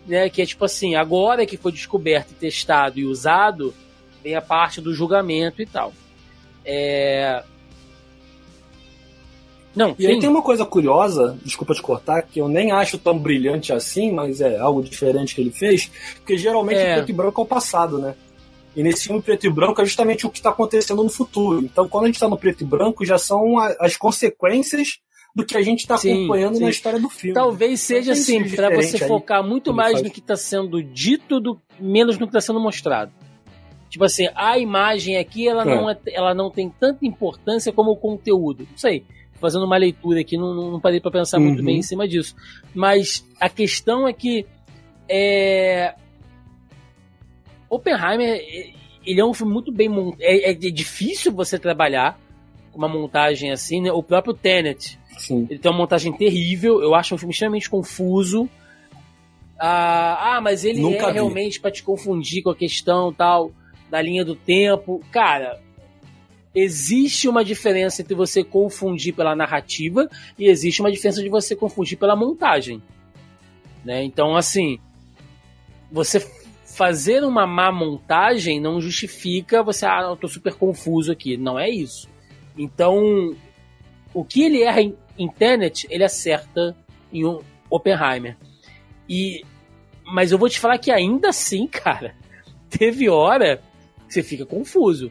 né, 0.07 0.31
que 0.31 0.41
é 0.41 0.47
tipo 0.47 0.65
assim, 0.65 0.95
agora 0.95 1.45
que 1.45 1.57
foi 1.57 1.71
descoberto, 1.71 2.33
testado 2.33 2.99
e 2.99 3.05
usado, 3.05 3.75
vem 4.23 4.35
a 4.35 4.41
parte 4.41 4.81
do 4.81 4.95
julgamento 4.95 5.61
e 5.61 5.67
tal. 5.67 5.93
É... 6.71 7.43
Não, 9.75 9.95
e 9.99 10.07
aí 10.07 10.19
tem 10.19 10.29
uma 10.29 10.43
coisa 10.43 10.67
curiosa, 10.67 11.39
desculpa 11.43 11.73
te 11.73 11.81
cortar, 11.81 12.23
que 12.23 12.41
eu 12.41 12.49
nem 12.49 12.73
acho 12.73 12.99
tão 12.99 13.19
brilhante 13.19 13.73
assim, 13.73 14.13
mas 14.13 14.41
é 14.41 14.59
algo 14.59 14.83
diferente 14.83 15.35
que 15.35 15.41
ele 15.41 15.53
fez, 15.53 15.91
porque 16.17 16.37
geralmente 16.37 16.79
é. 16.79 16.93
o 16.93 16.95
preto 16.97 17.11
e 17.11 17.15
branco 17.15 17.41
é 17.41 17.45
o 17.45 17.47
passado, 17.47 17.97
né? 17.99 18.15
E 18.77 18.83
nesse 18.83 19.05
filme 19.05 19.23
preto 19.23 19.47
e 19.47 19.51
branco 19.51 19.81
é 19.81 19.85
justamente 19.85 20.27
o 20.27 20.31
que 20.31 20.39
está 20.39 20.51
acontecendo 20.51 21.03
no 21.03 21.09
futuro. 21.09 21.65
Então, 21.65 21.89
quando 21.89 22.05
a 22.05 22.07
gente 22.09 22.17
está 22.17 22.29
no 22.29 22.37
preto 22.37 22.63
e 22.63 22.67
branco, 22.67 23.05
já 23.05 23.19
são 23.19 23.59
as 23.59 23.97
consequências 23.97 24.99
do 25.35 25.45
que 25.45 25.57
a 25.57 25.63
gente 25.63 25.81
está 25.81 25.95
acompanhando 25.95 26.57
sim. 26.57 26.65
na 26.65 26.71
história 26.71 27.01
do 27.01 27.09
filme. 27.09 27.35
Talvez 27.35 27.81
seja 27.81 28.13
assim, 28.13 28.49
para 28.51 28.75
você 28.75 28.99
focar 28.99 29.43
muito 29.43 29.73
mais 29.73 29.93
faz. 29.93 30.03
no 30.03 30.11
que 30.11 30.21
está 30.21 30.37
sendo 30.37 30.83
dito, 30.83 31.41
do 31.41 31.61
menos 31.81 32.19
no 32.19 32.27
que 32.27 32.37
está 32.37 32.41
sendo 32.41 32.61
mostrado. 32.61 33.13
Tipo 33.89 34.05
assim, 34.05 34.29
a 34.35 34.59
imagem 34.59 35.17
aqui 35.17 35.49
ela, 35.49 35.63
é. 35.63 35.65
Não, 35.65 35.91
é, 35.91 35.99
ela 36.09 36.35
não 36.35 36.51
tem 36.51 36.69
tanta 36.69 37.07
importância 37.07 37.73
como 37.73 37.93
o 37.93 37.97
conteúdo. 37.97 38.67
Não 38.71 38.79
sei. 38.79 39.05
Fazendo 39.41 39.65
uma 39.65 39.77
leitura 39.77 40.21
aqui, 40.21 40.37
não, 40.37 40.73
não 40.73 40.81
parei 40.81 41.01
para 41.01 41.11
pensar 41.11 41.39
uhum. 41.39 41.47
muito 41.47 41.63
bem 41.63 41.79
em 41.79 41.83
cima 41.83 42.07
disso. 42.07 42.35
Mas 42.75 43.27
a 43.41 43.49
questão 43.49 44.07
é 44.07 44.13
que 44.13 44.45
é... 45.09 45.95
Oppenheimer, 47.71 48.41
ele 49.05 49.21
é 49.21 49.25
um 49.25 49.33
filme 49.33 49.53
muito 49.53 49.73
bem 49.73 49.89
montado. 49.89 50.21
É, 50.21 50.51
é, 50.51 50.55
difícil 50.55 51.33
você 51.33 51.59
trabalhar 51.59 52.19
com 52.73 52.79
uma 52.79 52.89
montagem 52.89 53.51
assim, 53.51 53.81
né? 53.81 53.93
O 53.93 54.03
próprio 54.03 54.35
Tenet. 54.35 54.99
Sim. 55.17 55.47
Ele 55.49 55.59
tem 55.59 55.71
uma 55.71 55.79
montagem 55.79 56.13
terrível. 56.13 56.83
Eu 56.83 56.95
acho 56.95 57.15
um 57.15 57.19
filme 57.19 57.33
extremamente 57.33 57.71
confuso. 57.71 58.49
Ah, 59.59 60.37
ah 60.37 60.41
mas 60.41 60.65
ele 60.65 60.81
Nunca 60.81 61.05
é 61.05 61.07
vi. 61.07 61.13
realmente 61.13 61.61
para 61.61 61.71
te 61.71 61.83
confundir 61.83 62.43
com 62.43 62.51
a 62.51 62.57
questão 62.57 63.13
tal 63.13 63.53
da 63.91 64.01
linha 64.01 64.25
do 64.25 64.35
tempo. 64.35 65.03
Cara, 65.11 65.61
existe 66.55 67.29
uma 67.29 67.45
diferença 67.45 68.03
entre 68.03 68.15
você 68.15 68.43
confundir 68.43 69.15
pela 69.15 69.37
narrativa 69.37 70.09
e 70.39 70.47
existe 70.47 70.81
uma 70.81 70.91
diferença 70.91 71.23
de 71.23 71.29
você 71.29 71.55
confundir 71.55 71.99
pela 71.99 72.17
montagem. 72.17 72.83
Né? 73.85 74.03
Então, 74.03 74.37
assim, 74.37 74.79
você 75.91 76.21
fazer 76.65 77.25
uma 77.25 77.47
má 77.47 77.73
montagem 77.73 78.61
não 78.61 78.81
justifica 78.81 79.63
você, 79.63 79.87
ah, 79.87 80.09
eu 80.11 80.17
tô 80.17 80.29
super 80.29 80.55
confuso 80.55 81.11
aqui. 81.11 81.37
Não 81.37 81.59
é 81.59 81.69
isso. 81.69 82.09
Então, 82.57 83.37
o 84.13 84.25
que 84.25 84.43
ele 84.43 84.63
erra 84.63 84.81
em, 84.81 85.29
Tenet, 85.29 85.87
ele 85.91 86.05
acerta 86.05 86.77
em 87.13 87.25
um 87.25 87.41
Oppenheimer. 87.71 88.37
E, 89.09 89.45
mas 90.05 90.33
eu 90.33 90.39
vou 90.39 90.49
te 90.49 90.61
falar 90.61 90.79
que 90.79 90.91
ainda 90.91 91.29
assim, 91.29 91.67
cara, 91.69 92.15
teve 92.69 93.09
hora 93.09 93.63
você 94.13 94.23
fica 94.23 94.47
confuso. 94.47 95.11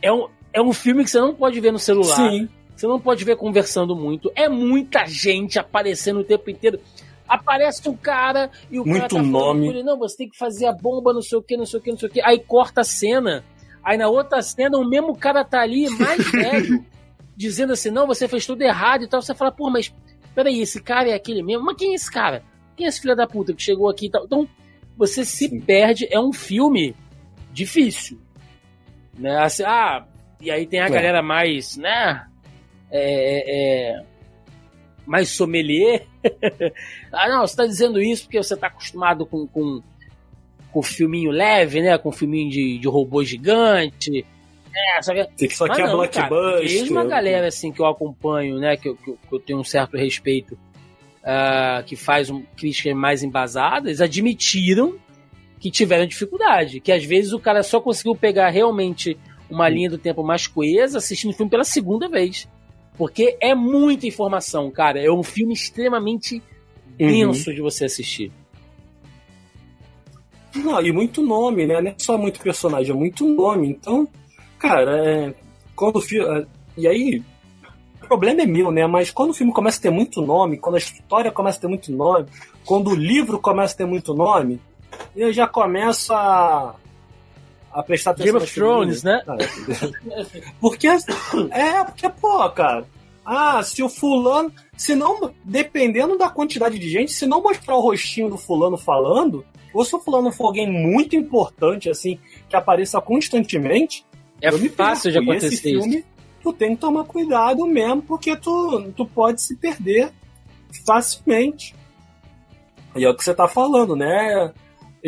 É 0.00 0.12
um, 0.12 0.28
é 0.52 0.60
um 0.60 0.72
filme 0.72 1.04
que 1.04 1.10
você 1.10 1.20
não 1.20 1.34
pode 1.34 1.60
ver 1.60 1.72
no 1.72 1.78
celular. 1.78 2.16
Sim. 2.16 2.48
Você 2.74 2.86
não 2.86 3.00
pode 3.00 3.24
ver 3.24 3.36
conversando 3.36 3.96
muito. 3.96 4.30
É 4.34 4.48
muita 4.48 5.06
gente 5.06 5.58
aparecendo 5.58 6.20
o 6.20 6.24
tempo 6.24 6.50
inteiro. 6.50 6.80
Aparece 7.26 7.88
um 7.88 7.96
cara 7.96 8.50
e 8.70 8.78
o 8.78 8.84
muito 8.84 9.00
cara 9.00 9.22
tá 9.22 9.22
nome. 9.22 9.68
Ele, 9.68 9.82
não, 9.82 9.98
você 9.98 10.18
tem 10.18 10.28
que 10.28 10.36
fazer 10.36 10.66
a 10.66 10.72
bomba, 10.72 11.12
não 11.12 11.22
sei 11.22 11.38
o 11.38 11.42
que, 11.42 11.56
não 11.56 11.66
sei 11.66 11.80
o 11.80 11.82
que, 11.82 11.90
não 11.90 11.98
sei 11.98 12.08
o 12.08 12.12
que. 12.12 12.20
Aí 12.20 12.38
corta 12.38 12.82
a 12.82 12.84
cena. 12.84 13.44
Aí 13.82 13.96
na 13.96 14.08
outra 14.08 14.42
cena, 14.42 14.78
o 14.78 14.88
mesmo 14.88 15.16
cara 15.16 15.44
tá 15.44 15.60
ali, 15.60 15.88
mais 15.90 16.24
velho, 16.30 16.84
dizendo 17.36 17.72
assim: 17.72 17.90
não, 17.90 18.06
você 18.06 18.28
fez 18.28 18.46
tudo 18.46 18.62
errado 18.62 19.04
e 19.04 19.08
tal. 19.08 19.22
Você 19.22 19.34
fala, 19.34 19.50
pô, 19.50 19.70
mas 19.70 19.92
peraí, 20.34 20.60
esse 20.60 20.80
cara 20.80 21.08
é 21.08 21.14
aquele 21.14 21.42
mesmo? 21.42 21.64
Mas 21.64 21.76
quem 21.76 21.92
é 21.92 21.94
esse 21.94 22.10
cara? 22.10 22.44
quem 22.76 22.86
é 22.86 22.88
esse 22.88 23.00
filho 23.00 23.16
da 23.16 23.26
puta 23.26 23.54
que 23.54 23.62
chegou 23.62 23.88
aqui 23.88 24.06
e 24.06 24.10
tal? 24.10 24.24
Então, 24.26 24.48
você 24.96 25.24
se 25.24 25.48
Sim. 25.48 25.60
perde. 25.60 26.06
É 26.10 26.20
um 26.20 26.32
filme 26.32 26.94
difícil. 27.52 28.20
Né? 29.18 29.36
Assim, 29.38 29.62
ah, 29.64 30.04
e 30.40 30.50
aí 30.50 30.66
tem 30.66 30.80
a 30.80 30.86
é. 30.86 30.90
galera 30.90 31.22
mais, 31.22 31.76
né? 31.76 32.26
É, 32.90 33.94
é, 33.94 34.02
mais 35.06 35.28
sommelier. 35.30 36.06
ah, 37.12 37.28
não, 37.28 37.46
você 37.46 37.56
tá 37.56 37.66
dizendo 37.66 38.00
isso 38.00 38.24
porque 38.24 38.42
você 38.42 38.56
tá 38.56 38.66
acostumado 38.66 39.24
com, 39.24 39.46
com, 39.46 39.82
com 40.70 40.82
filminho 40.82 41.30
leve, 41.30 41.80
né? 41.80 41.96
Com 41.98 42.12
filminho 42.12 42.50
de, 42.50 42.78
de 42.78 42.88
robô 42.88 43.24
gigante. 43.24 44.26
É, 44.74 45.00
só 45.00 45.14
que, 45.14 45.48
só 45.48 45.68
que 45.68 45.80
é 45.80 45.86
blockbuster. 45.86 46.62
Mesmo 46.62 46.98
a 46.98 47.04
galera 47.04 47.46
assim 47.46 47.72
que 47.72 47.80
eu 47.80 47.86
acompanho, 47.86 48.58
né? 48.58 48.76
Que, 48.76 48.94
que, 48.94 49.12
que 49.12 49.32
eu 49.32 49.40
tenho 49.40 49.58
um 49.58 49.64
certo 49.64 49.96
respeito, 49.96 50.52
uh, 51.22 51.82
que 51.86 51.96
faz 51.96 52.28
um, 52.28 52.42
críticas 52.56 52.94
mais 52.94 53.22
embasadas, 53.22 54.02
admitiram 54.02 54.98
que 55.58 55.70
tiveram 55.70 56.06
dificuldade. 56.06 56.80
Que 56.80 56.92
às 56.92 57.04
vezes 57.04 57.32
o 57.32 57.38
cara 57.38 57.62
só 57.62 57.80
conseguiu 57.80 58.14
pegar 58.14 58.50
realmente 58.50 59.16
uma 59.48 59.68
linha 59.68 59.90
do 59.90 59.98
tempo 59.98 60.22
mais 60.22 60.46
coesa 60.46 60.98
assistindo 60.98 61.30
o 61.30 61.34
filme 61.34 61.50
pela 61.50 61.64
segunda 61.64 62.08
vez. 62.08 62.48
Porque 62.96 63.36
é 63.40 63.54
muita 63.54 64.06
informação, 64.06 64.70
cara. 64.70 65.00
É 65.00 65.10
um 65.10 65.22
filme 65.22 65.52
extremamente 65.52 66.42
uhum. 66.98 67.06
denso 67.06 67.50
uhum. 67.50 67.56
de 67.56 67.62
você 67.62 67.84
assistir. 67.84 68.32
Não, 70.54 70.80
e 70.80 70.90
muito 70.90 71.22
nome, 71.22 71.66
né? 71.66 71.80
Não 71.80 71.90
é 71.90 71.94
só 71.98 72.16
muito 72.16 72.40
personagem, 72.40 72.90
é 72.90 72.98
muito 72.98 73.26
nome. 73.26 73.68
Então, 73.68 74.08
cara, 74.58 75.06
é... 75.06 75.34
quando 75.74 75.96
o 75.96 76.00
filme. 76.00 76.40
É, 76.40 76.46
e 76.78 76.88
aí, 76.88 77.22
o 78.02 78.06
problema 78.06 78.42
é 78.42 78.46
meu, 78.46 78.70
né? 78.70 78.86
Mas 78.86 79.10
quando 79.10 79.30
o 79.30 79.34
filme 79.34 79.52
começa 79.52 79.78
a 79.78 79.82
ter 79.82 79.90
muito 79.90 80.22
nome, 80.22 80.56
quando 80.56 80.76
a 80.76 80.78
história 80.78 81.30
começa 81.30 81.58
a 81.58 81.60
ter 81.60 81.68
muito 81.68 81.92
nome, 81.92 82.26
quando 82.64 82.90
o 82.90 82.94
livro 82.94 83.38
começa 83.38 83.74
a 83.74 83.76
ter 83.78 83.86
muito 83.86 84.14
nome, 84.14 84.60
eu 85.14 85.32
já 85.32 85.46
começo 85.46 86.12
a, 86.12 86.74
a 87.72 87.82
prestar 87.82 88.12
atenção. 88.12 88.32
Game 88.32 88.44
of 88.44 88.54
Thrones, 88.54 89.02
né? 89.02 89.22
Ah, 89.26 89.36
porque, 90.60 90.88
é, 90.88 91.84
porque, 91.84 92.08
pô, 92.08 92.48
cara, 92.50 92.86
ah, 93.24 93.62
se 93.62 93.82
o 93.82 93.88
fulano, 93.88 94.52
se 94.76 94.94
não, 94.94 95.32
dependendo 95.44 96.16
da 96.16 96.28
quantidade 96.28 96.78
de 96.78 96.88
gente, 96.88 97.12
se 97.12 97.26
não 97.26 97.42
mostrar 97.42 97.76
o 97.76 97.80
rostinho 97.80 98.30
do 98.30 98.38
fulano 98.38 98.76
falando, 98.76 99.44
ou 99.74 99.84
se 99.84 99.94
o 99.96 100.00
fulano 100.00 100.30
for 100.30 100.46
alguém 100.46 100.70
muito 100.70 101.16
importante, 101.16 101.90
assim, 101.90 102.18
que 102.48 102.56
apareça 102.56 103.00
constantemente, 103.00 104.06
é 104.40 104.50
fácil 104.68 105.10
de 105.10 105.18
acontecer 105.18 105.46
esse 105.48 105.62
filme, 105.62 105.96
isso. 105.96 106.06
tu 106.42 106.52
tem 106.52 106.74
que 106.74 106.80
tomar 106.80 107.04
cuidado 107.04 107.66
mesmo, 107.66 108.02
porque 108.02 108.36
tu, 108.36 108.92
tu 108.96 109.04
pode 109.04 109.42
se 109.42 109.56
perder 109.56 110.12
facilmente. 110.86 111.74
E 112.94 113.04
é 113.04 113.10
o 113.10 113.14
que 113.14 113.24
você 113.24 113.34
tá 113.34 113.48
falando, 113.48 113.96
né? 113.96 114.52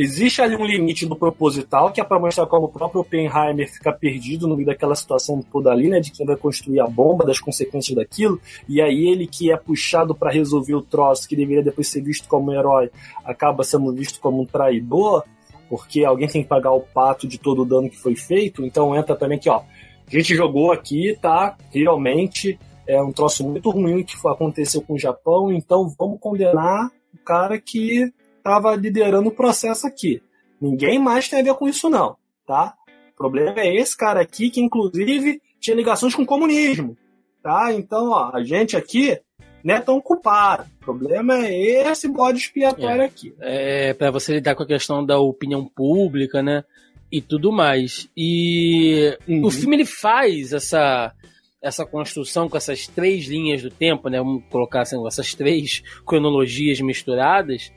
Existe 0.01 0.41
ali 0.41 0.55
um 0.55 0.65
limite 0.65 1.05
do 1.07 1.17
proposital, 1.17 1.91
que 1.91 2.01
é 2.01 2.05
para 2.05 2.21
mostrar 2.21 2.47
como 2.47 2.67
o 2.67 2.69
próprio 2.69 3.01
Oppenheimer 3.01 3.69
fica 3.69 3.93
perdido 3.93 4.47
no 4.47 4.55
meio 4.55 4.69
daquela 4.69 4.95
situação 4.95 5.43
toda 5.43 5.73
ali, 5.73 5.89
né? 5.89 5.99
De 5.99 6.13
quem 6.13 6.25
vai 6.25 6.37
construir 6.37 6.79
a 6.79 6.87
bomba, 6.87 7.25
das 7.25 7.41
consequências 7.41 7.97
daquilo. 7.97 8.41
E 8.69 8.81
aí 8.81 9.09
ele 9.09 9.27
que 9.27 9.51
é 9.51 9.57
puxado 9.57 10.15
para 10.15 10.31
resolver 10.31 10.77
o 10.77 10.83
troço, 10.83 11.29
que 11.29 11.35
deveria 11.35 11.65
depois 11.65 11.89
ser 11.89 12.01
visto 12.01 12.29
como 12.29 12.53
um 12.53 12.55
herói, 12.55 12.93
acaba 13.25 13.65
sendo 13.65 13.93
visto 13.93 14.21
como 14.21 14.43
um 14.43 14.47
traidor, 14.47 15.25
porque 15.69 16.05
alguém 16.05 16.29
tem 16.29 16.45
que 16.45 16.49
pagar 16.49 16.71
o 16.71 16.81
pato 16.81 17.27
de 17.27 17.37
todo 17.37 17.63
o 17.63 17.67
dano 17.67 17.91
que 17.91 17.99
foi 17.99 18.15
feito. 18.15 18.65
Então 18.65 18.95
entra 18.95 19.17
também 19.17 19.37
que, 19.37 19.51
ó, 19.51 19.63
a 19.63 20.11
gente 20.17 20.33
jogou 20.33 20.71
aqui, 20.71 21.19
tá? 21.21 21.57
Realmente 21.73 22.57
é 22.87 23.03
um 23.03 23.11
troço 23.11 23.43
muito 23.43 23.69
ruim 23.71 24.05
que 24.05 24.15
aconteceu 24.29 24.81
com 24.81 24.95
o 24.95 24.99
Japão, 24.99 25.53
então 25.53 25.93
vamos 25.99 26.21
condenar 26.21 26.89
o 27.13 27.19
cara 27.25 27.61
que 27.61 28.13
estava 28.49 28.75
liderando 28.75 29.29
o 29.29 29.35
processo 29.35 29.87
aqui. 29.87 30.23
Ninguém 30.61 30.99
mais 30.99 31.29
tem 31.29 31.41
a 31.41 31.43
ver 31.43 31.55
com 31.55 31.69
isso, 31.69 31.89
não, 31.89 32.17
tá? 32.47 32.75
O 33.15 33.17
problema 33.17 33.61
é 33.61 33.77
esse 33.77 33.97
cara 33.97 34.21
aqui, 34.21 34.51
que 34.51 34.61
inclusive 34.61 35.41
tinha 35.61 35.77
ligações 35.77 36.15
com 36.15 36.23
o 36.23 36.27
comunismo, 36.27 36.97
tá? 37.43 37.73
Então, 37.73 38.11
ó, 38.11 38.31
a 38.35 38.43
gente 38.43 38.77
aqui 38.77 39.19
não 39.63 39.75
é 39.75 39.81
tão 39.81 40.01
culpado. 40.01 40.65
O 40.81 40.85
problema 40.85 41.47
é 41.47 41.91
esse 41.91 42.09
bode 42.09 42.39
expiatório 42.39 43.03
é, 43.03 43.05
aqui. 43.05 43.35
É, 43.41 43.95
para 43.95 44.11
você 44.11 44.35
lidar 44.35 44.55
com 44.55 44.63
a 44.63 44.67
questão 44.67 45.05
da 45.05 45.19
opinião 45.19 45.65
pública, 45.65 46.43
né? 46.43 46.65
E 47.11 47.21
tudo 47.21 47.53
mais. 47.53 48.09
E 48.17 49.17
uhum. 49.27 49.45
o 49.45 49.51
filme 49.51 49.77
ele 49.77 49.87
faz 49.87 50.53
essa 50.53 51.13
essa 51.61 51.85
construção 51.85 52.49
com 52.49 52.57
essas 52.57 52.87
três 52.87 53.27
linhas 53.27 53.63
do 53.63 53.71
tempo, 53.71 54.09
né? 54.09 54.19
Vamos 54.19 54.45
colocar 54.49 54.83
assim, 54.83 55.05
essas 55.07 55.35
três 55.35 55.83
cronologias 56.07 56.81
misturadas 56.81 57.73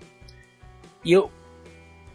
e 1.03 1.11
eu, 1.11 1.31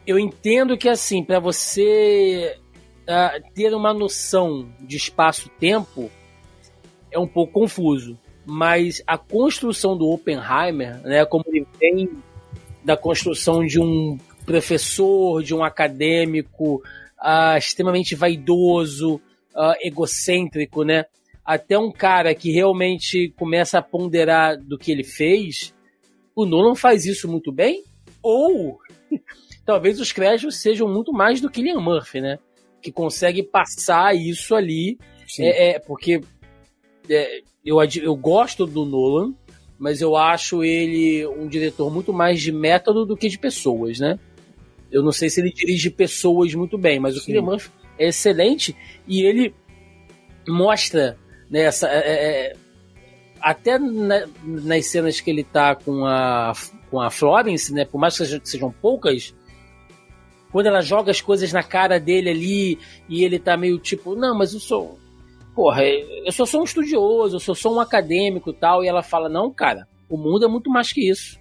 eu 0.07 0.19
entendo 0.19 0.77
que, 0.77 0.89
assim, 0.89 1.25
para 1.25 1.41
você 1.41 2.57
uh, 3.03 3.53
ter 3.55 3.75
uma 3.75 3.93
noção 3.93 4.71
de 4.81 4.97
espaço-tempo 4.97 6.11
é 7.11 7.19
um 7.19 7.27
pouco 7.27 7.53
confuso. 7.53 8.19
Mas 8.45 9.03
a 9.07 9.19
construção 9.19 9.97
do 9.97 10.09
Oppenheimer, 10.09 11.03
né, 11.03 11.25
como 11.25 11.45
ele 11.49 11.67
vem 11.81 12.09
da 12.85 12.97
construção 12.97 13.67
de 13.67 13.81
um 13.81 14.17
professor, 14.45 15.43
de 15.43 15.53
um 15.53 15.65
acadêmico 15.65 16.77
uh, 17.21 17.59
extremamente 17.59 18.15
vaidoso, 18.15 19.17
uh, 19.17 19.75
egocêntrico, 19.81 20.85
né? 20.85 21.07
Até 21.45 21.77
um 21.77 21.91
cara 21.91 22.33
que 22.35 22.53
realmente 22.53 23.33
começa 23.37 23.79
a 23.79 23.83
ponderar 23.83 24.57
do 24.57 24.79
que 24.79 24.93
ele 24.93 25.03
fez. 25.03 25.75
O 26.35 26.47
Nolan 26.47 26.77
faz 26.77 27.05
isso 27.05 27.29
muito 27.29 27.51
bem 27.51 27.83
ou 28.27 28.81
talvez 29.65 30.01
os 30.01 30.11
créditos 30.11 30.57
sejam 30.57 30.89
muito 30.89 31.13
mais 31.13 31.41
do 31.41 31.49
que 31.49 31.63
Liam 31.63 31.81
Murphy, 31.81 32.21
né? 32.21 32.39
Que 32.83 32.91
consegue 32.91 33.43
passar 33.43 34.17
isso 34.17 34.55
ali. 34.55 34.99
É, 35.39 35.71
é, 35.71 35.79
porque 35.79 36.21
é, 37.09 37.43
eu, 37.65 37.79
eu 38.03 38.17
gosto 38.17 38.67
do 38.67 38.85
Nolan, 38.85 39.35
mas 39.79 40.01
eu 40.01 40.17
acho 40.17 40.65
ele 40.65 41.27
um 41.27 41.47
diretor 41.47 41.93
muito 41.93 42.13
mais 42.13 42.41
de 42.41 42.51
método 42.51 43.05
do 43.05 43.17
que 43.17 43.29
de 43.29 43.39
pessoas, 43.39 44.01
né? 44.01 44.19
Eu 44.91 45.03
não 45.03 45.13
sei 45.13 45.29
se 45.29 45.41
ele 45.41 45.53
dirige 45.53 45.91
pessoas 45.91 46.55
muito 46.55 46.79
bem, 46.79 46.99
mas 46.99 47.17
o 47.17 47.21
Sim. 47.21 47.41
Murphy 47.41 47.71
é 47.99 48.09
excelente 48.09 48.77
e 49.07 49.23
ele 49.23 49.55
mostra 50.49 51.19
né, 51.51 51.63
essa, 51.63 51.89
é, 51.89 51.99
é, 51.99 52.57
até 53.41 53.79
na, 53.79 54.27
nas 54.45 54.87
cenas 54.87 55.21
que 55.21 55.31
ele 55.31 55.43
tá 55.45 55.75
com 55.75 56.05
a, 56.07 56.53
com 56.97 57.03
a 57.03 57.11
Florence, 57.11 57.75
né? 57.75 57.85
Por 57.85 57.99
mais 57.99 58.17
que 58.17 58.41
sejam, 58.43 58.73
poucas, 58.73 59.35
quando 60.51 60.69
ela 60.69 60.81
joga 60.81 61.11
as 61.11 61.21
coisas 61.21 61.53
na 61.53 61.63
cara 61.63 62.01
dele 62.01 62.31
ali 62.31 62.79
e 63.07 63.23
ele 63.23 63.39
tá 63.39 63.55
meio 63.55 63.79
tipo, 63.79 64.15
não, 64.15 64.35
mas 64.35 64.55
eu 64.55 64.61
sou. 64.61 64.99
Porra, 65.55 65.83
eu 65.85 66.33
só 66.33 66.47
sou 66.47 66.63
um 66.63 66.65
estudioso, 66.65 67.37
eu 67.37 67.41
só 67.41 67.53
sou 67.53 67.77
um 67.77 67.81
acadêmico 67.81 68.49
e 68.49 68.55
tal. 68.55 68.83
E 68.83 68.89
ela 68.89 69.03
fala, 69.03 69.29
não, 69.29 69.53
cara, 69.53 69.87
o 70.09 70.17
mundo 70.17 70.47
é 70.47 70.49
muito 70.49 70.71
mais 70.71 70.91
que 70.91 71.07
isso. 71.07 71.39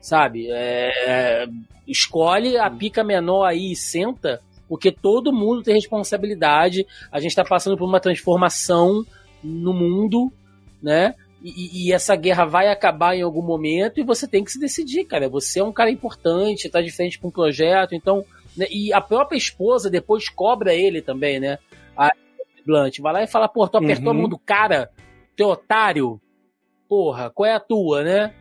Sabe? 0.00 0.48
É, 0.50 1.46
escolhe 1.86 2.58
a 2.58 2.68
pica 2.68 3.04
menor 3.04 3.44
aí 3.44 3.70
e 3.70 3.76
senta, 3.76 4.40
porque 4.68 4.90
todo 4.90 5.32
mundo 5.32 5.62
tem 5.62 5.74
responsabilidade. 5.74 6.84
A 7.12 7.20
gente 7.20 7.36
tá 7.36 7.44
passando 7.44 7.76
por 7.76 7.84
uma 7.84 8.00
transformação 8.00 9.06
no 9.40 9.72
mundo, 9.72 10.32
né? 10.82 11.14
E, 11.42 11.88
e, 11.88 11.92
essa 11.92 12.14
guerra 12.16 12.44
vai 12.44 12.68
acabar 12.68 13.16
em 13.16 13.22
algum 13.22 13.42
momento 13.42 13.98
e 13.98 14.04
você 14.04 14.28
tem 14.28 14.44
que 14.44 14.52
se 14.52 14.60
decidir, 14.60 15.04
cara. 15.04 15.28
Você 15.28 15.58
é 15.60 15.64
um 15.64 15.72
cara 15.72 15.90
importante, 15.90 16.68
tá 16.68 16.82
de 16.82 16.90
frente 16.90 17.18
com 17.18 17.28
um 17.28 17.32
projeto, 17.32 17.94
então. 17.94 18.24
Né, 18.56 18.66
e 18.70 18.92
a 18.92 19.00
própria 19.00 19.38
esposa 19.38 19.88
depois 19.88 20.28
cobra 20.28 20.74
ele 20.74 21.00
também, 21.00 21.40
né? 21.40 21.58
A 21.96 22.10
Blunt 22.66 22.98
vai 23.00 23.12
lá 23.12 23.22
e 23.22 23.26
fala: 23.26 23.48
pô, 23.48 23.66
tu 23.66 23.78
apertou 23.78 24.12
uhum. 24.12 24.18
a 24.18 24.22
mão 24.22 24.28
do 24.28 24.38
cara, 24.38 24.90
teu 25.34 25.48
otário. 25.48 26.20
Porra, 26.86 27.30
qual 27.30 27.48
é 27.48 27.54
a 27.54 27.60
tua, 27.60 28.02
né? 28.02 28.34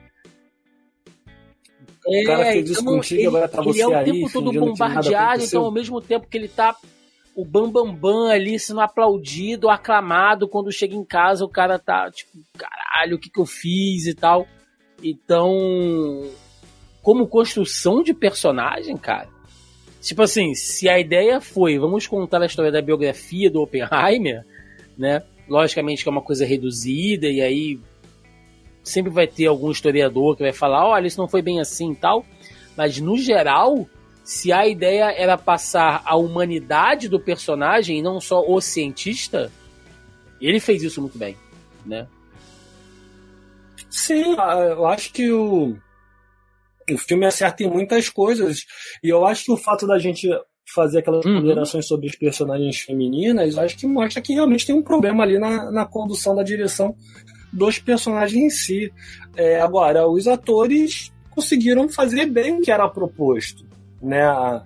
O 2.06 2.24
cara 2.26 2.46
fez 2.46 2.70
isso 2.70 2.82
então, 2.82 2.96
contigo, 2.96 3.22
ele, 3.22 3.28
agora 3.28 3.48
tá 3.48 3.62
você 3.62 3.84
ele 3.84 3.94
é 3.94 4.00
o 4.00 4.04
tempo 4.04 4.34
todo 4.34 4.52
bombardeado, 4.52 5.44
então 5.44 5.64
ao 5.64 5.72
mesmo 5.72 6.02
tempo 6.02 6.28
que 6.28 6.38
ele 6.38 6.48
tá 6.48 6.76
o 7.40 7.46
bambambam 7.46 7.96
bam, 7.96 7.96
bam 7.96 8.32
ali 8.32 8.60
sendo 8.60 8.82
aplaudido, 8.82 9.70
aclamado, 9.70 10.48
quando 10.48 10.72
chega 10.72 10.94
em 10.94 11.06
casa 11.06 11.46
o 11.46 11.50
cara 11.50 11.80
tá 11.80 12.12
tipo, 12.12 12.32
caralho, 12.58 13.16
o 13.16 13.20
que 13.20 13.30
que 13.30 13.40
eu 13.40 13.46
fiz 13.46 14.06
e 14.06 14.14
tal. 14.14 14.46
Então, 15.02 16.30
como 17.02 17.28
construção 17.28 18.04
de 18.04 18.14
personagem, 18.14 18.98
cara, 18.98 19.30
tipo 20.02 20.22
assim, 20.22 20.54
se 20.54 20.90
a 20.90 21.00
ideia 21.00 21.40
foi, 21.40 21.80
vamos 21.80 22.06
contar 22.06 22.42
a 22.42 22.46
história 22.46 22.72
da 22.72 22.82
biografia 22.82 23.50
do 23.50 23.62
Oppenheimer, 23.62 24.46
né? 24.98 25.24
Logicamente 25.48 26.04
que 26.04 26.10
é 26.10 26.12
uma 26.12 26.22
coisa 26.22 26.46
reduzida 26.46 27.28
e 27.28 27.42
aí 27.42 27.80
sempre 28.84 29.12
vai 29.12 29.28
ter 29.28 29.46
algum 29.46 29.72
historiador 29.72 30.36
que 30.36 30.44
vai 30.44 30.52
falar, 30.52 30.86
olha, 30.86 31.08
isso 31.08 31.20
não 31.20 31.28
foi 31.28 31.42
bem 31.42 31.62
assim 31.62 31.94
e 31.94 31.96
tal, 31.96 32.26
mas 32.76 33.00
no 33.00 33.18
geral, 33.18 33.88
se 34.30 34.52
a 34.52 34.68
ideia 34.68 35.12
era 35.12 35.36
passar 35.40 36.04
a 36.06 36.16
humanidade 36.16 37.10
do 37.10 37.20
personagem 37.20 37.98
e 37.98 38.02
não 38.04 38.22
só 38.22 38.48
o 38.48 38.62
cientista, 38.62 39.52
ele 40.40 40.60
fez 40.60 40.84
isso 40.84 41.02
muito 41.02 41.18
bem, 41.18 41.36
né? 41.84 42.08
Sim, 43.90 44.36
eu 44.70 44.86
acho 44.86 45.12
que 45.12 45.32
o 45.32 45.76
o 46.92 46.98
filme 47.00 47.26
acerta 47.26 47.64
em 47.64 47.72
muitas 47.72 48.08
coisas. 48.08 48.66
E 49.04 49.10
eu 49.10 49.26
acho 49.26 49.46
que 49.46 49.52
o 49.52 49.58
fato 49.58 49.88
da 49.88 49.98
gente 49.98 50.30
fazer 50.76 51.00
aquelas 51.00 51.26
uhum. 51.26 51.42
ponderações 51.42 51.88
sobre 51.88 52.06
os 52.06 52.16
personagens 52.16 52.82
femininas, 52.82 53.58
acho 53.58 53.78
que 53.78 53.88
mostra 53.88 54.22
que 54.22 54.34
realmente 54.34 54.64
tem 54.64 54.76
um 54.76 54.84
problema 54.84 55.24
ali 55.24 55.40
na, 55.40 55.72
na 55.72 55.88
condução 55.88 56.36
da 56.36 56.44
direção 56.44 56.96
dos 57.52 57.80
personagens 57.80 58.44
em 58.44 58.50
si. 58.52 58.94
É, 59.36 59.60
agora, 59.60 60.08
os 60.08 60.28
atores 60.28 61.12
conseguiram 61.32 61.90
fazer 61.90 62.28
bem 62.28 62.58
o 62.58 62.62
que 62.62 62.72
era 62.72 62.88
proposto. 62.88 63.69
Né? 64.02 64.22
A, 64.24 64.64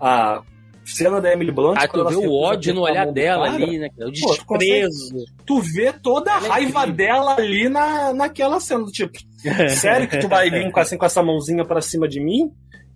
a 0.00 0.42
cena 0.84 1.20
da 1.20 1.32
Emily 1.32 1.50
Blunt. 1.50 1.78
Ah, 1.78 1.88
tu 1.88 2.04
vê 2.06 2.16
o 2.16 2.32
ódio 2.32 2.74
no 2.74 2.82
olhar 2.82 3.10
dela 3.10 3.50
cara, 3.50 3.64
ali, 3.64 3.78
né? 3.78 3.88
O 3.98 4.10
desprezo. 4.10 5.14
Pô, 5.14 5.24
tu, 5.46 5.60
vê 5.60 5.92
toda 5.92 6.32
a 6.32 6.36
ela 6.36 6.46
é 6.46 6.50
raiva 6.50 6.82
é 6.84 6.90
dela 6.90 7.34
ali 7.36 7.68
na, 7.68 8.12
naquela 8.12 8.60
cena. 8.60 8.84
Tipo, 8.86 9.18
sério 9.70 10.08
que 10.08 10.18
tu 10.18 10.28
vai 10.28 10.50
vir 10.50 10.70
com, 10.70 10.80
assim, 10.80 10.98
com 10.98 11.06
essa 11.06 11.22
mãozinha 11.22 11.64
para 11.64 11.80
cima 11.80 12.08
de 12.08 12.20
mim? 12.20 12.52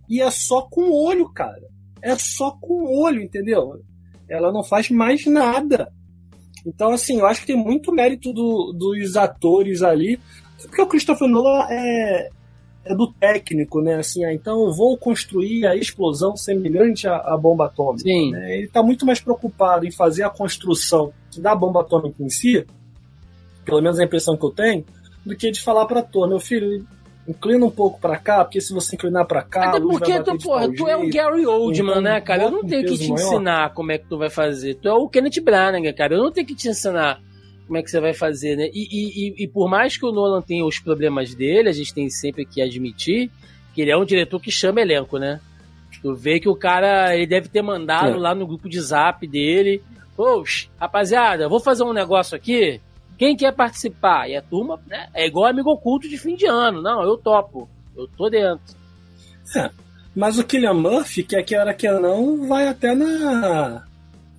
E 0.09 0.20
é 0.20 0.30
só 0.30 0.62
com 0.62 0.82
o 0.82 1.07
olho, 1.07 1.28
cara. 1.32 1.62
É 2.03 2.16
só 2.16 2.51
com 2.53 2.84
o 2.84 3.03
olho, 3.03 3.22
entendeu? 3.22 3.80
Ela 4.28 4.53
não 4.53 4.62
faz 4.62 4.91
mais 4.91 5.26
nada. 5.26 5.91
Então, 6.66 6.93
assim, 6.93 7.18
eu 7.18 7.26
acho 7.26 7.41
que 7.41 7.47
tem 7.47 7.57
muito 7.57 7.93
mérito 7.93 8.32
do, 8.32 8.72
dos 8.72 9.16
atores 9.16 9.82
ali. 9.82 10.20
Porque 10.62 10.82
o 10.82 10.86
Christopher 10.86 11.28
Nolan 11.28 11.66
é, 11.70 12.28
é 12.85 12.95
do 12.95 13.12
técnico, 13.12 13.81
né? 13.81 13.97
Assim, 13.97 14.24
ah, 14.24 14.33
então 14.33 14.64
eu 14.66 14.72
vou 14.72 14.97
construir 14.97 15.66
a 15.66 15.76
explosão 15.76 16.37
semelhante 16.37 17.07
à, 17.07 17.16
à 17.16 17.37
bomba 17.37 17.66
atômica. 17.66 18.03
Sim. 18.03 18.33
Né? 18.33 18.57
Ele 18.57 18.66
está 18.66 18.83
muito 18.83 19.05
mais 19.05 19.20
preocupado 19.20 19.87
em 19.87 19.91
fazer 19.91 20.22
a 20.22 20.31
construção 20.31 21.12
da 21.37 21.55
bomba 21.55 21.81
atômica 21.81 22.22
em 22.22 22.31
si, 22.31 22.66
pelo 23.64 23.83
menos 23.83 23.99
a 23.99 24.05
impressão 24.05 24.37
que 24.37 24.45
eu 24.45 24.51
tenho, 24.51 24.85
do 25.24 25.37
que 25.37 25.51
de 25.51 25.61
falar 25.61 25.87
para 25.87 26.01
ator, 26.01 26.29
meu 26.29 26.41
filho, 26.41 26.87
inclina 27.29 27.66
um 27.66 27.70
pouco 27.70 28.01
para 28.01 28.16
cá, 28.16 28.43
porque 28.43 28.61
se 28.61 28.72
você 28.72 28.97
inclinar 28.97 29.26
para 29.26 29.43
cá, 29.43 29.68
Até 29.68 29.81
porque 29.81 30.20
tu, 30.22 30.39
porra, 30.39 30.72
tu 30.72 30.89
é 30.89 30.97
o 30.97 31.11
Gary 31.11 31.47
Oldman, 31.47 31.91
então, 31.91 32.01
né, 32.01 32.20
cara? 32.22 32.45
Eu 32.45 32.51
não 32.51 32.64
tenho 32.64 32.87
que 32.87 32.97
te 32.97 33.09
maior. 33.11 33.26
ensinar 33.26 33.74
como 33.74 33.93
é 33.93 33.99
que 33.99 34.07
tu 34.07 34.16
vai 34.16 34.31
fazer. 34.31 34.74
Tu 34.76 34.89
é 34.89 34.95
o 34.95 35.09
Kenneth 35.09 35.43
Branagh, 35.43 35.93
cara. 35.93 36.14
Eu 36.14 36.22
não 36.22 36.33
tenho 36.33 36.47
que 36.47 36.55
te 36.55 36.68
ensinar 36.68 37.20
como 37.69 37.79
é 37.79 37.83
que 37.83 37.91
você 37.91 38.01
vai 38.01 38.12
fazer, 38.12 38.57
né? 38.57 38.69
E, 38.73 38.89
e, 38.91 39.45
e, 39.45 39.47
por 39.47 39.69
mais 39.69 39.97
que 39.97 40.05
o 40.05 40.11
Nolan 40.11 40.43
tenha 40.43 40.64
os 40.64 40.81
problemas 40.81 41.35
dele, 41.35 41.69
a 41.69 41.73
gente 41.73 41.95
tem 41.95 42.11
sempre 42.11 42.45
que 42.45 42.61
admitir 42.61 43.31
que 43.73 43.83
ele 43.83 43.93
é 43.93 43.97
um 43.97 44.05
diretor 44.05 44.41
que 44.41 44.51
chama 44.51 44.81
elenco, 44.81 45.19
né? 45.19 45.41
Tu 46.03 46.14
vê 46.14 46.41
que 46.41 46.49
o 46.49 46.57
cara, 46.57 47.14
ele 47.14 47.27
deve 47.27 47.49
ter 47.49 47.62
mandado 47.62 48.16
é. 48.16 48.16
lá 48.16 48.35
no 48.35 48.47
grupo 48.47 48.69
de 48.69 48.81
zap 48.81 49.27
dele, 49.27 49.83
Poxa, 50.19 50.69
rapaziada, 50.81 51.49
vou 51.49 51.61
fazer 51.61 51.85
um 51.85 51.93
negócio 51.93 52.37
aqui, 52.37 52.81
quem 53.16 53.37
quer 53.37 53.55
participar? 53.55 54.29
E 54.29 54.35
a 54.35 54.43
turma, 54.43 54.81
né? 54.89 55.09
É 55.14 55.25
igual 55.29 55.47
amigo 55.47 55.71
oculto 55.71 56.09
de 56.09 56.19
fim 56.19 56.35
de 56.35 56.45
ano. 56.45 56.83
Não, 56.83 57.05
eu 57.05 57.16
topo. 57.16 57.69
Eu 57.97 58.09
tô 58.16 58.29
dentro. 58.29 58.75
É. 59.57 59.71
Mas 60.16 60.37
o 60.37 60.45
Killian 60.45 60.75
Murphy, 60.75 61.23
que 61.23 61.37
é 61.37 61.43
que 61.45 61.55
era 61.55 61.73
que 61.73 61.89
não, 61.89 62.49
vai 62.49 62.66
até 62.66 62.97
na, 62.97 63.85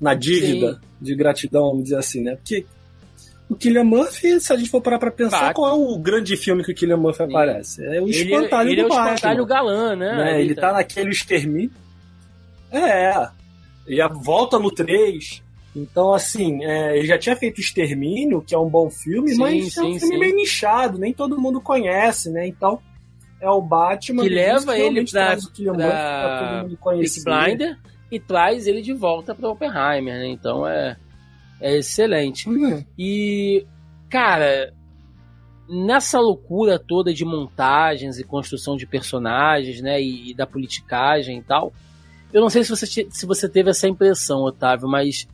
na 0.01 0.13
dívida 0.13 0.73
Sim. 0.73 0.79
de 0.99 1.15
gratidão, 1.15 1.69
vamos 1.69 1.83
dizer 1.83 1.97
assim, 1.97 2.23
né? 2.23 2.35
Porque 2.35 2.65
o 3.49 3.55
Killian 3.55 3.83
Murphy, 3.83 4.39
se 4.39 4.53
a 4.53 4.55
gente 4.55 4.69
for 4.69 4.79
parar 4.79 4.99
pra 4.99 5.09
pensar, 5.09 5.53
qual 5.53 5.71
é 5.71 5.73
o 5.73 5.97
grande 5.97 6.37
filme 6.37 6.63
que 6.63 6.71
o 6.71 6.75
Killian 6.75 6.97
Murphy 6.97 7.23
aparece? 7.23 7.83
É 7.83 7.99
o 7.99 8.07
ele, 8.07 8.11
Espantalho 8.11 8.69
ele 8.69 8.83
do 8.83 8.87
é 8.87 8.91
o 8.91 8.93
Espantalho 8.93 9.45
galã, 9.45 9.95
né? 9.95 10.15
né? 10.15 10.41
Ele 10.41 10.53
tá. 10.53 10.67
tá 10.67 10.73
naquele 10.73 11.09
extermínio. 11.09 11.71
É. 12.71 13.29
Ele 13.87 14.07
volta 14.23 14.59
no 14.59 14.71
3. 14.71 15.41
Então, 15.75 16.13
assim, 16.13 16.63
é, 16.63 16.97
ele 16.97 17.07
já 17.07 17.17
tinha 17.17 17.35
feito 17.35 17.61
Extermínio, 17.61 18.41
que 18.41 18.53
é 18.53 18.57
um 18.57 18.69
bom 18.69 18.89
filme, 18.89 19.29
sim, 19.29 19.37
mas 19.37 19.73
sim, 19.73 19.79
é 19.79 19.83
um 19.83 19.99
filme 19.99 20.15
sim. 20.15 20.19
meio 20.19 20.35
nichado, 20.35 20.97
nem 20.97 21.13
todo 21.13 21.39
mundo 21.39 21.61
conhece, 21.61 22.29
né? 22.31 22.47
Então, 22.47 22.79
é 23.39 23.49
o 23.49 23.61
Batman 23.61 24.23
que 24.23 24.29
leva 24.29 24.77
ele 24.77 25.05
pra, 25.05 25.37
pra, 25.37 25.73
pra 25.73 26.39
todo 26.39 26.63
mundo 26.63 26.77
conhecer. 26.77 27.23
Blinder 27.23 27.77
e 28.11 28.19
traz 28.19 28.67
ele 28.67 28.81
de 28.81 28.93
volta 28.93 29.33
para 29.35 29.49
Oppenheimer, 29.49 30.15
né? 30.15 30.27
Então 30.27 30.67
é, 30.67 30.97
é 31.61 31.77
excelente. 31.77 32.49
Uhum. 32.49 32.83
E, 32.97 33.65
cara, 34.09 34.73
nessa 35.67 36.19
loucura 36.19 36.79
toda 36.79 37.13
de 37.13 37.25
montagens 37.25 38.19
e 38.19 38.23
construção 38.23 38.75
de 38.75 38.85
personagens, 38.85 39.81
né? 39.81 40.01
E, 40.01 40.31
e 40.31 40.33
da 40.33 40.47
politicagem 40.47 41.37
e 41.39 41.43
tal, 41.43 41.73
eu 42.33 42.41
não 42.41 42.49
sei 42.49 42.63
se 42.63 42.69
você, 42.69 43.07
se 43.09 43.25
você 43.25 43.49
teve 43.49 43.69
essa 43.69 43.87
impressão, 43.87 44.43
Otávio, 44.43 44.87
mas 44.87 45.27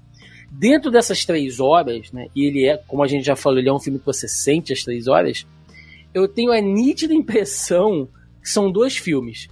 Dentro 0.58 0.90
dessas 0.90 1.26
três 1.26 1.60
horas, 1.60 2.12
né, 2.14 2.28
e 2.34 2.46
ele 2.46 2.66
é, 2.66 2.78
como 2.78 3.04
a 3.04 3.08
gente 3.08 3.26
já 3.26 3.36
falou, 3.36 3.60
ele 3.60 3.68
é 3.68 3.74
um 3.74 3.80
filme 3.80 4.00
que 4.00 4.06
você 4.06 4.26
sente 4.28 4.72
as 4.72 4.84
três 4.84 5.08
horas, 5.08 5.46
eu 6.14 6.30
tenho 6.30 6.52
a 6.52 6.62
nítida 6.62 7.14
impressão 7.14 8.08
que 8.42 8.50
são 8.50 8.72
dois 8.72 8.96
filmes. 8.96 9.50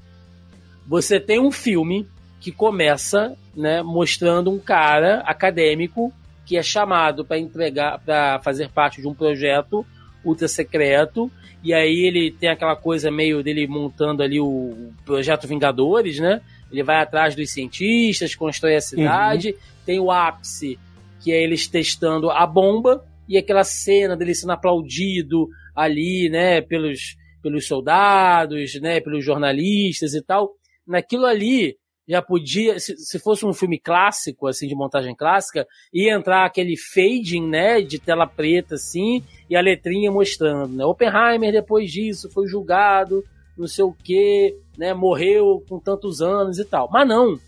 Você 0.88 1.20
tem 1.20 1.42
um 1.42 1.52
filme 1.52 2.08
que 2.40 2.54
começa 2.54 3.36
né, 3.56 3.84
mostrando 3.84 4.50
um 4.50 4.60
cara 4.60 5.20
acadêmico 5.26 6.14
que 6.46 6.58
é 6.58 6.64
chamado 6.64 7.26
para 7.26 7.38
entregar, 7.38 8.00
para 8.00 8.39
fazer 8.41 8.70
parte 8.70 9.02
de 9.02 9.08
um 9.08 9.14
projeto 9.14 9.86
ultra 10.24 10.48
secreto, 10.48 11.32
e 11.64 11.74
aí 11.74 12.06
ele 12.06 12.32
tem 12.32 12.50
aquela 12.50 12.76
coisa 12.76 13.10
meio 13.10 13.44
dele 13.44 13.68
montando 13.68 14.22
ali 14.24 14.39
o 14.39 14.91
projeto 15.06 15.48
Vingadores, 15.48 16.20
né? 16.20 16.41
Ele 16.72 16.84
vai 16.84 17.02
atrás 17.02 17.36
dos 17.36 17.52
cientistas, 17.52 18.36
constrói 18.36 18.76
a 18.76 18.82
cidade, 18.82 19.52
uhum. 19.52 19.58
tem 19.86 20.00
o 20.00 20.12
ápice 20.12 20.80
que 21.22 21.32
é 21.32 21.41
eles 21.41 21.68
testando 21.68 22.30
a 22.30 22.46
bomba 22.46 23.06
e 23.28 23.38
aquela 23.38 23.64
cena 23.64 24.18
dele 24.18 24.36
sendo 24.36 24.52
aplaudido 24.52 25.48
ali, 25.74 26.30
né, 26.30 26.62
pelos, 26.62 27.16
pelos 27.41 27.66
soldados, 27.66 28.80
né, 28.82 29.00
pelos 29.00 29.24
jornalistas 29.24 30.14
e 30.14 30.22
tal. 30.22 30.52
Naquilo 30.86 31.26
ali 31.26 31.78
já 32.08 32.22
podia, 32.22 32.80
se, 32.80 32.97
se 32.97 33.20
fosse 33.20 33.45
um 33.45 33.54
filme 33.54 33.80
clássico, 33.80 34.47
assim, 34.47 34.68
de 34.68 34.76
montagem 34.76 35.16
clássica, 35.16 35.66
ia 35.93 36.14
entrar 36.14 36.45
aquele 36.45 36.76
fading, 36.76 37.47
né, 37.47 37.82
de 37.82 37.99
tela 37.99 38.28
preta, 38.28 38.76
assim, 38.76 39.24
e 39.49 39.56
a 39.56 39.62
letrinha 39.62 40.12
mostrando, 40.12 40.76
né, 40.76 40.86
Oppenheimer 40.86 41.51
depois 41.51 41.91
disso 41.91 42.30
foi 42.30 42.47
julgado, 42.47 43.24
não 43.58 43.68
sei 43.68 43.86
o 43.86 43.93
que, 43.93 44.56
né, 44.78 44.93
morreu 44.93 45.64
com 45.68 45.80
tantos 45.80 46.22
anos 46.22 46.60
e 46.60 46.66
tal. 46.66 46.89
Mas 46.91 47.08
não, 47.08 47.39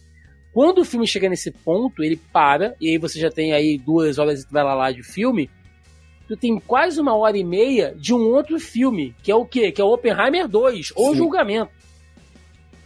quando 0.53 0.79
o 0.79 0.85
filme 0.85 1.05
chega 1.05 1.27
nesse 1.27 1.51
ponto, 1.51 2.01
ele 2.01 2.15
para, 2.15 2.75
e 2.79 2.89
aí 2.89 2.97
você 2.97 3.19
já 3.19 3.29
tem 3.29 3.53
aí 3.53 3.77
duas 3.77 4.17
horas 4.17 4.43
e 4.43 4.53
lá, 4.53 4.73
lá 4.73 4.91
de 4.91 5.03
filme, 5.03 5.49
tu 6.27 6.37
tem 6.37 6.57
quase 6.59 6.99
uma 6.99 7.15
hora 7.15 7.37
e 7.37 7.43
meia 7.43 7.93
de 7.95 8.13
um 8.13 8.21
outro 8.21 8.59
filme, 8.59 9.13
que 9.21 9.31
é 9.31 9.35
o 9.35 9.45
quê? 9.45 9.71
Que 9.71 9.81
é 9.81 9.83
o 9.83 9.91
Oppenheimer 9.91 10.47
2, 10.47 10.93
ou 10.95 11.13
Julgamento. 11.13 11.71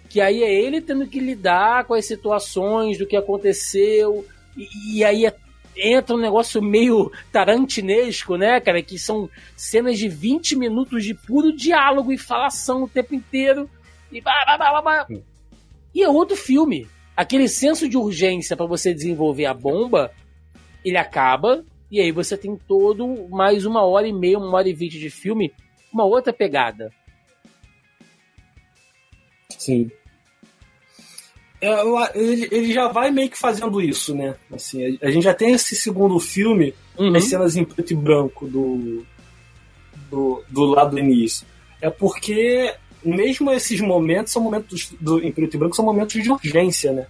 Que 0.10 0.20
aí 0.20 0.43
é 0.43 0.51
ele 0.51 0.82
tendo 0.82 1.07
que 1.07 1.20
lidar 1.20 1.86
com 1.86 1.93
as 1.93 2.05
situações 2.05 2.97
do 2.97 3.05
que 3.05 3.16
aconteceu, 3.16 4.26
e, 4.57 4.97
e 4.97 5.03
aí 5.03 5.26
é, 5.26 5.36
entra 5.78 6.16
um 6.16 6.20
negócio 6.20 6.62
meio 6.62 7.12
tarantinesco, 7.32 8.36
né, 8.36 8.60
cara? 8.60 8.82
Que 8.82 8.97
são 8.97 9.30
cenas 9.55 9.97
de 9.97 10.10
20 10.10 10.55
minutos 10.55 11.03
de 11.03 11.14
puro 11.14 11.55
diálogo 11.55 12.12
e 12.12 12.18
falação 12.18 12.84
o 12.84 12.89
tempo 12.89 13.14
inteiro. 13.16 13.70
E, 14.12 14.20
blá, 14.20 14.34
blá, 14.57 14.82
blá, 14.82 15.07
e 15.93 16.01
é 16.01 16.10
outro 16.10 16.36
filme 16.36 16.88
aquele 17.20 17.49
senso 17.49 17.89
de 17.89 17.97
urgência 17.97 18.55
para 18.55 18.66
você 18.66 18.93
desenvolver 18.93 19.45
a 19.45 19.53
bomba, 19.53 20.10
ele 20.86 20.95
acaba, 20.95 21.66
e 21.91 21.99
aí 21.99 22.14
você 22.14 22.38
tem 22.38 22.55
todo 22.55 23.28
mais 23.28 23.66
uma 23.66 23.84
hora 23.84 24.07
e 24.07 24.14
meia, 24.14 24.38
uma 24.38 24.55
hora 24.55 24.70
e 24.70 24.74
vinte 24.74 24.97
de 24.97 25.10
filme, 25.10 25.53
uma 25.91 26.05
outra 26.05 26.32
pegada. 26.32 26.93
Sim. 29.49 29.91
É, 31.62 31.82
ele, 32.16 32.47
ele 32.51 32.74
já 32.74 32.88
vai 32.88 33.12
meio 33.12 33.30
que 33.30 33.38
fazendo 33.38 33.82
isso, 33.82 34.16
né? 34.16 34.36
Assim, 34.51 34.97
a, 35.01 35.12
gente 35.12 35.24
já 35.24 35.34
tem 35.34 35.51
esse 35.51 35.76
segundo 35.76 36.18
filme, 36.20 36.74
uhum. 36.97 37.16
as 37.16 37.26
cenas 37.26 37.55
em 37.55 37.66
preto 37.66 37.91
e 37.91 37.95
branco 37.95 38.47
do, 38.47 39.05
do, 40.10 40.43
do 40.49 40.66
lado 40.66 40.91
do 40.91 40.99
início. 40.99 41.45
É 41.82 41.89
porque 41.89 42.74
mesmo 43.03 43.51
esses 43.51 43.80
momentos 43.82 44.32
são 44.32 44.41
momentos 44.41 44.93
do, 44.99 45.24
em 45.24 45.32
preto 45.32 45.55
e 45.55 45.57
branco 45.57 45.76
são 45.76 45.86
momentos 45.86 46.22
de 46.22 46.32
urgência, 46.32 46.93
né? 46.93 47.07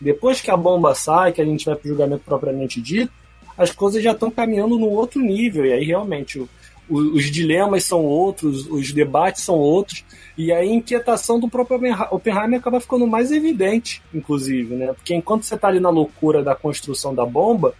Depois 0.00 0.40
que 0.40 0.50
a 0.50 0.56
bomba 0.56 0.94
sai, 0.94 1.32
que 1.32 1.42
a 1.42 1.44
gente 1.44 1.64
vai 1.64 1.74
para 1.74 1.84
o 1.84 1.88
julgamento 1.88 2.22
propriamente 2.24 2.80
dito, 2.80 3.12
as 3.56 3.70
coisas 3.70 4.02
já 4.02 4.12
estão 4.12 4.30
caminhando 4.30 4.78
num 4.78 4.88
outro 4.88 5.20
nível 5.20 5.66
e 5.66 5.72
aí 5.72 5.84
realmente 5.84 6.38
o, 6.38 6.48
os 6.90 7.30
dilemas 7.30 7.84
são 7.84 8.04
outros, 8.04 8.66
os 8.66 8.92
debates 8.92 9.42
são 9.42 9.54
outros 9.54 10.04
e 10.36 10.52
a 10.52 10.64
inquietação 10.64 11.38
do 11.38 11.48
próprio 11.48 11.78
Oppenheimer 12.10 12.58
acaba 12.58 12.80
ficando 12.80 13.06
mais 13.06 13.30
evidente, 13.30 14.02
inclusive, 14.12 14.74
né? 14.74 14.92
Porque 14.92 15.14
enquanto 15.14 15.44
você 15.44 15.54
está 15.54 15.68
ali 15.68 15.78
na 15.78 15.90
loucura 15.90 16.42
da 16.42 16.54
construção 16.54 17.14
da 17.14 17.24
bomba, 17.24 17.74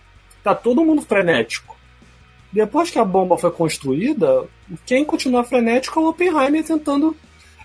tá 0.45 0.55
todo 0.55 0.85
mundo 0.85 1.03
frenético. 1.03 1.77
Depois 2.53 2.91
que 2.91 2.99
a 2.99 3.05
bomba 3.05 3.37
foi 3.37 3.51
construída, 3.51 4.45
quem 4.87 5.05
continua 5.05 5.45
frenético 5.45 5.99
é 5.99 6.03
o 6.03 6.09
Oppenheimer 6.09 6.65
tentando 6.65 7.17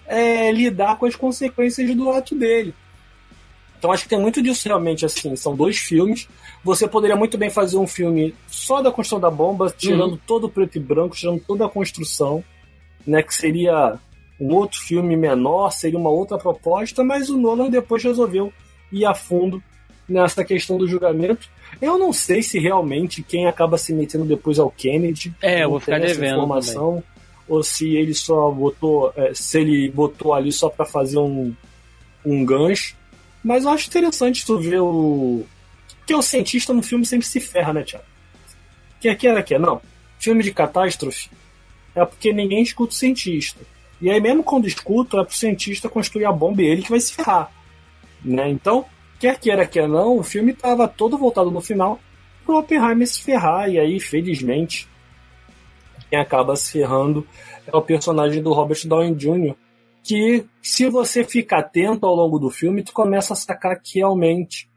é, 0.08 0.52
lidar 0.52 0.98
com 0.98 1.06
as 1.06 1.16
consequências 1.16 1.96
do 1.96 2.10
ato 2.10 2.36
dele. 2.36 2.74
Então 3.78 3.92
acho 3.92 4.04
que 4.04 4.10
tem 4.10 4.20
muito 4.20 4.42
disso 4.42 4.68
realmente, 4.68 5.06
assim. 5.06 5.36
São 5.36 5.56
dois 5.56 5.78
filmes. 5.78 6.28
Você 6.66 6.88
poderia 6.88 7.16
muito 7.16 7.38
bem 7.38 7.52
fazer 7.52 7.78
um 7.78 7.86
filme 7.86 8.34
só 8.48 8.82
da 8.82 8.92
construção 8.92 9.20
da 9.20 9.30
bomba, 9.30 9.72
tirando 9.78 10.14
uhum. 10.14 10.20
todo 10.26 10.46
o 10.46 10.50
preto 10.50 10.78
e 10.78 10.82
branco, 10.82 11.16
tirando 11.16 11.40
toda 11.40 11.64
a 11.64 11.70
construção, 11.70 12.44
né? 13.06 13.22
Que 13.22 13.36
seria 13.36 14.00
um 14.40 14.52
outro 14.52 14.80
filme 14.80 15.16
menor, 15.16 15.70
seria 15.70 16.00
uma 16.00 16.10
outra 16.10 16.40
proposta, 16.40 17.04
mas 17.04 17.30
o 17.30 17.38
Nolan 17.38 17.70
depois 17.70 18.04
resolveu 18.04 18.52
ir 18.92 19.06
a 19.06 19.14
fundo 19.14 19.62
nessa 20.10 20.44
questão 20.44 20.76
do 20.76 20.88
julgamento. 20.88 21.48
Eu 21.80 22.00
não 22.00 22.12
sei 22.12 22.42
se 22.42 22.58
realmente 22.58 23.22
quem 23.22 23.46
acaba 23.46 23.78
se 23.78 23.94
metendo 23.94 24.26
depois 24.26 24.58
é 24.58 24.64
o 24.64 24.72
Kennedy. 24.72 25.36
É, 25.44 25.66
eu 25.66 25.70
vou 25.70 25.80
ficar 25.80 26.00
devendo 26.00 26.38
informação, 26.38 26.90
também. 26.90 27.04
ou 27.48 27.62
se 27.62 27.96
ele 27.96 28.16
só 28.16 28.50
botou, 28.50 29.14
é, 29.16 29.36
se 29.36 29.60
ele 29.60 29.88
botou 29.92 30.34
ali 30.34 30.52
só 30.52 30.68
para 30.68 30.84
fazer 30.84 31.20
um, 31.20 31.54
um 32.26 32.44
gancho. 32.44 32.96
Mas 33.44 33.66
eu 33.66 33.70
acho 33.70 33.88
interessante 33.88 34.44
tu 34.44 34.58
ver 34.58 34.82
o. 34.82 35.46
Porque 36.06 36.14
o 36.14 36.22
cientista 36.22 36.72
no 36.72 36.84
filme 36.84 37.04
sempre 37.04 37.26
se 37.26 37.40
ferra, 37.40 37.74
né, 37.74 37.82
Tiago? 37.82 38.06
Quer 39.02 39.18
queira, 39.18 39.42
quer 39.42 39.60
não. 39.60 39.82
Filme 40.20 40.44
de 40.44 40.54
catástrofe 40.54 41.32
é 41.96 42.06
porque 42.06 42.32
ninguém 42.32 42.62
escuta 42.62 42.94
o 42.94 42.96
cientista. 42.96 43.60
E 44.00 44.12
aí, 44.12 44.22
mesmo 44.22 44.44
quando 44.44 44.68
escuta, 44.68 45.18
é 45.18 45.24
pro 45.24 45.34
cientista 45.34 45.90
construir 45.90 46.26
a 46.26 46.32
bomba 46.32 46.62
e 46.62 46.66
ele 46.66 46.84
que 46.84 46.92
vai 46.92 47.00
se 47.00 47.12
ferrar. 47.12 47.52
Né? 48.24 48.50
Então, 48.52 48.86
quer 49.20 49.40
queira, 49.40 49.66
quer 49.66 49.88
não, 49.88 50.20
o 50.20 50.24
filme 50.24 50.52
estava 50.52 50.88
todo 50.88 51.18
voltado 51.18 51.50
no 51.50 51.60
final 51.60 52.00
pro 52.46 52.60
Oppenheimer 52.60 53.08
se 53.08 53.24
ferrar. 53.24 53.68
E 53.68 53.80
aí, 53.80 54.00
felizmente, 54.00 54.88
quem 56.08 56.20
acaba 56.20 56.56
se 56.56 56.72
ferrando 56.72 57.26
é 57.66 57.76
o 57.76 57.82
personagem 57.82 58.44
do 58.44 58.54
Robert 58.54 58.86
Downey 58.86 59.16
Jr., 59.16 59.56
que 60.04 60.46
se 60.62 60.88
você 60.88 61.24
fica 61.24 61.58
atento 61.58 62.06
ao 62.06 62.14
longo 62.14 62.38
do 62.38 62.52
filme, 62.52 62.84
tu 62.84 62.94
começa 62.94 63.34
a 63.34 63.36
sacar 63.36 63.82
que 63.82 63.98
realmente 63.98 64.70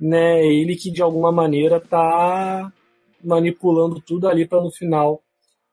né, 0.00 0.44
ele 0.44 0.76
que 0.76 0.90
de 0.90 1.02
alguma 1.02 1.32
maneira 1.32 1.80
tá 1.80 2.72
manipulando 3.22 4.00
tudo 4.00 4.28
ali 4.28 4.46
para 4.46 4.62
no 4.62 4.70
final 4.70 5.22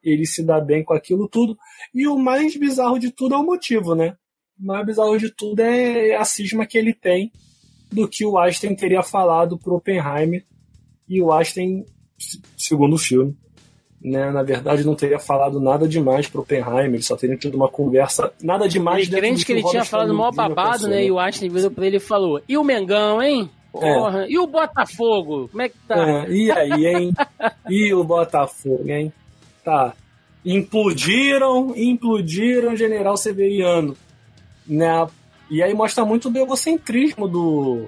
ele 0.03 0.25
se 0.25 0.43
dar 0.43 0.59
bem 0.59 0.83
com 0.83 0.93
aquilo 0.93 1.27
tudo. 1.27 1.57
E 1.93 2.07
o 2.07 2.17
mais 2.17 2.57
bizarro 2.57 2.99
de 2.99 3.11
tudo 3.11 3.35
é 3.35 3.37
o 3.37 3.45
motivo, 3.45 3.95
né? 3.95 4.17
O 4.59 4.65
mais 4.65 4.85
bizarro 4.85 5.17
de 5.17 5.29
tudo 5.29 5.61
é 5.61 6.15
a 6.15 6.25
cisma 6.25 6.65
que 6.65 6.77
ele 6.77 6.93
tem 6.93 7.31
do 7.91 8.07
que 8.07 8.25
o 8.25 8.37
Einstein 8.37 8.75
teria 8.75 9.01
falado 9.01 9.57
pro 9.57 9.75
Oppenheimer. 9.75 10.43
E 11.07 11.21
o 11.21 11.31
Einstein, 11.31 11.85
segundo 12.57 12.95
o 12.95 12.97
filme, 12.97 13.37
né, 14.01 14.31
na 14.31 14.43
verdade 14.43 14.83
não 14.83 14.95
teria 14.95 15.19
falado 15.19 15.59
nada 15.59 15.87
demais 15.87 16.27
pro 16.27 16.41
Oppenheimer, 16.41 16.95
ele 16.95 17.03
só 17.03 17.15
teria 17.15 17.37
tido 17.37 17.55
uma 17.55 17.69
conversa, 17.69 18.33
nada 18.41 18.67
demais. 18.67 19.07
Ele 19.07 19.17
crente 19.17 19.45
que 19.45 19.51
ele 19.53 19.63
tinha 19.63 19.85
falado 19.85 20.13
mal 20.13 20.31
babado, 20.31 20.87
né, 20.87 21.05
e 21.05 21.11
o 21.11 21.19
Einstein 21.19 21.49
virou 21.49 21.71
pra 21.71 21.87
ele 21.87 21.97
e 21.97 22.01
falou, 22.01 22.41
e 22.47 22.57
o 22.57 22.63
Mengão, 22.63 23.21
hein? 23.21 23.49
Porra, 23.73 24.25
é. 24.25 24.29
e 24.29 24.37
o 24.37 24.45
Botafogo? 24.45 25.47
Como 25.49 25.61
é 25.63 25.69
que 25.69 25.77
tá? 25.87 25.95
É, 25.95 26.31
e 26.31 26.51
aí, 26.51 26.85
hein? 26.85 27.13
e 27.67 27.91
o 27.91 28.03
Botafogo, 28.03 28.87
hein? 28.87 29.11
Tá. 29.63 29.93
Implodiram, 30.45 31.73
implodiram 31.75 32.75
General 32.75 33.17
Severiano. 33.17 33.97
Né? 34.67 35.07
E 35.49 35.63
aí 35.63 35.73
mostra 35.73 36.05
muito 36.05 36.29
do 36.29 36.37
egocentrismo 36.37 37.27
do, 37.27 37.87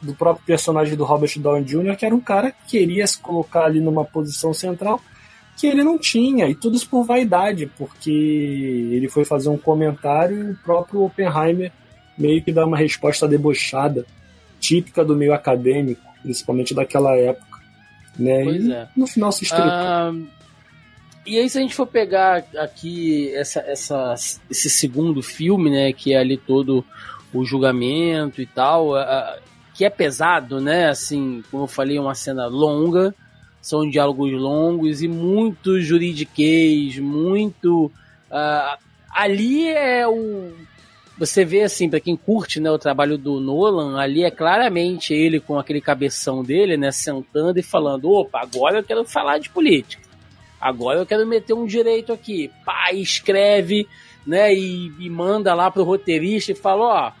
do 0.00 0.14
próprio 0.14 0.46
personagem 0.46 0.96
do 0.96 1.04
Robert 1.04 1.38
Downey 1.38 1.64
Jr., 1.64 1.96
que 1.96 2.06
era 2.06 2.14
um 2.14 2.20
cara 2.20 2.50
que 2.50 2.78
queria 2.78 3.06
se 3.06 3.18
colocar 3.18 3.64
ali 3.64 3.80
numa 3.80 4.06
posição 4.06 4.54
central 4.54 4.98
que 5.58 5.66
ele 5.66 5.82
não 5.82 5.98
tinha, 5.98 6.48
e 6.48 6.54
tudo 6.54 6.76
isso 6.76 6.88
por 6.88 7.04
vaidade, 7.04 7.66
porque 7.76 8.12
ele 8.92 9.08
foi 9.08 9.24
fazer 9.24 9.48
um 9.48 9.58
comentário 9.58 10.38
e 10.38 10.50
o 10.52 10.58
próprio 10.64 11.02
Oppenheimer 11.02 11.72
meio 12.16 12.40
que 12.42 12.52
dá 12.52 12.64
uma 12.64 12.76
resposta 12.76 13.26
debochada, 13.26 14.06
típica 14.60 15.04
do 15.04 15.16
meio 15.16 15.32
acadêmico, 15.32 16.02
principalmente 16.22 16.74
daquela 16.74 17.16
época. 17.16 17.58
Né? 18.18 18.44
Pois 18.44 18.64
e 18.64 18.72
é. 18.72 18.88
no 18.96 19.06
final 19.06 19.30
se 19.30 19.44
estrepou. 19.44 19.70
Ah, 19.70 20.12
e 21.28 21.38
aí, 21.38 21.48
se 21.50 21.58
a 21.58 21.60
gente 21.60 21.74
for 21.74 21.86
pegar 21.86 22.42
aqui 22.56 23.30
essa, 23.34 23.60
essa, 23.60 24.14
esse 24.50 24.70
segundo 24.70 25.22
filme, 25.22 25.68
né, 25.68 25.92
que 25.92 26.14
é 26.14 26.18
ali 26.18 26.38
todo 26.38 26.82
o 27.34 27.44
julgamento 27.44 28.40
e 28.40 28.46
tal, 28.46 28.92
uh, 28.94 29.38
que 29.74 29.84
é 29.84 29.90
pesado, 29.90 30.58
né, 30.58 30.88
assim, 30.88 31.44
como 31.50 31.64
eu 31.64 31.66
falei, 31.66 31.98
é 31.98 32.00
uma 32.00 32.14
cena 32.14 32.46
longa, 32.46 33.14
são 33.60 33.88
diálogos 33.88 34.32
longos 34.32 35.02
e 35.02 35.08
muito 35.08 35.78
juridiquês, 35.82 36.98
muito... 36.98 37.92
Uh, 38.30 38.78
ali 39.10 39.68
é 39.68 40.08
o... 40.08 40.54
Você 41.18 41.44
vê, 41.44 41.62
assim, 41.62 41.90
para 41.90 42.00
quem 42.00 42.16
curte 42.16 42.60
né, 42.60 42.70
o 42.70 42.78
trabalho 42.78 43.18
do 43.18 43.40
Nolan, 43.40 44.00
ali 44.00 44.22
é 44.22 44.30
claramente 44.30 45.12
ele 45.12 45.40
com 45.40 45.58
aquele 45.58 45.80
cabeção 45.80 46.44
dele, 46.44 46.76
né, 46.76 46.92
sentando 46.92 47.58
e 47.58 47.62
falando, 47.62 48.10
opa, 48.10 48.40
agora 48.40 48.78
eu 48.78 48.84
quero 48.84 49.04
falar 49.04 49.38
de 49.38 49.50
política 49.50 50.08
Agora 50.60 50.98
eu 50.98 51.06
quero 51.06 51.26
meter 51.26 51.54
um 51.54 51.66
direito 51.66 52.12
aqui. 52.12 52.50
Pá, 52.64 52.92
escreve, 52.92 53.86
né? 54.26 54.52
E, 54.52 54.92
e 54.98 55.08
manda 55.08 55.54
lá 55.54 55.70
pro 55.70 55.84
roteirista 55.84 56.52
e 56.52 56.54
fala, 56.54 56.84
ó, 56.84 57.12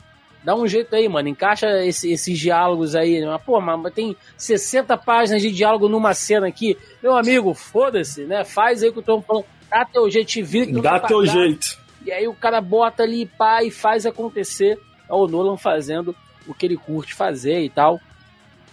dá 0.42 0.56
um 0.56 0.66
jeito 0.66 0.94
aí, 0.94 1.08
mano. 1.08 1.28
Encaixa 1.28 1.84
esse, 1.84 2.10
esses 2.10 2.38
diálogos 2.38 2.96
aí. 2.96 3.24
Mas, 3.24 3.42
pô, 3.42 3.60
mas 3.60 3.94
tem 3.94 4.16
60 4.36 4.96
páginas 4.96 5.40
de 5.40 5.52
diálogo 5.52 5.88
numa 5.88 6.14
cena 6.14 6.48
aqui. 6.48 6.76
Meu 7.02 7.16
amigo, 7.16 7.54
foda-se, 7.54 8.24
né? 8.24 8.44
Faz 8.44 8.82
aí 8.82 8.88
o 8.88 8.92
que 8.92 8.98
eu 8.98 9.04
tô 9.04 9.20
falando. 9.20 9.44
Dá 9.70 9.84
teu 9.84 10.10
jeito, 10.10 10.28
te 10.28 10.42
vira 10.42 10.80
Dá 10.80 10.98
teu 10.98 11.24
jeito. 11.26 11.78
E 12.04 12.12
aí 12.12 12.26
o 12.28 12.34
cara 12.34 12.60
bota 12.60 13.02
ali, 13.02 13.26
pá, 13.26 13.62
e 13.62 13.70
faz 13.70 14.06
acontecer. 14.06 14.78
É 15.08 15.12
o 15.12 15.26
Nolan 15.26 15.56
fazendo 15.56 16.14
o 16.46 16.54
que 16.54 16.66
ele 16.66 16.76
curte 16.76 17.14
fazer 17.14 17.60
e 17.60 17.68
tal 17.68 18.00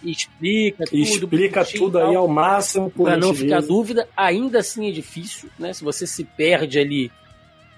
explica 0.03 0.85
tudo. 0.85 0.97
Explica 0.97 1.65
tudo 1.65 1.99
aí 1.99 2.15
ao 2.15 2.27
máximo. 2.27 2.89
Para 2.89 3.17
não 3.17 3.33
ficar 3.33 3.61
dúvida, 3.61 4.07
ainda 4.15 4.59
assim 4.59 4.87
é 4.87 4.91
difícil, 4.91 5.49
né? 5.57 5.73
Se 5.73 5.83
você 5.83 6.05
se 6.05 6.23
perde 6.23 6.79
ali 6.79 7.11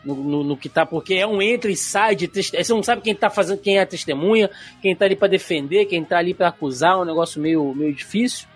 no, 0.04 0.16
no, 0.16 0.44
no, 0.44 0.58
que 0.58 0.70
tá, 0.70 0.86
porque 0.86 1.16
é 1.16 1.28
um 1.28 1.42
entra 1.42 1.72
e 1.72 1.76
sai 1.76 2.16
de 2.16 2.28
testemunha. 2.28 2.64
Você 2.64 2.74
não 2.74 2.84
sabe 2.84 3.02
quem 3.02 3.16
tá 3.16 3.30
fazendo, 3.30 3.60
quem 3.60 3.78
é 3.78 3.82
a 3.82 3.86
testemunha, 3.86 4.50
quem 4.82 4.96
tá 4.96 5.06
ali 5.06 5.16
para 5.16 5.28
defender, 5.28 5.86
quem 5.86 6.04
tá 6.04 6.18
ali 6.18 6.34
para 6.34 6.50
acusar, 6.50 6.94
é 6.94 6.98
um 6.98 7.06
negócio 7.06 7.42
meio, 7.42 7.74
meio 7.74 7.94
difícil 7.94 8.48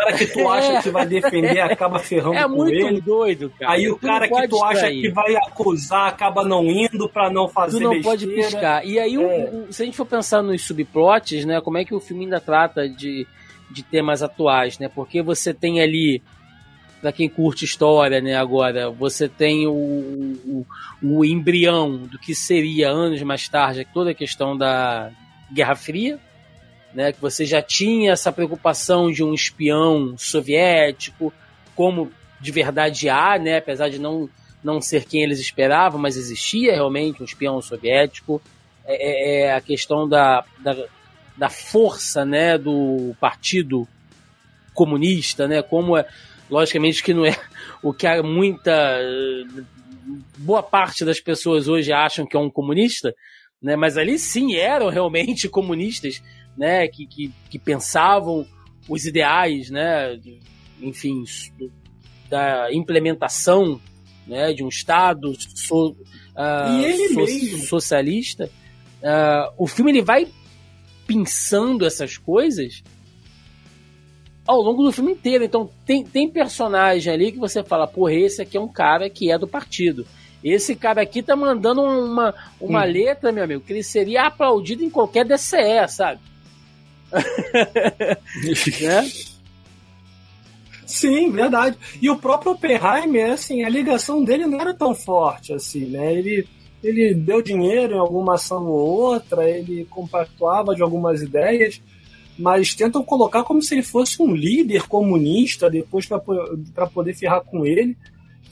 cara 0.00 0.16
que 0.16 0.26
tu 0.26 0.48
acha 0.48 0.82
que 0.82 0.90
vai 0.90 1.06
defender 1.06 1.60
acaba 1.60 1.98
ferrando 1.98 2.34
é 2.34 2.48
com 2.48 2.66
ele. 2.66 2.80
É 2.80 2.90
muito 2.90 3.04
doido, 3.04 3.52
cara. 3.58 3.72
Aí 3.72 3.90
o 3.90 3.98
cara 3.98 4.28
que 4.28 4.48
tu 4.48 4.64
acha 4.64 4.90
que 4.90 5.10
vai 5.10 5.36
acusar 5.36 6.08
acaba 6.08 6.44
não 6.44 6.64
indo 6.66 7.08
para 7.08 7.30
não 7.30 7.48
fazer 7.48 7.78
Tu 7.78 7.84
não 7.84 7.90
besteira. 7.90 8.18
pode 8.18 8.26
piscar. 8.26 8.86
E 8.86 8.98
aí, 8.98 9.14
é. 9.14 9.18
o, 9.18 9.68
o, 9.68 9.72
se 9.72 9.82
a 9.82 9.84
gente 9.84 9.96
for 9.96 10.06
pensar 10.06 10.42
nos 10.42 10.62
subplots, 10.62 11.44
né, 11.44 11.60
como 11.60 11.78
é 11.78 11.84
que 11.84 11.94
o 11.94 12.00
filme 12.00 12.24
ainda 12.24 12.40
trata 12.40 12.88
de, 12.88 13.26
de 13.70 13.82
temas 13.82 14.22
atuais, 14.22 14.78
né? 14.78 14.88
Porque 14.88 15.22
você 15.22 15.52
tem 15.52 15.80
ali 15.80 16.22
para 17.00 17.12
quem 17.12 17.28
curte 17.30 17.64
história, 17.64 18.20
né, 18.20 18.34
agora, 18.34 18.90
você 18.90 19.26
tem 19.26 19.66
o, 19.66 19.72
o, 19.72 20.66
o, 21.02 21.24
embrião 21.24 21.96
do 21.96 22.18
que 22.18 22.34
seria 22.34 22.90
anos 22.90 23.22
mais 23.22 23.48
tarde 23.48 23.88
toda 23.90 24.10
a 24.10 24.14
questão 24.14 24.54
da 24.54 25.10
Guerra 25.50 25.74
Fria, 25.76 26.20
né, 26.94 27.12
que 27.12 27.20
você 27.20 27.44
já 27.44 27.62
tinha 27.62 28.12
essa 28.12 28.32
preocupação 28.32 29.10
de 29.10 29.22
um 29.22 29.32
espião 29.32 30.16
soviético, 30.18 31.32
como 31.74 32.10
de 32.40 32.50
verdade 32.50 33.08
há, 33.08 33.38
né, 33.38 33.58
apesar 33.58 33.88
de 33.88 33.98
não, 33.98 34.28
não 34.62 34.80
ser 34.80 35.04
quem 35.04 35.22
eles 35.22 35.40
esperavam, 35.40 36.00
mas 36.00 36.16
existia 36.16 36.72
realmente 36.72 37.22
um 37.22 37.24
espião 37.24 37.60
soviético. 37.60 38.40
É, 38.84 38.94
é, 38.94 39.40
é 39.42 39.54
a 39.54 39.60
questão 39.60 40.08
da, 40.08 40.44
da, 40.58 40.76
da, 41.36 41.48
força 41.50 42.24
né, 42.24 42.56
do 42.58 43.14
partido 43.20 43.86
comunista, 44.74 45.46
né, 45.46 45.62
como 45.62 45.96
é, 45.96 46.06
logicamente 46.48 47.02
que 47.02 47.14
não 47.14 47.26
é 47.26 47.36
o 47.82 47.92
que 47.92 48.06
há 48.06 48.22
muita 48.22 48.98
boa 50.38 50.62
parte 50.62 51.04
das 51.04 51.20
pessoas 51.20 51.68
hoje 51.68 51.92
acham 51.92 52.26
que 52.26 52.36
é 52.36 52.40
um 52.40 52.50
comunista, 52.50 53.14
né, 53.62 53.76
mas 53.76 53.96
ali 53.96 54.18
sim 54.18 54.54
eram 54.56 54.88
realmente 54.88 55.46
comunistas 55.50 56.22
né, 56.60 56.86
que, 56.88 57.06
que, 57.06 57.32
que 57.48 57.58
pensavam 57.58 58.46
os 58.86 59.06
ideais, 59.06 59.70
né, 59.70 60.20
enfim, 60.78 61.24
da 62.28 62.70
implementação 62.70 63.80
né, 64.26 64.52
de 64.52 64.62
um 64.62 64.68
Estado 64.68 65.34
so, 65.38 65.96
uh, 66.36 67.56
so, 67.56 67.66
socialista, 67.66 68.50
uh, 69.02 69.54
o 69.56 69.66
filme 69.66 69.90
ele 69.90 70.02
vai 70.02 70.28
pensando 71.06 71.86
essas 71.86 72.18
coisas 72.18 72.82
ao 74.46 74.60
longo 74.60 74.82
do 74.82 74.92
filme 74.92 75.12
inteiro. 75.12 75.44
Então 75.44 75.70
tem, 75.86 76.04
tem 76.04 76.28
personagem 76.28 77.10
ali 77.10 77.32
que 77.32 77.38
você 77.38 77.64
fala, 77.64 77.86
porra, 77.86 78.12
esse 78.12 78.42
aqui 78.42 78.58
é 78.58 78.60
um 78.60 78.68
cara 78.68 79.08
que 79.08 79.32
é 79.32 79.38
do 79.38 79.48
partido. 79.48 80.06
Esse 80.44 80.76
cara 80.76 81.00
aqui 81.00 81.22
tá 81.22 81.34
mandando 81.34 81.80
uma, 81.80 82.34
uma 82.60 82.84
hum. 82.84 82.92
letra, 82.92 83.32
meu 83.32 83.44
amigo, 83.44 83.62
que 83.62 83.72
ele 83.72 83.82
seria 83.82 84.26
aplaudido 84.26 84.84
em 84.84 84.90
qualquer 84.90 85.24
DCE, 85.24 85.88
sabe? 85.88 86.20
né? 88.80 89.10
Sim, 90.90 91.30
verdade. 91.30 91.78
E 92.02 92.10
o 92.10 92.16
próprio 92.16 92.52
Oppenheimer, 92.52 93.32
assim, 93.32 93.62
a 93.62 93.68
ligação 93.68 94.24
dele 94.24 94.46
não 94.46 94.60
era 94.60 94.74
tão 94.74 94.94
forte 94.94 95.52
assim, 95.52 95.86
né? 95.86 96.12
Ele, 96.12 96.46
ele 96.82 97.14
deu 97.14 97.40
dinheiro 97.40 97.94
em 97.94 97.98
alguma 97.98 98.34
ação 98.34 98.66
ou 98.66 99.12
outra, 99.12 99.48
ele 99.48 99.86
compactuava 99.88 100.74
de 100.74 100.82
algumas 100.82 101.22
ideias, 101.22 101.80
mas 102.36 102.74
tentam 102.74 103.04
colocar 103.04 103.44
como 103.44 103.62
se 103.62 103.74
ele 103.74 103.82
fosse 103.84 104.20
um 104.20 104.34
líder 104.34 104.88
comunista 104.88 105.70
depois 105.70 106.06
para 106.06 106.86
poder 106.88 107.14
ferrar 107.14 107.42
com 107.42 107.64
ele. 107.64 107.96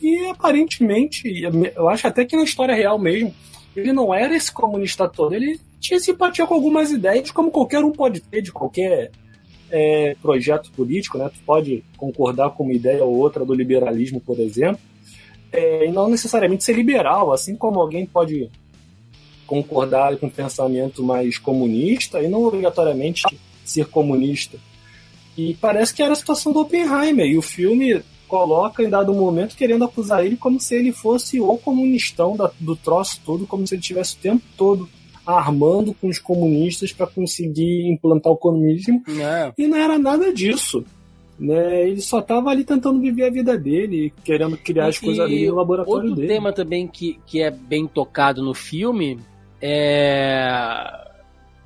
E 0.00 0.26
aparentemente, 0.26 1.42
eu 1.74 1.88
acho 1.88 2.06
até 2.06 2.24
que 2.24 2.36
na 2.36 2.44
história 2.44 2.74
real 2.74 2.98
mesmo, 3.00 3.34
ele 3.80 3.92
não 3.92 4.14
era 4.14 4.36
esse 4.36 4.52
comunista 4.52 5.08
todo, 5.08 5.34
ele 5.34 5.60
tinha 5.80 5.98
simpatia 6.00 6.46
com 6.46 6.54
algumas 6.54 6.90
ideias, 6.90 7.30
como 7.30 7.50
qualquer 7.50 7.84
um 7.84 7.92
pode 7.92 8.20
ter 8.20 8.42
de 8.42 8.52
qualquer 8.52 9.10
é, 9.70 10.16
projeto 10.20 10.70
político, 10.72 11.18
né? 11.18 11.30
Tu 11.32 11.40
pode 11.44 11.84
concordar 11.96 12.50
com 12.50 12.64
uma 12.64 12.72
ideia 12.72 13.04
ou 13.04 13.16
outra 13.16 13.44
do 13.44 13.54
liberalismo, 13.54 14.20
por 14.20 14.38
exemplo, 14.40 14.80
é, 15.52 15.86
e 15.86 15.92
não 15.92 16.08
necessariamente 16.08 16.64
ser 16.64 16.74
liberal, 16.74 17.32
assim 17.32 17.56
como 17.56 17.80
alguém 17.80 18.06
pode 18.06 18.50
concordar 19.46 20.16
com 20.18 20.26
um 20.26 20.30
pensamento 20.30 21.02
mais 21.02 21.38
comunista 21.38 22.20
e 22.20 22.28
não 22.28 22.44
obrigatoriamente 22.44 23.22
ser 23.64 23.86
comunista. 23.86 24.58
E 25.36 25.54
parece 25.54 25.94
que 25.94 26.02
era 26.02 26.12
a 26.12 26.16
situação 26.16 26.52
do 26.52 26.60
Oppenheimer, 26.60 27.26
e 27.26 27.38
o 27.38 27.42
filme 27.42 28.02
coloca 28.28 28.82
em 28.82 28.90
dado 28.90 29.12
momento 29.14 29.56
querendo 29.56 29.84
acusar 29.84 30.24
ele 30.24 30.36
como 30.36 30.60
se 30.60 30.76
ele 30.76 30.92
fosse 30.92 31.40
o 31.40 31.56
comunistão 31.56 32.36
da, 32.36 32.50
do 32.60 32.76
troço 32.76 33.20
todo, 33.24 33.46
como 33.46 33.66
se 33.66 33.74
ele 33.74 33.82
tivesse 33.82 34.16
o 34.16 34.20
tempo 34.20 34.44
todo 34.56 34.88
armando 35.26 35.92
com 35.92 36.08
os 36.08 36.18
comunistas 36.18 36.92
para 36.92 37.06
conseguir 37.06 37.86
implantar 37.88 38.32
o 38.32 38.36
comunismo. 38.36 39.02
É. 39.20 39.52
E 39.58 39.66
não 39.66 39.76
era 39.76 39.98
nada 39.98 40.32
disso. 40.32 40.84
Né? 41.38 41.88
Ele 41.88 42.00
só 42.00 42.20
estava 42.20 42.50
ali 42.50 42.64
tentando 42.64 43.00
viver 43.00 43.24
a 43.24 43.30
vida 43.30 43.56
dele, 43.56 44.12
querendo 44.24 44.56
criar 44.56 44.86
e, 44.86 44.88
as 44.88 44.98
coisas 44.98 45.28
dele 45.28 45.48
no 45.48 45.56
laboratório 45.56 46.10
outro 46.10 46.14
dele. 46.14 46.22
Outro 46.22 46.34
tema 46.34 46.52
também 46.52 46.86
que, 46.86 47.18
que 47.26 47.42
é 47.42 47.50
bem 47.50 47.86
tocado 47.86 48.42
no 48.42 48.54
filme 48.54 49.18
é 49.60 51.04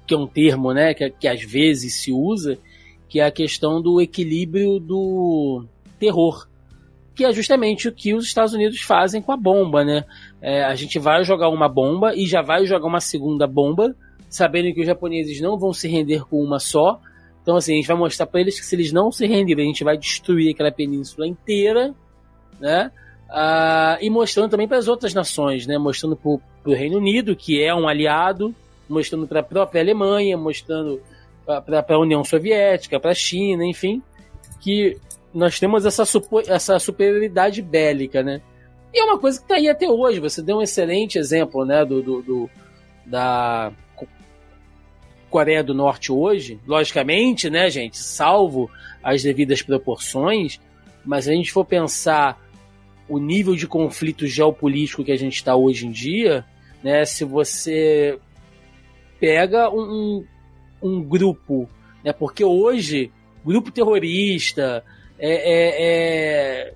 que 0.05 0.15
é 0.15 0.19
um 0.19 0.27
termo, 0.27 0.73
né, 0.73 0.93
que, 0.93 1.09
que 1.11 1.29
às 1.29 1.43
vezes 1.43 1.95
se 1.95 2.13
usa, 2.13 2.59
que 3.09 3.21
é 3.21 3.25
a 3.25 3.31
questão 3.31 3.81
do 3.81 4.01
equilíbrio 4.01 4.81
do 4.81 5.65
terror 5.99 6.49
que 7.15 7.25
é 7.25 7.33
justamente 7.33 7.89
o 7.89 7.93
que 7.93 8.15
os 8.15 8.25
Estados 8.25 8.55
Unidos 8.55 8.81
fazem 8.81 9.21
com 9.21 9.33
a 9.33 9.37
bomba, 9.37 9.85
né? 9.85 10.05
É, 10.41 10.65
a 10.65 10.75
gente 10.75 10.99
vai 10.99 11.25
jogar 11.25 11.49
uma 11.49 11.69
bomba 11.69 12.15
e 12.15 12.27
já 12.27 12.43
vai 12.43 12.65
jogar 12.65 12.87
uma 12.87 13.01
segunda 13.01 13.47
bomba, 13.47 13.95
sabendo 14.29 14.73
que 14.73 14.81
os 14.81 14.87
japoneses 14.87 15.41
não 15.41 15.59
vão 15.59 15.73
se 15.73 15.89
render 15.89 16.25
com 16.27 16.43
uma 16.43 16.59
só. 16.59 17.01
Então, 17.43 17.57
assim, 17.57 17.73
a 17.73 17.77
gente 17.77 17.89
vai 17.89 17.97
mostrar 17.97 18.27
para 18.27 18.41
eles 18.41 18.59
que 18.59 18.65
se 18.65 18.75
eles 18.75 18.93
não 18.93 19.11
se 19.11 19.27
renderem, 19.27 19.65
a 19.65 19.69
gente 19.69 19.85
vai 19.85 19.99
destruir 19.99 20.55
aquela 20.55 20.73
península 20.73 21.27
inteira, 21.27 21.95
né? 22.61 22.91
Ah, 23.29 23.99
e 24.01 24.09
mostrando 24.09 24.51
também 24.51 24.69
para 24.69 24.79
as 24.79 24.89
outras 24.89 25.13
nações, 25.13 25.67
né? 25.67 25.77
Mostrando 25.77 26.17
para 26.17 26.31
o 26.31 26.75
Reino 26.75 26.99
Unido, 26.99 27.35
que 27.35 27.63
é 27.63 27.75
um 27.75 27.89
aliado, 27.89 28.55
mostrando 28.89 29.27
para 29.27 29.41
a 29.41 29.43
própria 29.45 29.81
Alemanha, 29.81 30.37
mostrando 30.37 31.01
para 31.45 31.85
a 31.89 31.99
União 31.99 32.23
Soviética, 32.25 33.01
para 33.01 33.11
a 33.11 33.15
China, 33.15 33.65
enfim, 33.65 34.03
que 34.61 34.97
nós 35.35 35.59
temos 35.59 35.87
essa, 35.87 36.05
essa 36.47 36.79
superioridade 36.79 37.63
bélica, 37.63 38.23
né? 38.23 38.43
E 38.93 39.01
é 39.01 39.05
uma 39.05 39.19
coisa 39.19 39.39
que 39.39 39.45
está 39.45 39.55
aí 39.57 39.69
até 39.69 39.89
hoje. 39.89 40.21
Você 40.21 40.43
deu 40.43 40.59
um 40.59 40.63
excelente 40.63 41.19
exemplo, 41.19 41.65
né, 41.65 41.85
do, 41.85 42.03
do, 42.03 42.23
do, 42.23 42.51
da 43.07 43.73
Coreia 45.31 45.65
do 45.65 45.73
Norte 45.73 46.13
hoje. 46.13 46.61
Logicamente, 46.67 47.49
né, 47.49 47.71
gente, 47.71 47.97
salvo 47.97 48.71
as 49.03 49.23
devidas 49.23 49.63
proporções, 49.63 50.61
mas 51.05 51.25
se 51.25 51.31
a 51.31 51.35
gente 51.35 51.51
for 51.51 51.65
pensar 51.65 52.39
o 53.09 53.19
nível 53.19 53.57
de 53.57 53.67
conflito 53.67 54.27
geopolítico 54.27 55.03
que 55.03 55.13
a 55.13 55.17
gente 55.17 55.37
está 55.37 55.57
hoje 55.57 55.87
em 55.87 55.91
dia, 55.91 56.45
né, 56.83 57.05
se 57.05 57.25
você 57.25 58.19
pega 59.19 59.71
um, 59.71 60.25
um 60.83 61.03
grupo, 61.03 61.69
né, 62.05 62.13
porque 62.13 62.45
hoje 62.45 63.11
grupo 63.45 63.71
terrorista, 63.71 64.85
é, 65.19 65.31
é, 65.31 66.69
é, 66.69 66.75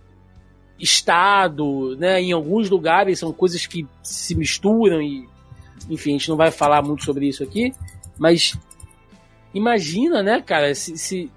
Estado, 0.78 1.96
né? 1.96 2.20
Em 2.20 2.32
alguns 2.32 2.68
lugares 2.68 3.18
são 3.18 3.32
coisas 3.32 3.66
que 3.66 3.86
se 4.02 4.34
misturam 4.34 5.00
e, 5.00 5.28
enfim, 5.88 6.10
a 6.10 6.12
gente 6.12 6.28
não 6.28 6.36
vai 6.36 6.50
falar 6.50 6.82
muito 6.82 7.04
sobre 7.04 7.28
isso 7.28 7.42
aqui, 7.42 7.72
mas 8.18 8.56
imagina, 9.54 10.22
né, 10.22 10.42
cara, 10.42 10.74
se, 10.74 10.96
se, 10.98 11.30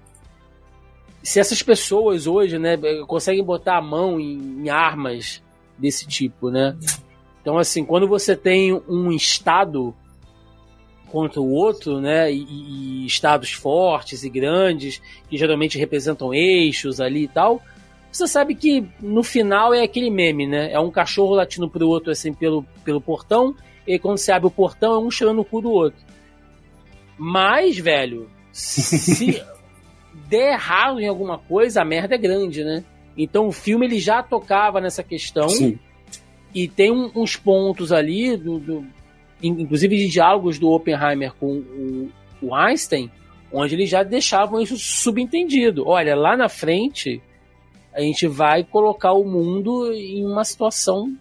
se 1.22 1.40
essas 1.40 1.62
pessoas 1.62 2.26
hoje, 2.26 2.58
né, 2.58 2.76
conseguem 3.06 3.42
botar 3.42 3.78
a 3.78 3.82
mão 3.82 4.20
em, 4.20 4.64
em 4.64 4.68
armas 4.68 5.42
desse 5.78 6.06
tipo, 6.06 6.50
né? 6.50 6.76
Então, 7.40 7.56
assim, 7.56 7.84
quando 7.84 8.06
você 8.06 8.36
tem 8.36 8.74
um 8.86 9.10
Estado 9.10 9.94
contra 11.10 11.40
o 11.40 11.50
outro, 11.50 12.00
né? 12.00 12.32
E, 12.32 12.42
e, 12.42 13.06
estados 13.06 13.52
fortes 13.52 14.22
e 14.24 14.30
grandes, 14.30 15.00
que 15.28 15.36
geralmente 15.36 15.78
representam 15.78 16.32
eixos 16.32 17.00
ali 17.00 17.24
e 17.24 17.28
tal. 17.28 17.62
Você 18.10 18.26
sabe 18.26 18.54
que 18.54 18.84
no 19.00 19.22
final 19.22 19.72
é 19.72 19.82
aquele 19.82 20.10
meme, 20.10 20.46
né? 20.46 20.72
É 20.72 20.80
um 20.80 20.90
cachorro 20.90 21.34
latindo 21.34 21.68
pro 21.68 21.88
outro 21.88 22.10
assim 22.10 22.32
pelo, 22.32 22.64
pelo 22.84 23.00
portão, 23.00 23.54
e 23.86 23.98
quando 23.98 24.18
você 24.18 24.32
abre 24.32 24.48
o 24.48 24.50
portão 24.50 24.94
é 24.94 24.98
um 24.98 25.10
cheirando 25.10 25.40
o 25.40 25.44
cu 25.44 25.60
do 25.60 25.70
outro. 25.70 26.00
Mas, 27.16 27.78
velho, 27.78 28.28
se 28.52 29.42
der 30.28 30.54
errado 30.54 31.00
em 31.00 31.06
alguma 31.06 31.38
coisa, 31.38 31.82
a 31.82 31.84
merda 31.84 32.14
é 32.14 32.18
grande, 32.18 32.64
né? 32.64 32.84
Então 33.16 33.46
o 33.46 33.52
filme 33.52 33.86
ele 33.86 33.98
já 33.98 34.22
tocava 34.22 34.80
nessa 34.80 35.02
questão. 35.02 35.48
Sim. 35.48 35.78
E 36.54 36.66
tem 36.66 36.90
um, 36.90 37.10
uns 37.14 37.36
pontos 37.36 37.92
ali 37.92 38.36
do, 38.36 38.58
do 38.58 38.86
inclusive 39.42 39.96
de 39.96 40.08
diálogos 40.08 40.58
do 40.58 40.70
Oppenheimer 40.70 41.32
com 41.34 41.58
o, 41.58 42.10
o 42.42 42.54
Einstein, 42.54 43.10
onde 43.52 43.74
eles 43.74 43.88
já 43.88 44.02
deixavam 44.02 44.60
isso 44.60 44.78
subentendido. 44.78 45.86
Olha, 45.86 46.14
lá 46.14 46.36
na 46.36 46.48
frente 46.48 47.20
a 47.92 48.00
gente 48.00 48.26
vai 48.26 48.62
colocar 48.62 49.12
o 49.12 49.24
mundo 49.24 49.92
em 49.92 50.24
uma 50.24 50.44
situação 50.44 51.16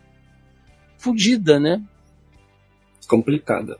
fodida, 0.97 1.59
né? 1.59 1.81
Complicada. 3.07 3.79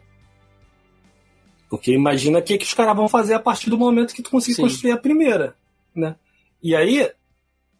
Porque 1.69 1.93
imagina 1.93 2.39
o 2.39 2.41
que, 2.41 2.57
que 2.57 2.65
os 2.65 2.73
caras 2.73 2.95
vão 2.95 3.07
fazer 3.07 3.35
a 3.35 3.39
partir 3.39 3.69
do 3.69 3.77
momento 3.77 4.13
que 4.13 4.23
tu 4.23 4.31
conseguir 4.31 4.55
Sim. 4.55 4.63
construir 4.63 4.91
a 4.91 4.97
primeira, 4.97 5.55
né? 5.95 6.15
E 6.63 6.75
aí, 6.75 7.11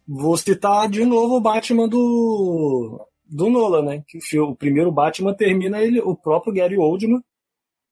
vou 0.06 0.36
citar 0.36 0.88
de 0.88 1.04
novo 1.04 1.36
o 1.36 1.40
Batman 1.40 1.88
do 1.88 3.04
do 3.30 3.48
Nolan, 3.48 3.82
né? 3.82 4.02
Que 4.06 4.38
o, 4.38 4.50
o 4.50 4.56
primeiro 4.56 4.90
Batman 4.90 5.32
termina 5.34 5.80
ele, 5.80 6.00
o 6.00 6.14
próprio 6.16 6.52
Gary 6.52 6.76
Oldman, 6.76 7.22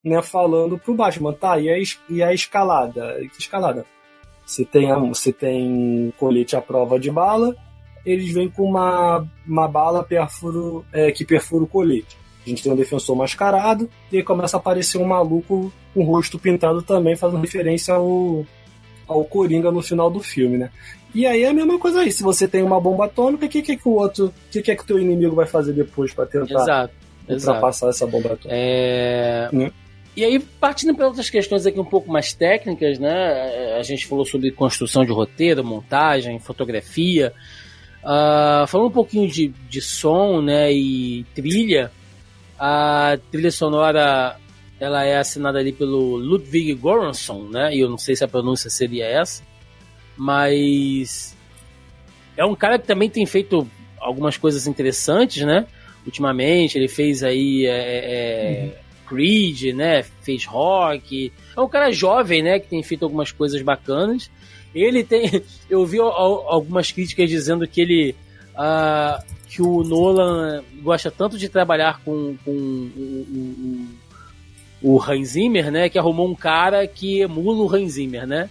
né, 0.05 0.23
falando 0.23 0.79
pro 0.79 0.95
Batman, 0.95 1.33
tá, 1.33 1.59
e 1.59 1.69
a, 1.71 1.77
e 2.09 2.23
a 2.23 2.33
escalada? 2.33 3.17
Que 3.33 3.41
escalada? 3.41 3.85
Você 4.45 4.65
tem, 4.65 4.89
você 5.09 5.33
tem 5.33 6.13
colete 6.19 6.57
à 6.57 6.63
prova 6.63 6.99
de 6.99 7.11
bala, 7.11 7.55
eles 8.05 8.33
vêm 8.33 8.49
com 8.49 8.65
uma, 8.65 9.29
uma 9.47 9.69
bala 9.69 10.03
perfuro, 10.03 10.85
é, 10.93 11.13
que 11.13 11.25
perfura 11.25 11.65
o 11.65 11.69
colete. 11.69 12.17
A 12.47 12.49
gente 12.49 12.63
tem 12.63 12.73
um 12.73 12.77
defensor 12.77 13.15
mascarado, 13.15 13.91
e 14.11 14.17
aí 14.17 14.23
começa 14.23 14.57
a 14.57 14.61
aparecer 14.61 14.97
um 14.97 15.05
maluco 15.05 15.71
com 15.93 16.01
o 16.01 16.05
rosto 16.05 16.39
pintado 16.39 16.81
também, 16.81 17.15
fazendo 17.15 17.41
referência 17.41 17.95
ao, 17.95 18.47
ao 19.09 19.25
Coringa 19.25 19.73
no 19.73 19.83
final 19.83 20.11
do 20.11 20.21
filme, 20.21 20.59
né? 20.59 20.71
E 21.15 21.27
aí 21.27 21.43
é 21.43 21.49
a 21.49 21.55
mesma 21.55 21.79
coisa 21.79 22.01
aí. 22.01 22.13
Se 22.13 22.23
você 22.23 22.47
tem 22.47 22.63
uma 22.63 22.81
bomba 22.81 23.07
atômica, 23.07 23.47
o 23.47 23.49
que, 23.49 23.63
que, 23.63 23.77
que 23.77 23.89
o 23.89 23.93
outro. 23.93 24.27
O 24.27 24.33
que, 24.51 24.63
que 24.63 24.71
é 24.71 24.77
que 24.77 24.83
o 24.83 24.87
teu 24.87 24.99
inimigo 24.99 25.35
vai 25.35 25.47
fazer 25.47 25.73
depois 25.73 26.13
para 26.13 26.27
tentar 26.27 26.63
exato, 26.63 26.95
ultrapassar 27.29 27.89
exato. 27.89 28.05
essa 28.05 28.07
bomba 28.07 28.35
atômica? 28.35 28.51
É... 28.51 29.49
Né? 29.51 29.73
E 30.15 30.25
aí, 30.25 30.39
partindo 30.39 30.95
para 30.95 31.07
outras 31.07 31.31
questões 31.31 31.65
aqui 31.65 31.79
um 31.79 31.85
pouco 31.85 32.11
mais 32.11 32.33
técnicas, 32.33 32.99
né? 32.99 33.77
A 33.79 33.83
gente 33.83 34.07
falou 34.07 34.25
sobre 34.25 34.51
construção 34.51 35.05
de 35.05 35.13
roteiro, 35.13 35.65
montagem, 35.65 36.39
fotografia. 36.41 37.33
Uh, 38.03 38.67
falando 38.67 38.89
um 38.89 38.93
pouquinho 38.93 39.29
de, 39.29 39.49
de 39.49 39.81
som 39.81 40.41
né, 40.41 40.73
e 40.73 41.25
trilha, 41.35 41.91
a 42.59 43.19
trilha 43.31 43.51
sonora 43.51 44.37
ela 44.81 45.05
é 45.05 45.19
assinada 45.19 45.59
ali 45.59 45.73
pelo 45.73 46.17
Ludwig 46.17 46.75
Göransson, 46.75 47.49
né? 47.49 47.75
E 47.75 47.81
eu 47.81 47.89
não 47.89 47.99
sei 47.99 48.15
se 48.15 48.25
a 48.25 48.29
pronúncia 48.29 48.71
seria 48.71 49.07
essa 49.07 49.43
mas 50.19 51.37
é 52.37 52.45
um 52.45 52.55
cara 52.55 52.79
que 52.79 52.87
também 52.87 53.09
tem 53.09 53.25
feito 53.25 53.67
algumas 54.01 54.37
coisas 54.37 54.67
interessantes, 54.67 55.47
né? 55.47 55.67
Ultimamente 56.05 56.77
ele 56.77 56.89
fez 56.89 57.23
aí 57.23 57.65
é, 57.67 57.71
é, 57.71 58.65
uhum. 58.65 58.73
Creed, 59.07 59.75
né? 59.75 60.03
Fez 60.23 60.45
rock. 60.45 61.33
É 61.57 61.61
um 61.61 61.69
cara 61.69 61.93
jovem, 61.93 62.43
né? 62.43 62.59
Que 62.59 62.69
tem 62.69 62.83
feito 62.83 63.05
algumas 63.05 63.31
coisas 63.31 63.63
bacanas. 63.63 64.29
Ele 64.75 65.05
tem, 65.05 65.43
eu 65.71 65.87
vi 65.87 65.99
algumas 66.01 66.91
críticas 66.91 67.31
dizendo 67.31 67.67
que 67.67 67.81
ele 67.81 68.17
uh, 68.55 69.23
que 69.49 69.63
o 69.63 69.85
Nolan 69.85 70.65
gosta 70.83 71.11
tanto 71.11 71.39
de 71.39 71.49
trabalhar 71.49 72.01
com, 72.05 72.37
com 72.45 72.51
o, 72.51 73.87
o 74.83 75.03
Hans 75.03 75.29
Zimmer, 75.29 75.71
né? 75.71 75.89
Que 75.89 75.99
arrumou 75.99 76.29
um 76.29 76.35
cara 76.35 76.87
que 76.87 77.21
emula 77.21 77.65
o 77.65 77.75
Hans 77.75 77.93
Zimmer, 77.93 78.27
né? 78.27 78.49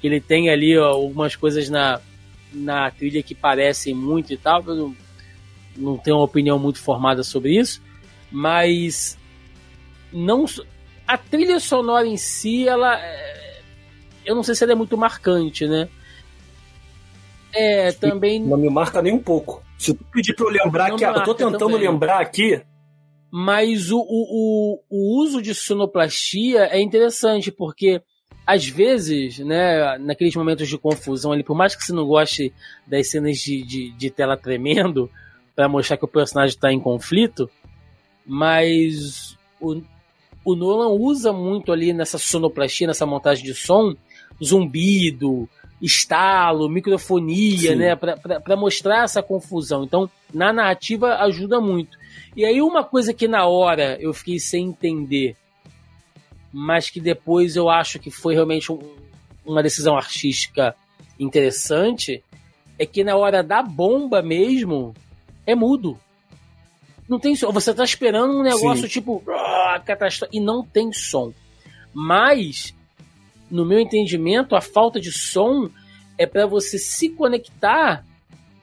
que 0.00 0.06
ele 0.06 0.20
tem 0.20 0.48
ali 0.48 0.76
ó, 0.78 0.88
algumas 0.88 1.36
coisas 1.36 1.68
na, 1.68 2.00
na 2.52 2.90
trilha 2.90 3.22
que 3.22 3.34
parecem 3.34 3.94
muito 3.94 4.32
e 4.32 4.36
tal. 4.36 4.62
Eu 4.66 4.74
não, 4.74 4.96
não 5.76 5.98
tenho 5.98 6.16
uma 6.16 6.24
opinião 6.24 6.58
muito 6.58 6.80
formada 6.80 7.22
sobre 7.22 7.58
isso, 7.58 7.82
mas 8.30 9.18
não 10.12 10.46
a 11.06 11.18
trilha 11.18 11.60
sonora 11.60 12.06
em 12.06 12.16
si, 12.16 12.66
ela 12.66 12.98
é, 12.98 13.60
eu 14.24 14.34
não 14.34 14.42
sei 14.42 14.54
se 14.54 14.64
ela 14.64 14.72
é 14.72 14.76
muito 14.76 14.96
marcante, 14.96 15.66
né? 15.66 15.88
É, 17.52 17.92
também 17.92 18.40
não 18.40 18.56
me 18.56 18.70
marca 18.70 19.02
nem 19.02 19.12
um 19.12 19.18
pouco. 19.18 19.62
Se 19.76 19.92
tu 19.92 20.04
pedir 20.12 20.34
pra 20.34 20.46
eu 20.46 20.50
lembrar 20.50 20.86
aqui, 20.92 21.04
eu 21.04 21.24
tô 21.24 21.34
tentando 21.34 21.58
também. 21.58 21.78
lembrar 21.78 22.20
aqui. 22.20 22.62
Mas 23.30 23.90
o, 23.90 24.00
o, 24.00 24.80
o 24.90 25.22
uso 25.22 25.40
de 25.40 25.54
sonoplastia 25.54 26.64
é 26.64 26.80
interessante, 26.80 27.52
porque 27.52 28.02
às 28.46 28.66
vezes, 28.66 29.38
né, 29.38 29.96
naqueles 29.98 30.34
momentos 30.34 30.68
de 30.68 30.76
confusão 30.76 31.30
ali, 31.30 31.44
por 31.44 31.56
mais 31.56 31.76
que 31.76 31.84
você 31.84 31.92
não 31.92 32.04
goste 32.04 32.52
das 32.86 33.08
cenas 33.08 33.38
de, 33.38 33.62
de, 33.62 33.90
de 33.92 34.10
tela 34.10 34.36
tremendo, 34.36 35.08
para 35.54 35.68
mostrar 35.68 35.96
que 35.96 36.04
o 36.04 36.08
personagem 36.08 36.54
está 36.56 36.72
em 36.72 36.80
conflito, 36.80 37.48
mas 38.26 39.36
o, 39.60 39.80
o 40.44 40.56
Nolan 40.56 40.88
usa 40.88 41.32
muito 41.32 41.70
ali 41.70 41.92
nessa 41.92 42.18
sonoplastia, 42.18 42.88
nessa 42.88 43.06
montagem 43.06 43.44
de 43.44 43.54
som, 43.54 43.94
zumbido, 44.42 45.48
estalo, 45.80 46.68
microfonia, 46.68 47.72
Sim. 47.72 47.76
né, 47.76 47.94
para 47.96 48.56
mostrar 48.56 49.04
essa 49.04 49.22
confusão. 49.22 49.84
Então, 49.84 50.10
na 50.32 50.52
narrativa 50.52 51.16
ajuda 51.16 51.60
muito. 51.60 51.99
E 52.36 52.44
aí 52.44 52.60
uma 52.60 52.84
coisa 52.84 53.12
que 53.12 53.26
na 53.26 53.46
hora 53.46 53.96
eu 54.00 54.12
fiquei 54.12 54.38
sem 54.38 54.68
entender, 54.68 55.36
mas 56.52 56.90
que 56.90 57.00
depois 57.00 57.56
eu 57.56 57.68
acho 57.68 57.98
que 57.98 58.10
foi 58.10 58.34
realmente 58.34 58.72
um, 58.72 58.78
uma 59.44 59.62
decisão 59.62 59.96
artística 59.96 60.74
interessante, 61.18 62.22
é 62.78 62.86
que 62.86 63.04
na 63.04 63.16
hora 63.16 63.42
da 63.42 63.62
bomba 63.62 64.22
mesmo 64.22 64.94
é 65.46 65.54
mudo. 65.54 65.98
Não 67.08 67.18
tem 67.18 67.34
som. 67.34 67.50
Você 67.52 67.74
tá 67.74 67.84
esperando 67.84 68.38
um 68.38 68.42
negócio 68.42 68.82
Sim. 68.82 68.88
tipo 68.88 69.22
ah, 69.28 69.82
catástrofe 69.84 70.36
e 70.36 70.40
não 70.40 70.64
tem 70.64 70.92
som. 70.92 71.32
Mas 71.92 72.74
no 73.50 73.66
meu 73.66 73.80
entendimento, 73.80 74.54
a 74.54 74.60
falta 74.60 75.00
de 75.00 75.10
som 75.10 75.68
é 76.16 76.24
para 76.24 76.46
você 76.46 76.78
se 76.78 77.08
conectar 77.08 78.04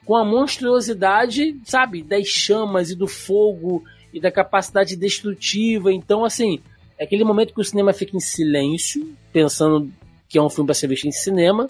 com 0.08 0.16
a 0.16 0.24
monstruosidade, 0.24 1.60
sabe, 1.66 2.02
das 2.02 2.26
chamas 2.28 2.90
e 2.90 2.96
do 2.96 3.08
fogo 3.08 3.84
e 4.14 4.22
da 4.22 4.32
capacidade 4.32 4.96
destrutiva. 4.96 5.92
Então, 5.92 6.24
assim, 6.24 6.62
é 6.98 7.04
aquele 7.04 7.26
momento 7.26 7.54
que 7.54 7.60
o 7.60 7.66
cinema 7.66 7.92
fica 7.92 8.16
em 8.16 8.22
silêncio, 8.22 9.14
pensando 9.34 9.92
que 10.30 10.38
é 10.38 10.42
um 10.42 10.50
filme 10.50 10.66
para 10.66 10.76
ser 10.76 10.88
visto 10.88 11.06
em 11.10 11.12
cinema, 11.12 11.68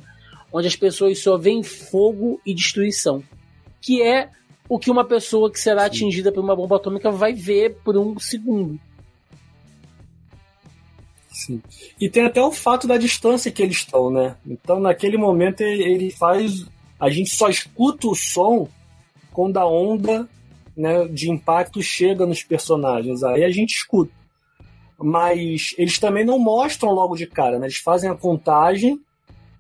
onde 0.54 0.68
as 0.68 0.76
pessoas 0.76 1.18
só 1.18 1.36
veem 1.36 1.64
fogo 1.64 2.40
e 2.46 2.54
destruição, 2.54 3.24
que 3.82 4.04
é 4.04 4.30
o 4.70 4.78
que 4.78 4.92
uma 4.92 5.04
pessoa 5.04 5.52
que 5.52 5.60
será 5.60 5.82
Sim. 5.82 5.88
atingida 5.88 6.32
por 6.32 6.44
uma 6.44 6.56
bomba 6.56 6.76
atômica 6.76 7.10
vai 7.10 7.34
ver 7.34 7.78
por 7.84 7.98
um 7.98 8.20
segundo. 8.20 8.80
Sim. 11.32 11.60
E 12.00 12.08
tem 12.08 12.24
até 12.24 12.42
o 12.42 12.52
fato 12.52 12.88
da 12.88 12.98
distância 12.98 13.52
que 13.52 13.64
eles 13.64 13.78
estão, 13.78 14.12
né? 14.12 14.36
Então, 14.46 14.80
naquele 14.80 15.18
momento, 15.18 15.62
ele 15.62 16.12
faz. 16.12 16.68
A 17.00 17.10
gente 17.10 17.30
só 17.30 17.50
escuta 17.50 18.08
o 18.08 18.16
som 18.16 18.68
quando 19.32 19.58
a 19.58 19.68
onda 19.68 20.28
né, 20.76 21.08
de 21.08 21.30
impacto 21.30 21.82
chega 21.82 22.26
nos 22.26 22.44
personagens. 22.44 23.24
Aí 23.24 23.44
a 23.44 23.50
gente 23.50 23.72
escuta. 23.72 24.12
Mas 25.00 25.76
eles 25.78 26.00
também 26.00 26.26
não 26.26 26.40
mostram 26.40 26.92
logo 26.92 27.16
de 27.16 27.28
cara, 27.28 27.60
né? 27.60 27.68
Eles 27.68 27.78
fazem 27.78 28.10
a 28.10 28.16
contagem 28.16 29.00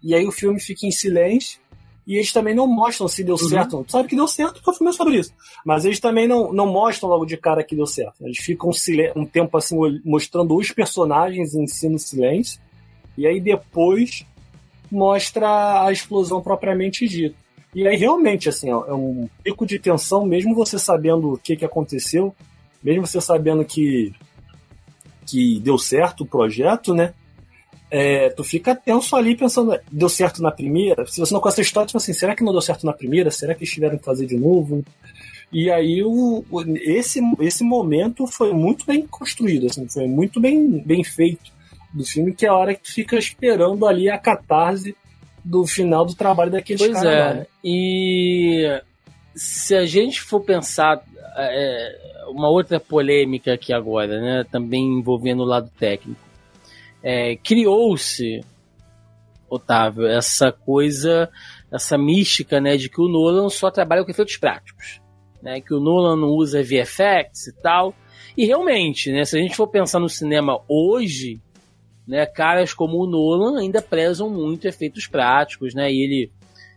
e 0.02 0.16
aí 0.16 0.26
o 0.26 0.32
filme 0.32 0.60
fica 0.60 0.86
em 0.86 0.92
silêncio 0.92 1.60
e 2.08 2.16
eles 2.16 2.32
também 2.32 2.56
não 2.56 2.66
mostram 2.66 3.08
se 3.08 3.24
deu 3.24 3.36
uhum. 3.36 3.50
certo. 3.50 3.84
Tu 3.84 3.92
sabe 3.92 4.08
que 4.08 4.16
deu 4.16 4.28
certo 4.28 4.56
porque 4.56 4.72
o 4.72 4.74
filme 4.74 4.92
é 4.92 4.96
sobre 4.96 5.18
isso. 5.18 5.34
Mas 5.66 5.86
eles 5.86 6.00
também 6.00 6.28
não, 6.28 6.52
não 6.52 6.66
mostram 6.66 7.10
logo 7.10 7.26
de 7.26 7.38
cara 7.38 7.64
que 7.64 7.76
deu 7.76 7.86
certo. 7.86 8.16
Eles 8.22 8.38
ficam 8.38 8.72
um 9.16 9.26
tempo 9.26 9.58
assim 9.58 9.76
mostrando 10.04 10.56
os 10.56 10.72
personagens 10.72 11.54
em 11.54 11.68
si 11.68 11.90
no 11.90 12.00
silêncio. 12.00 12.60
E 13.18 13.28
aí 13.28 13.40
depois 13.40 14.26
mostra 14.92 15.86
a 15.86 15.92
explosão 15.92 16.42
propriamente 16.42 17.08
dita. 17.08 17.36
E 17.76 17.88
aí 17.88 17.96
realmente 17.96 18.50
assim, 18.50 18.72
ó, 18.72 18.86
é 18.88 18.94
um 18.94 19.30
pico 19.44 19.66
de 19.66 19.78
tensão, 19.78 20.26
mesmo 20.26 20.56
você 20.56 20.80
sabendo 20.80 21.34
o 21.34 21.38
que, 21.38 21.56
que 21.56 21.66
aconteceu, 21.66 22.34
mesmo 22.84 23.06
você 23.06 23.22
sabendo 23.22 23.64
que, 23.66 24.14
que 25.26 25.60
deu 25.60 25.78
certo 25.78 26.22
o 26.22 26.28
projeto, 26.28 26.94
né? 26.94 27.14
é, 27.90 28.30
tu 28.30 28.44
fica 28.44 28.76
tenso 28.76 29.16
ali 29.16 29.36
pensando, 29.36 29.78
deu 29.92 30.10
certo 30.10 30.42
na 30.42 30.52
primeira? 30.52 31.06
Se 31.08 31.20
você 31.20 31.34
não 31.34 31.40
conhece 31.40 31.62
a 31.62 31.64
história, 31.64 31.90
tu 31.90 31.98
assim, 31.98 32.14
será 32.14 32.36
que 32.36 32.44
não 32.44 32.52
deu 32.52 32.62
certo 32.62 32.86
na 32.86 32.94
primeira? 32.94 33.32
Será 33.32 33.54
que 33.54 33.64
eles 33.64 33.74
tiveram 33.74 33.98
que 33.98 34.04
fazer 34.04 34.26
de 34.26 34.38
novo? 34.38 34.84
E 35.52 35.72
aí 35.72 36.04
o, 36.04 36.44
esse, 36.82 37.22
esse 37.40 37.64
momento 37.64 38.28
foi 38.28 38.52
muito 38.52 38.86
bem 38.86 39.08
construído, 39.08 39.68
assim, 39.68 39.88
foi 39.88 40.06
muito 40.06 40.42
bem, 40.42 40.84
bem 40.86 41.04
feito 41.04 41.56
do 41.98 42.06
filme, 42.06 42.34
que 42.34 42.46
é 42.46 42.50
a 42.50 42.56
hora 42.56 42.76
que 42.76 42.92
fica 42.92 43.18
esperando 43.18 43.86
ali 43.86 44.10
a 44.10 44.18
catarse 44.18 44.96
do 45.44 45.66
final 45.66 46.06
do 46.06 46.16
trabalho 46.16 46.52
daqueles 46.52 46.82
pois 46.82 46.94
caras. 46.94 47.12
É. 47.12 47.34
Né? 47.34 47.46
E 47.64 48.82
se 49.36 49.76
a 49.76 49.86
gente 49.86 50.22
for 50.22 50.42
pensar 50.42 51.02
é, 51.38 52.24
uma 52.28 52.50
outra 52.50 52.80
polêmica 52.80 53.54
aqui 53.54 53.74
agora, 53.74 54.20
né, 54.20 54.46
também 54.52 54.84
envolvendo 55.00 55.42
o 55.42 55.46
lado 55.46 55.72
técnico 55.80 56.28
é, 57.02 57.36
criou-se, 57.38 58.42
Otávio, 59.50 60.06
essa 60.06 60.52
coisa, 60.52 61.30
essa 61.72 61.98
mística, 61.98 62.60
né, 62.60 62.76
de 62.76 62.90
que 62.90 63.00
o 63.00 63.08
Nolan 63.08 63.50
só 63.50 63.72
trabalha 63.72 64.04
com 64.04 64.12
efeitos 64.12 64.36
práticos, 64.36 65.02
né, 65.42 65.62
que 65.62 65.74
o 65.74 65.80
Nolan 65.80 66.18
não 66.18 66.30
usa 66.30 66.62
VFX 66.62 67.48
e 67.48 67.62
tal. 67.62 67.94
E 68.36 68.46
realmente, 68.46 69.12
né, 69.12 69.24
se 69.24 69.38
a 69.38 69.42
gente 69.42 69.56
for 69.56 69.68
pensar 69.68 70.00
no 70.00 70.10
cinema 70.10 70.60
hoje, 70.68 71.40
né, 72.08 72.26
caras 72.26 72.74
como 72.74 72.98
o 72.98 73.08
Nolan 73.08 73.60
ainda 73.60 73.82
prezam 73.82 74.30
muito 74.30 74.68
efeitos 74.68 75.06
práticos, 75.08 75.74
né, 75.74 75.92
e 75.92 76.02
ele 76.02 76.32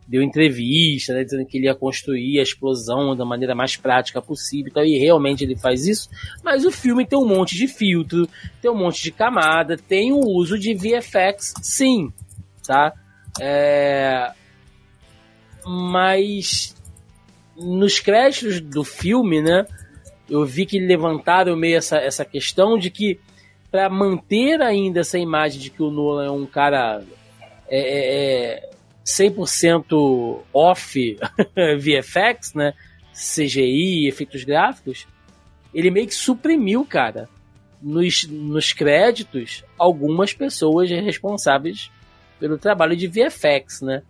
deu 0.08 0.22
entrevista, 0.22 1.14
né, 1.14 1.22
dizendo 1.22 1.46
que 1.46 1.56
ele 1.56 1.66
ia 1.66 1.74
construir 1.74 2.40
a 2.40 2.42
explosão 2.42 3.14
da 3.14 3.24
maneira 3.24 3.54
mais 3.54 3.76
prática 3.76 4.20
possível 4.20 4.68
e 4.68 4.74
tal, 4.74 4.84
e 4.84 4.98
realmente 4.98 5.44
ele 5.44 5.56
faz 5.56 5.86
isso. 5.86 6.10
Mas 6.42 6.64
o 6.64 6.72
filme 6.72 7.06
tem 7.06 7.16
um 7.16 7.26
monte 7.26 7.54
de 7.54 7.68
filtro, 7.68 8.28
tem 8.60 8.68
um 8.68 8.76
monte 8.76 9.00
de 9.04 9.12
camada, 9.12 9.76
tem 9.76 10.12
o 10.12 10.18
uso 10.18 10.58
de 10.58 10.74
VFX, 10.74 11.54
sim, 11.62 12.12
tá? 12.66 12.92
É... 13.40 14.32
Mas 15.64 16.74
nos 17.56 18.00
créditos 18.00 18.60
do 18.60 18.82
filme, 18.82 19.40
né, 19.40 19.64
eu 20.28 20.44
vi 20.44 20.66
que 20.66 20.80
levantaram 20.80 21.54
meio 21.56 21.76
essa, 21.76 21.98
essa 21.98 22.24
questão 22.24 22.76
de 22.76 22.90
que 22.90 23.20
para 23.70 23.88
manter 23.88 24.60
ainda 24.60 25.00
essa 25.00 25.18
imagem 25.18 25.60
de 25.60 25.70
que 25.70 25.82
o 25.82 25.90
Nolan 25.90 26.26
é 26.26 26.30
um 26.30 26.46
cara 26.46 27.02
é, 27.68 27.78
é, 27.78 28.66
é 28.66 28.70
100% 29.04 30.40
off 30.52 31.18
VFX, 31.78 32.54
né? 32.54 32.74
CGI, 33.12 34.08
efeitos 34.08 34.44
gráficos, 34.44 35.06
ele 35.74 35.90
meio 35.90 36.06
que 36.06 36.14
suprimiu, 36.14 36.84
cara, 36.84 37.28
nos, 37.82 38.26
nos 38.28 38.72
créditos, 38.72 39.64
algumas 39.78 40.32
pessoas 40.32 40.90
responsáveis 40.90 41.90
pelo 42.38 42.58
trabalho 42.58 42.96
de 42.96 43.06
VFX, 43.06 43.82
né? 43.82 44.02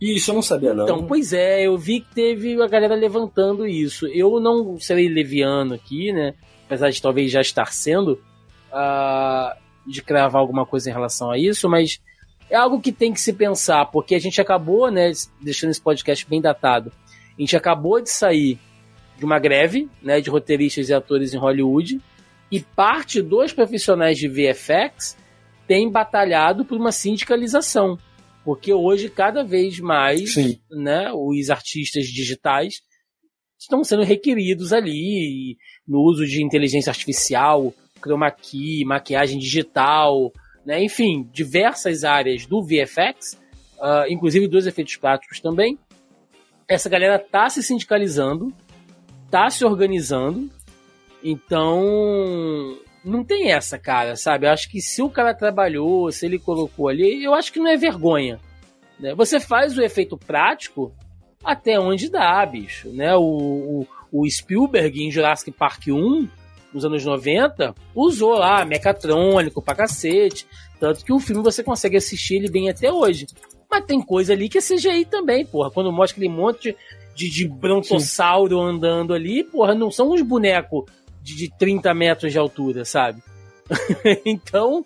Isso 0.00 0.30
eu 0.30 0.34
não 0.34 0.42
sabia, 0.42 0.72
não. 0.72 0.84
Então, 0.84 1.06
pois 1.06 1.32
é, 1.32 1.66
eu 1.66 1.76
vi 1.76 2.00
que 2.00 2.14
teve 2.14 2.60
a 2.60 2.66
galera 2.66 2.94
levantando 2.94 3.66
isso. 3.66 4.06
Eu 4.06 4.40
não 4.40 4.78
serei 4.80 5.08
leviano 5.08 5.74
aqui, 5.74 6.10
né? 6.10 6.34
Apesar 6.64 6.88
de 6.90 7.02
talvez 7.02 7.30
já 7.30 7.40
estar 7.40 7.70
sendo, 7.72 8.18
uh, 8.72 9.58
de 9.86 10.02
cravar 10.02 10.40
alguma 10.40 10.64
coisa 10.64 10.90
em 10.90 10.92
relação 10.92 11.30
a 11.30 11.38
isso, 11.38 11.68
mas 11.68 12.00
é 12.48 12.56
algo 12.56 12.80
que 12.80 12.92
tem 12.92 13.12
que 13.12 13.20
se 13.20 13.32
pensar, 13.32 13.86
porque 13.86 14.14
a 14.14 14.18
gente 14.18 14.40
acabou, 14.40 14.90
né, 14.90 15.12
deixando 15.40 15.70
esse 15.70 15.80
podcast 15.80 16.28
bem 16.28 16.40
datado, 16.40 16.92
a 17.38 17.40
gente 17.40 17.56
acabou 17.56 18.00
de 18.00 18.10
sair 18.10 18.58
de 19.16 19.24
uma 19.24 19.38
greve, 19.38 19.88
né, 20.02 20.20
de 20.20 20.30
roteiristas 20.30 20.88
e 20.88 20.94
atores 20.94 21.32
em 21.32 21.38
Hollywood, 21.38 22.00
e 22.50 22.60
parte 22.60 23.22
dos 23.22 23.52
profissionais 23.52 24.18
de 24.18 24.28
VFX 24.28 25.16
tem 25.66 25.88
batalhado 25.88 26.64
por 26.64 26.76
uma 26.76 26.90
sindicalização, 26.90 27.96
porque 28.44 28.72
hoje 28.72 29.08
cada 29.08 29.44
vez 29.44 29.78
mais, 29.78 30.34
Sim. 30.34 30.58
né, 30.70 31.12
os 31.12 31.50
artistas 31.50 32.06
digitais 32.06 32.80
estão 33.58 33.84
sendo 33.84 34.02
requeridos 34.02 34.72
ali 34.72 35.56
no 35.86 36.00
uso 36.00 36.26
de 36.26 36.42
inteligência 36.42 36.90
artificial, 36.90 37.72
chroma 38.00 38.30
key, 38.30 38.84
maquiagem 38.84 39.38
digital, 39.38 40.32
né? 40.64 40.82
Enfim, 40.82 41.28
diversas 41.32 42.04
áreas 42.04 42.46
do 42.46 42.62
VFX, 42.62 43.34
uh, 43.78 43.82
ah, 43.82 44.04
inclusive 44.08 44.48
dos 44.48 44.66
efeitos 44.66 44.96
práticos 44.96 45.40
também. 45.40 45.78
Essa 46.68 46.88
galera 46.88 47.18
tá 47.18 47.48
se 47.48 47.62
sindicalizando, 47.62 48.52
tá 49.30 49.50
se 49.50 49.64
organizando, 49.64 50.48
então 51.22 52.78
não 53.04 53.24
tem 53.24 53.50
essa, 53.50 53.78
cara, 53.78 54.14
sabe? 54.16 54.46
Eu 54.46 54.52
acho 54.52 54.70
que 54.70 54.80
se 54.80 55.02
o 55.02 55.10
cara 55.10 55.34
trabalhou, 55.34 56.10
se 56.12 56.26
ele 56.26 56.38
colocou 56.38 56.88
ali, 56.88 57.24
eu 57.24 57.34
acho 57.34 57.52
que 57.52 57.58
não 57.58 57.68
é 57.68 57.76
vergonha. 57.76 58.38
Né? 58.98 59.14
Você 59.14 59.40
faz 59.40 59.76
o 59.76 59.82
efeito 59.82 60.16
prático 60.16 60.92
até 61.42 61.80
onde 61.80 62.10
dá, 62.10 62.44
bicho. 62.44 62.88
Né? 62.90 63.14
O, 63.16 63.86
o, 64.12 64.20
o 64.20 64.30
Spielberg 64.30 65.02
em 65.02 65.10
Jurassic 65.10 65.50
Park 65.50 65.88
1 65.88 66.28
nos 66.72 66.84
anos 66.84 67.04
90, 67.04 67.74
usou 67.94 68.34
lá 68.34 68.64
mecatrônico 68.64 69.62
pra 69.62 69.74
cacete. 69.74 70.46
Tanto 70.78 71.04
que 71.04 71.12
o 71.12 71.20
filme 71.20 71.42
você 71.42 71.62
consegue 71.62 71.96
assistir 71.96 72.36
ele 72.36 72.50
bem 72.50 72.70
até 72.70 72.92
hoje. 72.92 73.26
Mas 73.70 73.84
tem 73.84 74.00
coisa 74.00 74.32
ali 74.32 74.48
que 74.48 74.58
é 74.58 74.60
CGI 74.60 75.04
também, 75.04 75.44
porra. 75.44 75.70
Quando 75.70 75.92
mostra 75.92 76.16
aquele 76.16 76.32
monte 76.32 76.76
de, 77.14 77.30
de 77.30 77.46
brontossauro 77.46 78.56
Sim. 78.56 78.64
andando 78.64 79.14
ali, 79.14 79.44
porra, 79.44 79.74
não 79.74 79.90
são 79.90 80.10
uns 80.10 80.22
bonecos 80.22 80.84
de, 81.22 81.36
de 81.36 81.50
30 81.58 81.92
metros 81.94 82.32
de 82.32 82.38
altura, 82.38 82.84
sabe? 82.84 83.22
então. 84.24 84.82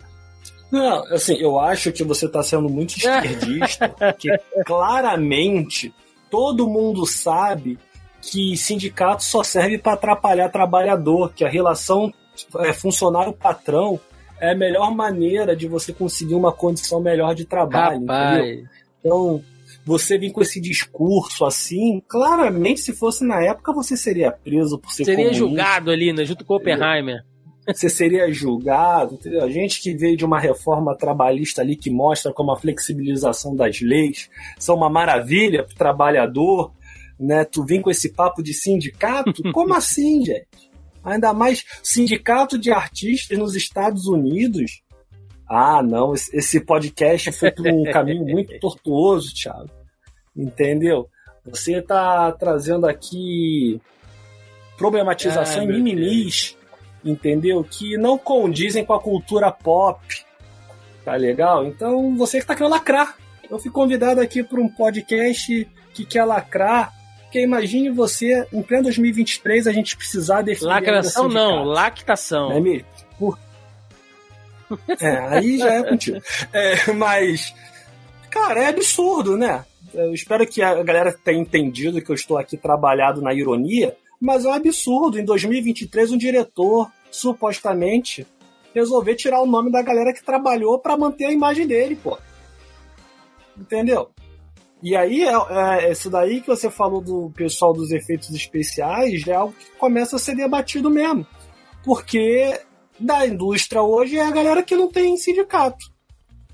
Não, 0.71 1.05
assim, 1.13 1.35
eu 1.35 1.59
acho 1.59 1.91
que 1.91 2.03
você 2.03 2.25
está 2.25 2.43
sendo 2.43 2.67
muito 2.67 2.97
esquerdista, 2.97 3.95
que 4.19 4.29
claramente 4.65 5.93
todo 6.29 6.67
mundo 6.67 7.05
sabe 7.05 7.79
que 8.31 8.57
sindicato 8.57 9.23
só 9.23 9.43
serve 9.43 9.77
para 9.77 9.93
atrapalhar 9.93 10.49
trabalhador, 10.49 11.33
que 11.33 11.43
a 11.43 11.49
relação 11.49 12.13
é, 12.59 12.73
funcionário-patrão 12.73 13.99
é 14.39 14.51
a 14.51 14.55
melhor 14.55 14.93
maneira 14.93 15.55
de 15.55 15.67
você 15.67 15.93
conseguir 15.93 16.35
uma 16.35 16.51
condição 16.51 16.99
melhor 16.99 17.33
de 17.33 17.45
trabalho. 17.45 18.05
Então, 18.99 19.41
você 19.85 20.17
vir 20.17 20.31
com 20.31 20.41
esse 20.41 20.59
discurso 20.59 21.45
assim, 21.45 22.01
claramente, 22.07 22.81
se 22.81 22.93
fosse 22.93 23.23
na 23.23 23.41
época, 23.43 23.71
você 23.71 23.95
seria 23.95 24.31
preso 24.31 24.79
por 24.79 24.91
ser 24.91 25.05
Seria 25.05 25.25
comunista. 25.25 25.45
julgado 25.45 25.91
ali, 25.91 26.11
né, 26.11 26.25
junto 26.25 26.43
com 26.43 26.55
Oppenheimer. 26.55 27.23
Você 27.67 27.89
seria 27.89 28.31
julgado, 28.31 29.15
entendeu? 29.15 29.43
A 29.43 29.49
gente 29.49 29.81
que 29.81 29.95
veio 29.95 30.15
de 30.15 30.23
uma 30.23 30.39
reforma 30.39 30.95
trabalhista 30.95 31.61
ali 31.61 31.75
que 31.75 31.89
mostra 31.89 32.31
como 32.31 32.51
a 32.51 32.57
flexibilização 32.57 33.55
das 33.55 33.81
leis 33.81 34.29
são 34.59 34.75
uma 34.75 34.89
maravilha 34.89 35.63
para 35.63 35.73
o 35.73 35.77
trabalhador, 35.77 36.71
né? 37.19 37.45
Tu 37.45 37.63
vem 37.63 37.81
com 37.81 37.89
esse 37.89 38.09
papo 38.09 38.43
de 38.43 38.53
sindicato? 38.53 39.41
Como 39.53 39.73
assim, 39.73 40.23
gente? 40.25 40.71
Ainda 41.03 41.33
mais 41.33 41.63
sindicato 41.83 42.57
de 42.57 42.71
artistas 42.71 43.37
nos 43.37 43.55
Estados 43.55 44.07
Unidos. 44.07 44.81
Ah, 45.47 45.83
não, 45.83 46.13
esse 46.13 46.59
podcast 46.59 47.31
foi 47.31 47.51
por 47.51 47.67
um 47.67 47.83
caminho 47.83 48.25
muito 48.27 48.59
tortuoso, 48.59 49.33
Thiago. 49.33 49.69
Entendeu? 50.35 51.07
Você 51.45 51.73
está 51.73 52.31
trazendo 52.31 52.87
aqui 52.87 53.79
problematização 54.77 55.63
e 55.63 55.67
mimimis, 55.67 56.57
entendeu? 57.03 57.63
Que 57.63 57.97
não 57.97 58.17
condizem 58.17 58.83
com 58.83 58.93
a 58.93 58.99
cultura 58.99 59.51
pop. 59.51 60.01
Tá 61.03 61.15
legal? 61.15 61.65
Então 61.65 62.17
você 62.17 62.39
que 62.39 62.47
tá 62.47 62.55
querendo 62.55 62.71
lacrar. 62.71 63.15
Eu 63.47 63.59
fui 63.59 63.69
convidado 63.69 64.19
aqui 64.19 64.43
para 64.43 64.59
um 64.59 64.67
podcast 64.67 65.67
que 65.93 66.03
quer 66.03 66.25
lacrar 66.25 66.91
porque 67.25 67.41
imagine 67.41 67.89
você, 67.89 68.47
em 68.53 68.61
pleno 68.61 68.83
2023, 68.83 69.67
a 69.67 69.71
gente 69.73 69.97
precisar 69.97 70.41
definir. 70.41 70.69
Lacração 70.69 71.27
não, 71.27 71.63
lactação. 71.63 72.49
Não 72.49 72.57
é 72.57 72.61
mesmo? 72.61 72.87
Por... 73.19 73.37
É, 74.99 75.17
aí 75.17 75.57
já 75.57 75.73
é 75.73 75.83
contigo. 75.83 76.17
É, 76.53 76.93
mas, 76.93 77.53
cara, 78.29 78.63
é 78.63 78.67
absurdo, 78.67 79.37
né? 79.37 79.65
Eu 79.93 80.13
espero 80.13 80.47
que 80.47 80.61
a 80.61 80.81
galera 80.81 81.11
tenha 81.11 81.39
entendido 81.39 82.01
que 82.01 82.09
eu 82.09 82.15
estou 82.15 82.37
aqui 82.37 82.57
trabalhado 82.57 83.21
na 83.21 83.33
ironia, 83.33 83.95
mas 84.19 84.45
é 84.45 84.49
um 84.49 84.53
absurdo. 84.53 85.19
Em 85.19 85.25
2023, 85.25 86.11
um 86.11 86.17
diretor, 86.17 86.89
supostamente, 87.11 88.25
resolver 88.73 89.15
tirar 89.15 89.41
o 89.41 89.45
nome 89.45 89.71
da 89.71 89.81
galera 89.81 90.13
que 90.13 90.23
trabalhou 90.23 90.79
para 90.79 90.97
manter 90.97 91.25
a 91.25 91.31
imagem 91.31 91.67
dele, 91.67 91.95
pô. 91.95 92.17
Entendeu? 93.57 94.09
E 94.85 94.95
aí, 94.95 95.23
é, 95.23 95.33
é, 95.33 95.91
isso 95.91 96.11
daí 96.11 96.41
que 96.41 96.47
você 96.47 96.69
falou 96.69 97.01
do 97.01 97.31
pessoal 97.31 97.73
dos 97.73 97.89
efeitos 97.89 98.29
especiais 98.29 99.25
é 99.25 99.33
algo 99.33 99.51
que 99.51 99.71
começa 99.79 100.15
a 100.15 100.19
ser 100.19 100.35
debatido 100.35 100.91
mesmo. 100.91 101.25
Porque 101.83 102.61
da 102.99 103.25
indústria 103.25 103.81
hoje 103.81 104.17
é 104.17 104.21
a 104.21 104.29
galera 104.29 104.61
que 104.61 104.75
não 104.75 104.87
tem 104.87 105.17
sindicato. 105.17 105.83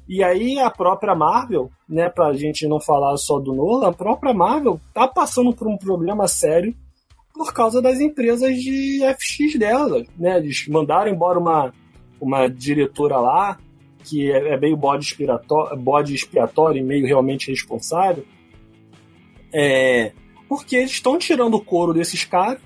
E 0.08 0.24
aí 0.24 0.58
a 0.60 0.70
própria 0.70 1.14
Marvel, 1.14 1.70
né, 1.90 2.08
pra 2.08 2.32
gente 2.32 2.66
não 2.70 2.80
falar 2.80 3.18
só 3.18 3.38
do 3.38 3.54
Nolan, 3.54 3.90
a 3.90 3.94
própria 3.94 4.34
Marvel 4.34 4.80
tá 4.94 5.10
passando 5.10 5.54
por 5.54 5.68
um 5.68 5.78
problema 5.78 6.26
sério 6.26 6.74
por 7.34 7.52
causa 7.52 7.82
das 7.82 8.00
empresas 8.00 8.56
de 8.56 9.02
FX 9.14 9.60
dela, 9.60 10.06
né? 10.18 10.38
Eles 10.38 10.70
mandaram 10.70 11.12
embora 11.12 11.38
uma, 11.38 11.74
uma 12.18 12.48
diretora 12.48 13.20
lá, 13.20 13.58
que 14.04 14.32
é, 14.32 14.54
é 14.54 14.58
meio 14.58 14.76
bode 14.76 15.06
expiatório, 15.06 15.78
bode 15.78 16.14
expiatório 16.14 16.80
e 16.80 16.84
meio 16.84 17.06
realmente 17.06 17.50
responsável, 17.50 18.26
é, 19.54 20.12
porque 20.48 20.76
eles 20.76 20.92
estão 20.92 21.18
tirando 21.18 21.56
o 21.56 21.62
couro 21.62 21.94
desses 21.94 22.24
caras, 22.24 22.62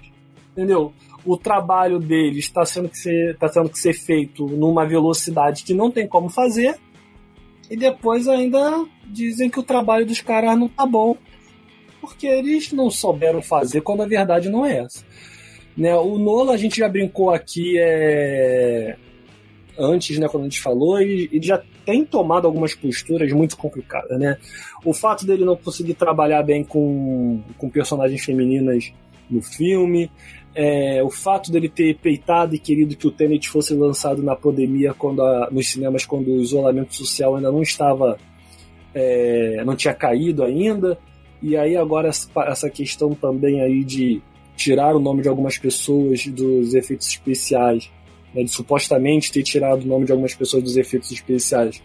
entendeu? 0.52 0.94
O 1.26 1.38
trabalho 1.38 2.00
deles 2.00 2.46
está 2.46 2.66
sendo, 2.66 2.90
que 2.90 3.36
tá 3.40 3.50
tendo 3.50 3.70
que 3.70 3.80
ser 3.80 3.94
feito 3.94 4.46
numa 4.46 4.86
velocidade 4.86 5.64
que 5.64 5.74
não 5.74 5.90
tem 5.92 6.08
como 6.08 6.30
fazer, 6.30 6.80
e 7.70 7.76
depois 7.76 8.28
ainda 8.28 8.86
dizem 9.08 9.50
que 9.50 9.60
o 9.60 9.64
trabalho 9.64 10.06
dos 10.06 10.22
caras 10.22 10.58
não 10.58 10.68
tá 10.68 10.86
bom, 10.86 11.18
porque 12.00 12.28
eles 12.28 12.72
não 12.72 12.92
souberam 12.92 13.42
fazer 13.42 13.82
quando 13.82 14.04
a 14.04 14.08
verdade 14.08 14.50
não 14.50 14.66
é 14.66 14.80
essa. 14.80 15.04
Né, 15.76 15.94
o 15.96 16.18
Nola, 16.18 16.54
a 16.54 16.58
gente 16.58 16.78
já 16.78 16.88
brincou 16.88 17.32
aqui, 17.32 17.78
é, 17.78 18.96
antes, 19.78 20.18
né, 20.18 20.28
quando 20.28 20.44
a 20.44 20.50
gente 20.50 20.62
falou, 20.62 21.00
ele, 21.00 21.30
ele 21.32 21.46
já 21.46 21.62
tem 21.86 22.04
tomado 22.06 22.46
algumas 22.46 22.74
posturas 22.74 23.32
muito 23.32 23.58
complicadas, 23.58 24.20
né? 24.20 24.38
O 24.84 24.94
fato 24.94 25.26
dele 25.26 25.46
não 25.46 25.56
conseguir 25.56 25.94
trabalhar 25.94 26.44
bem 26.44 26.64
com, 26.64 27.42
com 27.58 27.70
personagens 27.70 28.24
femininas 28.24 28.92
no 29.30 29.42
filme, 29.42 30.10
é, 30.56 31.04
o 31.04 31.10
fato 31.10 31.52
dele 31.52 31.68
ter 31.68 31.98
peitado 31.98 32.56
e 32.56 32.60
querido 32.60 32.96
que 32.96 33.06
o 33.06 33.12
Tenet 33.12 33.50
fosse 33.50 33.74
lançado 33.74 34.24
na 34.24 34.36
pandemia, 34.36 34.94
quando 34.94 35.22
a, 35.22 35.50
nos 35.52 35.70
cinemas, 35.70 36.06
quando 36.06 36.30
o 36.30 36.42
isolamento 36.42 36.96
social 36.96 37.36
ainda 37.36 37.52
não 37.52 37.62
estava, 37.62 38.18
é, 38.94 39.62
não 39.66 39.76
tinha 39.76 39.94
caído 39.94 40.44
ainda, 40.44 40.98
e 41.42 41.58
aí 41.58 41.76
agora 41.76 42.10
essa, 42.10 42.70
questão 42.70 43.14
também 43.14 43.62
aí 43.62 43.84
de 43.84 44.22
tirar 44.56 44.96
o 44.96 45.00
nome 45.00 45.22
de 45.22 45.28
algumas 45.28 45.58
pessoas 45.58 46.26
dos 46.28 46.74
efeitos 46.74 47.08
especiais 47.08 47.92
né, 48.36 48.44
de 48.44 48.52
supostamente 48.52 49.32
ter 49.32 49.42
tirado 49.42 49.84
o 49.84 49.88
nome 49.88 50.06
de 50.06 50.12
algumas 50.12 50.36
pessoas 50.36 50.62
dos 50.62 50.76
efeitos 50.76 51.10
especiais 51.12 51.82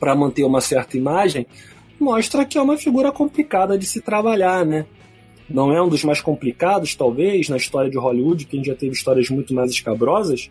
para 0.00 0.14
manter 0.14 0.44
uma 0.44 0.60
certa 0.60 0.96
imagem, 0.96 1.46
mostra 2.00 2.44
que 2.44 2.58
é 2.58 2.62
uma 2.62 2.76
figura 2.76 3.12
complicada 3.12 3.78
de 3.78 3.86
se 3.86 4.00
trabalhar, 4.00 4.64
né? 4.64 4.86
Não 5.48 5.72
é 5.72 5.82
um 5.82 5.88
dos 5.88 6.02
mais 6.02 6.20
complicados, 6.20 6.94
talvez, 6.94 7.48
na 7.48 7.56
história 7.56 7.90
de 7.90 7.98
Hollywood, 7.98 8.46
que 8.46 8.56
a 8.56 8.58
gente 8.58 8.66
já 8.66 8.74
teve 8.74 8.92
histórias 8.92 9.28
muito 9.28 9.54
mais 9.54 9.70
escabrosas, 9.70 10.50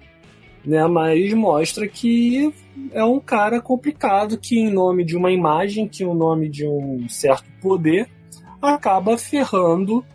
né? 0.63 0.85
Mas 0.87 1.33
mostra 1.33 1.87
que 1.87 2.53
é 2.91 3.03
um 3.03 3.19
cara 3.19 3.59
complicado 3.59 4.37
que, 4.37 4.57
em 4.57 4.71
nome 4.71 5.03
de 5.03 5.17
uma 5.17 5.31
imagem, 5.31 5.87
que 5.87 6.03
em 6.03 6.15
nome 6.15 6.49
de 6.49 6.65
um 6.65 7.07
certo 7.09 7.45
poder, 7.61 8.07
acaba 8.61 9.17
ferrando 9.17 10.05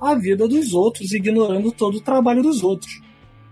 a 0.00 0.14
vida 0.14 0.46
dos 0.46 0.72
outros, 0.72 1.12
ignorando 1.12 1.72
todo 1.72 1.96
o 1.96 2.00
trabalho 2.00 2.42
dos 2.42 2.62
outros. 2.62 3.00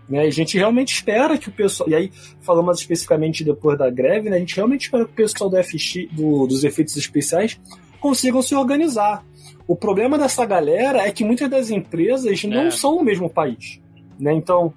Né? 0.09 0.21
A 0.21 0.31
gente 0.31 0.57
realmente 0.57 0.95
espera 0.95 1.37
que 1.37 1.49
o 1.49 1.53
pessoal. 1.53 1.89
E 1.89 1.95
aí, 1.95 2.13
falando 2.41 2.67
mais 2.67 2.79
especificamente 2.79 3.45
depois 3.45 3.79
da 3.79 3.91
greve, 3.91 4.31
né? 4.31 4.37
a 4.37 4.41
gente 4.41 4.57
realmente 4.57 4.83
espera 4.83 5.05
que 5.05 5.13
o 5.13 5.15
pessoal 5.15 5.51
do 5.51 5.63
FX, 5.63 6.09
do, 6.13 6.47
dos 6.47 6.65
efeitos 6.65 6.97
especiais 6.97 7.61
consigam 8.01 8.41
se 8.43 8.55
organizar. 8.55 9.25
O 9.67 9.75
problema 9.75 10.17
dessa 10.17 10.45
galera 10.47 11.07
é 11.07 11.11
que 11.11 11.25
muitas 11.25 11.51
das 11.51 11.71
empresas 11.71 12.45
é. 12.45 12.47
não 12.47 12.71
são 12.71 12.97
o 12.97 13.05
mesmo 13.05 13.29
país. 13.29 13.81
Né? 14.19 14.33
Então, 14.33 14.73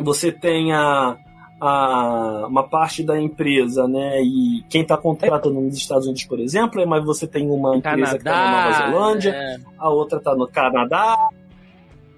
você 0.00 0.32
tem 0.32 0.72
a, 0.72 1.16
a, 1.60 2.46
uma 2.48 2.68
parte 2.68 3.02
da 3.02 3.20
empresa, 3.20 3.86
né? 3.86 4.20
E 4.22 4.64
quem 4.68 4.82
está 4.82 4.96
contratando 4.96 5.60
nos 5.60 5.76
Estados 5.76 6.06
Unidos, 6.06 6.24
por 6.24 6.40
exemplo, 6.40 6.84
mas 6.86 7.04
você 7.04 7.26
tem 7.26 7.50
uma 7.50 7.76
empresa 7.76 7.96
Canadá, 7.96 8.10
que 8.10 8.16
está 8.16 8.32
na 8.32 8.50
Nova 8.50 8.72
Zelândia, 8.72 9.30
é. 9.30 9.56
a 9.78 9.90
outra 9.90 10.18
está 10.18 10.34
no 10.34 10.48
Canadá, 10.48 11.28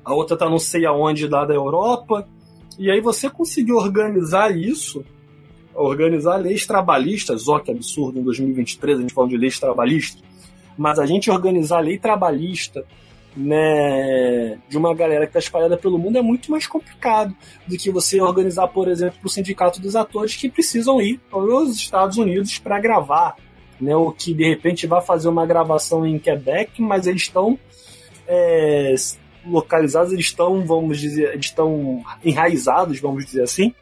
a 0.05 0.15
outra 0.15 0.37
tá 0.37 0.49
não 0.49 0.59
sei 0.59 0.85
aonde 0.85 1.27
lá 1.27 1.45
da 1.45 1.55
Europa. 1.55 2.29
E 2.79 2.91
aí 2.91 3.01
você 3.01 3.31
conseguiu 3.31 3.77
organizar 3.77 4.55
isso, 4.57 5.05
organizar 5.75 6.37
leis 6.37 6.67
trabalhistas, 6.67 7.49
ó 7.49 7.59
que 7.59 7.71
absurdo, 7.71 8.19
em 8.19 8.23
2023 8.23 8.99
a 8.99 9.01
gente 9.03 9.15
falando 9.15 9.31
de 9.31 9.37
leis 9.37 9.59
trabalhistas, 9.59 10.23
mas 10.77 10.99
a 10.99 11.07
gente 11.07 11.31
organizar 11.31 11.81
lei 11.81 11.99
trabalhista 11.99 12.85
né, 13.37 14.59
de 14.69 14.77
uma 14.79 14.95
galera 14.95 15.27
que 15.27 15.31
está 15.31 15.39
espalhada 15.39 15.77
pelo 15.77 15.99
mundo 15.99 16.19
é 16.19 16.23
muito 16.23 16.51
mais 16.51 16.67
complicado 16.67 17.35
do 17.67 17.77
que 17.77 17.91
você 17.91 18.21
organizar, 18.21 18.69
por 18.69 18.89
exemplo, 18.89 19.19
o 19.25 19.29
sindicato 19.29 19.81
dos 19.81 19.97
atores 19.97 20.37
que 20.37 20.49
precisam 20.49 21.01
ir 21.01 21.21
aos 21.33 21.77
Estados 21.77 22.17
Unidos 22.17 22.59
para 22.59 22.81
gravar, 22.81 23.37
né, 23.81 23.95
ou 23.97 24.13
que 24.13 24.33
de 24.33 24.49
repente 24.49 24.87
vai 24.87 25.03
fazer 25.03 25.29
uma 25.29 25.47
gravação 25.47 26.07
em 26.07 26.19
Quebec, 26.19 26.81
mas 26.81 27.07
eles 27.07 27.23
estão 27.23 27.59
é, 28.27 28.95
localizados, 29.47 30.13
eles 30.13 30.27
estão, 30.27 30.65
vamos 30.65 30.99
dizer, 30.99 31.33
eles 31.33 31.47
estão 31.47 32.03
enraizados, 32.25 33.01
vamos 33.01 33.25
dizer 33.25 33.43
assim, 33.43 33.75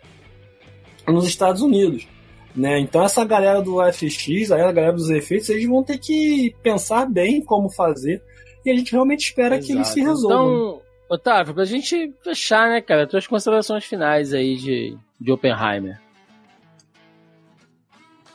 nos 1.06 1.26
Estados 1.26 1.62
Unidos. 1.62 2.06
Né? 2.54 2.78
Então 2.80 3.02
essa 3.02 3.24
galera 3.24 3.62
do 3.62 3.78
FX, 3.92 4.50
a 4.50 4.72
galera 4.72 4.92
dos 4.92 5.08
efeitos, 5.08 5.48
eles 5.48 5.66
vão 5.66 5.82
ter 5.82 5.98
que 5.98 6.54
pensar 6.62 7.06
bem 7.06 7.42
como 7.42 7.70
fazer 7.70 8.22
e 8.64 8.70
a 8.70 8.76
gente 8.76 8.92
realmente 8.92 9.24
espera 9.24 9.56
Exato. 9.56 9.66
que 9.66 9.72
eles 9.72 9.88
se 9.88 10.00
resolvam. 10.00 10.52
Então, 10.52 10.82
Otávio, 11.08 11.54
pra 11.54 11.64
gente 11.64 12.12
fechar, 12.22 12.68
né, 12.68 12.80
cara, 12.80 13.06
tuas 13.06 13.26
considerações 13.26 13.84
finais 13.84 14.32
aí 14.32 14.56
de, 14.56 14.96
de 15.20 15.32
Oppenheimer. 15.32 16.00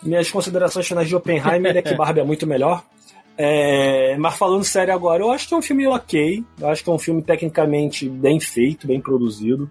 Minhas 0.02 0.30
considerações 0.30 0.88
finais 0.88 1.08
de 1.08 1.16
Oppenheimer 1.16 1.76
é 1.76 1.82
que 1.82 1.94
Barbie 1.98 2.20
é 2.20 2.24
muito 2.24 2.46
melhor. 2.46 2.84
É, 3.38 4.18
mas 4.18 4.36
falando 4.36 4.64
sério 4.64 4.94
agora, 4.94 5.22
eu 5.22 5.32
acho 5.32 5.48
que 5.48 5.54
é 5.54 5.58
um 5.58 5.62
filme 5.62 5.88
ok. 5.88 6.44
Eu 6.60 6.70
acho 6.70 6.84
que 6.84 6.90
é 6.90 6.94
um 6.94 6.98
filme 6.98 7.22
tecnicamente 7.22 8.10
bem 8.10 8.40
feito, 8.40 8.88
bem 8.88 9.00
produzido. 9.00 9.70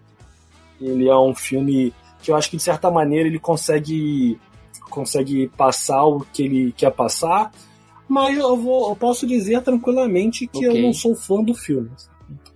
Ele 0.81 1.09
é 1.09 1.17
um 1.17 1.35
filme 1.35 1.93
que 2.23 2.31
eu 2.31 2.37
acho 2.37 2.49
que 2.49 2.57
de 2.57 2.63
certa 2.63 2.91
maneira 2.91 3.29
ele 3.29 3.39
consegue 3.39 4.39
consegue 4.89 5.49
passar 5.49 6.05
o 6.05 6.21
que 6.33 6.45
ele 6.45 6.73
quer 6.73 6.91
passar, 6.91 7.51
mas 8.09 8.39
eu, 8.39 8.57
vou, 8.57 8.89
eu 8.89 8.97
posso 8.97 9.27
dizer 9.27 9.61
tranquilamente 9.63 10.47
que 10.47 10.67
okay. 10.67 10.81
eu 10.81 10.83
não 10.83 10.93
sou 10.93 11.15
fã 11.15 11.43
do 11.43 11.55
filme. 11.55 11.91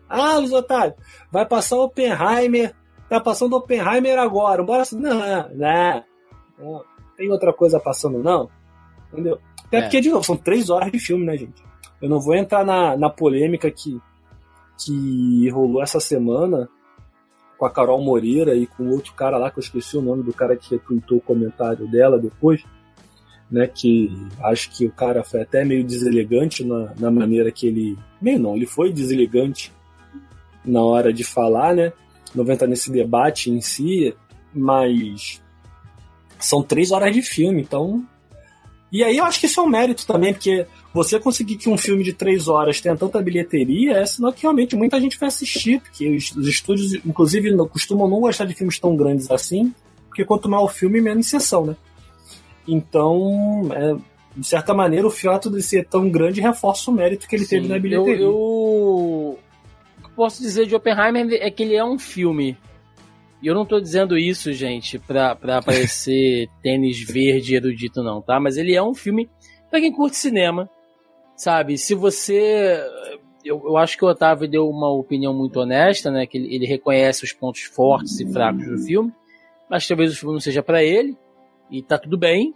Ah, 0.09 0.39
Luiz 0.39 0.53
Otávio, 0.53 0.95
vai 1.31 1.45
passar 1.45 1.77
Oppenheimer, 1.77 2.75
tá 3.09 3.21
passando 3.21 3.57
Oppenheimer 3.57 4.19
agora, 4.19 4.63
bora 4.63 4.85
não, 4.93 5.19
não, 5.55 6.05
não, 6.59 6.85
tem 7.17 7.31
outra 7.31 7.53
coisa 7.53 7.79
passando 7.79 8.23
não, 8.23 8.49
entendeu? 9.13 9.39
Até 9.71 9.79
é. 9.79 9.83
porque, 9.83 10.01
de 10.01 10.11
novo, 10.11 10.25
são 10.25 10.37
três 10.37 10.68
horas 10.68 10.91
de 10.91 10.99
filme, 10.99 11.25
né, 11.25 11.37
gente? 11.37 11.62
Eu 12.03 12.09
não 12.09 12.18
vou 12.18 12.35
entrar 12.35 12.64
na, 12.64 12.97
na 12.97 13.09
polêmica 13.09 13.71
que, 13.71 14.01
que 14.77 15.49
rolou 15.51 15.81
essa 15.81 16.01
semana, 16.01 16.68
com 17.57 17.64
a 17.64 17.71
Carol 17.71 18.03
Moreira 18.03 18.55
e 18.57 18.66
com 18.66 18.89
outro 18.89 19.14
cara 19.14 19.39
lá, 19.39 19.49
que 19.49 19.59
eu 19.59 19.62
esqueci 19.62 19.97
o 19.97 20.03
nome 20.03 20.25
do 20.25 20.33
cara 20.33 20.57
que 20.57 20.71
retweetou 20.71 21.18
o 21.18 21.23
comentário 21.23 21.87
dela 21.87 22.18
depois, 22.18 22.64
né? 23.49 23.68
Que 23.68 24.11
acho 24.43 24.71
que 24.71 24.87
o 24.87 24.91
cara 24.91 25.23
foi 25.23 25.43
até 25.43 25.64
meio 25.64 25.85
deselegante 25.85 26.64
na, 26.64 26.93
na 26.99 27.11
maneira 27.11 27.53
que 27.53 27.68
ele. 27.68 27.97
Meio 28.21 28.41
não, 28.41 28.57
ele 28.57 28.66
foi 28.66 28.93
deselegante 28.93 29.73
na 30.64 30.83
hora 30.83 31.12
de 31.12 31.23
falar, 31.23 31.77
né? 31.77 31.93
Não 32.35 32.45
vou 32.45 32.53
entrar 32.53 32.66
nesse 32.66 32.91
debate 32.91 33.51
em 33.51 33.61
si, 33.61 34.14
mas 34.53 35.41
são 36.39 36.62
três 36.62 36.91
horas 36.91 37.12
de 37.12 37.23
filme, 37.23 37.61
então. 37.61 38.05
E 38.93 39.05
aí 39.05 39.18
eu 39.18 39.24
acho 39.24 39.38
que 39.38 39.47
isso 39.47 39.61
é 39.61 39.62
um 39.62 39.68
mérito 39.68 40.05
também, 40.07 40.32
porque 40.32 40.66
você 40.93 41.20
conseguir 41.20 41.57
que 41.57 41.68
um 41.68 41.78
filme 41.78 42.03
de 42.03 42.12
três 42.12 42.49
horas 42.49 42.80
tenha 42.80 42.97
tanta 42.97 43.22
bilheteria 43.22 43.99
é 43.99 44.07
sinal 44.07 44.32
que 44.32 44.43
realmente 44.43 44.74
muita 44.74 45.01
gente 45.01 45.18
vai 45.18 45.28
assistir, 45.28 45.80
porque 45.80 46.16
os, 46.16 46.32
os 46.32 46.49
estúdios, 46.49 46.95
inclusive, 47.07 47.53
não, 47.53 47.68
costumam 47.68 48.09
não 48.09 48.20
gostar 48.20 48.47
de 48.47 48.55
filmes 48.55 48.78
tão 48.78 48.97
grandes 48.97 49.30
assim, 49.30 49.72
porque 50.09 50.24
quanto 50.24 50.49
maior 50.49 50.64
o 50.64 50.68
filme, 50.68 51.01
menos 51.01 51.28
sessão, 51.28 51.66
né? 51.66 51.76
Então, 52.66 53.68
é, 53.72 53.97
de 54.36 54.47
certa 54.47 54.74
maneira, 54.74 55.07
o 55.07 55.11
fato 55.11 55.51
de 55.51 55.62
ser 55.62 55.86
tão 55.86 56.09
grande 56.11 56.41
reforça 56.41 56.91
o 56.91 56.95
mérito 56.95 57.28
que 57.28 57.36
ele 57.36 57.45
Sim, 57.45 57.57
teve 57.57 57.68
na 57.68 57.78
bilheteria. 57.78 58.24
Eu, 58.24 58.30
eu... 58.30 58.34
O 58.34 59.38
que 60.03 60.11
posso 60.16 60.43
dizer 60.43 60.66
de 60.66 60.74
Oppenheimer 60.74 61.26
é 61.41 61.51
que 61.51 61.62
ele 61.62 61.76
é 61.76 61.84
um 61.84 61.99
filme. 61.99 62.57
E 63.43 63.47
eu 63.47 63.55
não 63.55 63.64
tô 63.64 63.80
dizendo 63.80 64.18
isso, 64.18 64.53
gente, 64.53 64.99
pra, 64.99 65.34
pra 65.34 65.62
parecer 65.62 66.49
tênis 66.62 67.01
verde 67.03 67.55
erudito, 67.55 68.03
não, 68.03 68.20
tá? 68.20 68.38
Mas 68.38 68.57
ele 68.57 68.74
é 68.74 68.82
um 68.82 68.95
filme 68.95 69.30
pra 69.70 69.80
quem 69.80 69.93
curte 69.93 70.16
cinema, 70.16 70.68
sabe? 71.36 71.78
Se 71.78 71.95
você. 71.95 72.78
Eu, 73.43 73.62
eu 73.64 73.76
acho 73.78 73.97
que 73.97 74.05
o 74.05 74.09
Otávio 74.09 74.47
deu 74.47 74.68
uma 74.68 74.91
opinião 74.91 75.32
muito 75.32 75.59
honesta, 75.59 76.11
né? 76.11 76.26
Que 76.26 76.36
ele, 76.36 76.55
ele 76.55 76.66
reconhece 76.66 77.24
os 77.24 77.32
pontos 77.32 77.62
fortes 77.62 78.20
e 78.20 78.30
fracos 78.30 78.66
do 78.66 78.78
filme, 78.78 79.12
mas 79.68 79.88
talvez 79.88 80.12
o 80.12 80.16
filme 80.16 80.34
não 80.34 80.41
seja 80.41 80.62
para 80.62 80.84
ele, 80.84 81.16
e 81.70 81.82
tá 81.82 81.97
tudo 81.97 82.18
bem. 82.18 82.55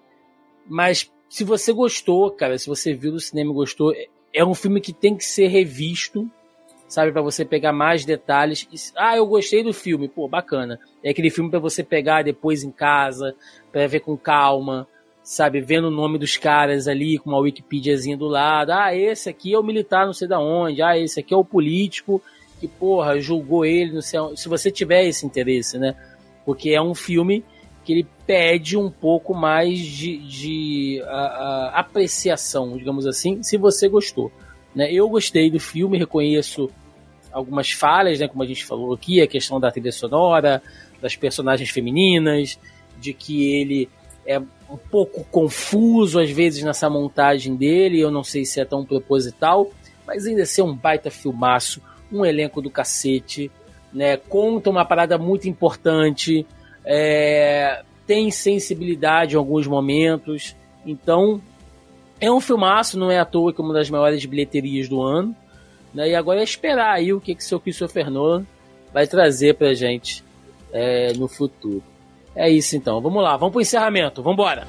Mas 0.69 1.11
se 1.29 1.45
você 1.45 1.73
gostou, 1.73 2.31
cara, 2.31 2.59
se 2.59 2.67
você 2.67 2.93
viu 2.93 3.13
no 3.13 3.21
cinema 3.21 3.51
e 3.51 3.55
gostou, 3.55 3.95
é 4.33 4.45
um 4.45 4.55
filme 4.55 4.81
que 4.81 4.93
tem 4.93 5.17
que 5.17 5.25
ser 5.25 5.47
revisto, 5.47 6.31
sabe? 6.89 7.13
para 7.13 7.23
você 7.23 7.45
pegar 7.45 7.73
mais 7.73 8.05
detalhes. 8.05 8.93
Ah, 8.97 9.17
eu 9.17 9.27
gostei 9.27 9.63
do 9.63 9.73
filme, 9.73 10.09
pô, 10.09 10.29
bacana. 10.29 10.79
É 11.03 11.11
aquele 11.11 11.31
filme 11.31 11.51
para 11.51 11.59
você 11.59 11.83
pegar 11.83 12.23
depois 12.23 12.63
em 12.63 12.71
casa, 12.71 13.35
para 13.73 13.87
ver 13.87 14.01
com 14.01 14.17
calma, 14.17 14.87
sabe, 15.23 15.61
vendo 15.61 15.89
o 15.89 15.91
nome 15.91 16.19
dos 16.19 16.37
caras 16.37 16.87
ali 16.87 17.19
com 17.19 17.31
uma 17.31 17.39
Wikipediazinha 17.39 18.17
do 18.17 18.27
lado. 18.27 18.71
Ah, 18.71 18.95
esse 18.95 19.29
aqui 19.29 19.55
é 19.55 19.59
o 19.59 19.63
militar 19.63 20.07
não 20.07 20.13
sei 20.13 20.29
da 20.29 20.39
onde. 20.39 20.83
Ah, 20.83 20.99
esse 20.99 21.21
aqui 21.21 21.33
é 21.33 21.37
o 21.37 21.45
político 21.45 22.23
que, 22.61 22.69
porra, 22.69 23.21
julgou 23.21 23.65
ele, 23.65 23.93
não 23.93 24.03
sei. 24.03 24.21
Se 24.37 24.49
você 24.49 24.71
tiver 24.71 25.05
esse 25.07 25.27
interesse, 25.27 25.79
né? 25.79 25.97
Porque 26.45 26.71
é 26.71 26.81
um 26.81 26.95
filme 26.95 27.45
que 27.85 27.93
ele 27.93 28.07
pede 28.27 28.77
um 28.77 28.91
pouco 28.91 29.35
mais 29.35 29.79
de, 29.79 30.19
de 30.19 31.03
a, 31.07 31.21
a, 31.21 31.81
apreciação, 31.81 32.77
digamos 32.77 33.07
assim, 33.07 33.43
se 33.43 33.57
você 33.57 33.89
gostou. 33.89 34.33
Né? 34.75 34.93
Eu 34.93 35.09
gostei 35.09 35.51
do 35.51 35.61
filme, 35.61 35.99
reconheço 35.99 36.71
algumas 37.33 37.73
falhas, 37.73 38.21
né, 38.21 38.29
como 38.29 38.43
a 38.43 38.47
gente 38.47 38.65
falou 38.65 38.95
aqui, 38.95 39.21
a 39.21 39.27
questão 39.27 39.59
da 39.59 39.71
trilha 39.71 39.91
sonora, 39.91 40.63
das 41.03 41.17
personagens 41.17 41.69
femininas, 41.69 42.59
de 42.99 43.13
que 43.13 43.53
ele 43.53 43.89
é 44.25 44.39
um 44.39 44.77
pouco 44.91 45.25
confuso 45.25 46.19
às 46.19 46.31
vezes 46.31 46.63
nessa 46.63 46.89
montagem 46.89 47.57
dele, 47.57 48.01
eu 48.01 48.11
não 48.11 48.23
sei 48.25 48.45
se 48.45 48.61
é 48.61 48.65
tão 48.65 48.85
proposital, 48.85 49.71
mas 50.07 50.27
ainda 50.27 50.43
assim 50.43 50.61
é 50.61 50.65
um 50.65 50.75
baita 50.75 51.11
filmaço, 51.11 51.83
um 52.11 52.25
elenco 52.25 52.63
do 52.63 52.71
cacete, 52.71 53.51
né? 53.93 54.17
Conta 54.17 54.71
uma 54.71 54.85
parada 54.85 55.19
muito 55.19 55.49
importante, 55.49 56.47
é, 56.85 57.83
tem 58.07 58.31
sensibilidade 58.31 59.35
em 59.35 59.39
alguns 59.39 59.67
momentos, 59.67 60.57
então 60.87 61.41
é 62.21 62.31
um 62.31 62.41
filmaço, 62.41 62.99
não 62.99 63.11
é 63.11 63.19
à 63.19 63.25
toa 63.25 63.53
que 63.53 63.61
é 63.61 63.65
uma 63.65 63.75
das 63.75 63.91
maiores 63.91 64.25
bilheterias 64.25 64.89
do 64.89 65.03
ano, 65.03 65.35
né? 65.93 66.11
E 66.11 66.15
agora 66.15 66.41
é 66.41 66.45
esperar 66.45 66.93
aí 66.95 67.13
o 67.13 67.21
que 67.21 67.35
que 67.35 67.45
seu 67.45 67.61
Christopher 67.61 68.11
Nolan 68.11 68.47
vai 68.93 69.07
trazer 69.07 69.55
pra 69.55 69.75
gente 69.75 70.25
é, 70.73 71.13
no 71.15 71.29
futuro. 71.29 71.83
É 72.35 72.51
isso 72.51 72.77
então. 72.77 73.01
Vamos 73.01 73.23
lá, 73.23 73.37
vamos 73.37 73.53
pro 73.53 73.61
encerramento. 73.61 74.23
Vamos 74.23 74.35
embora. 74.35 74.67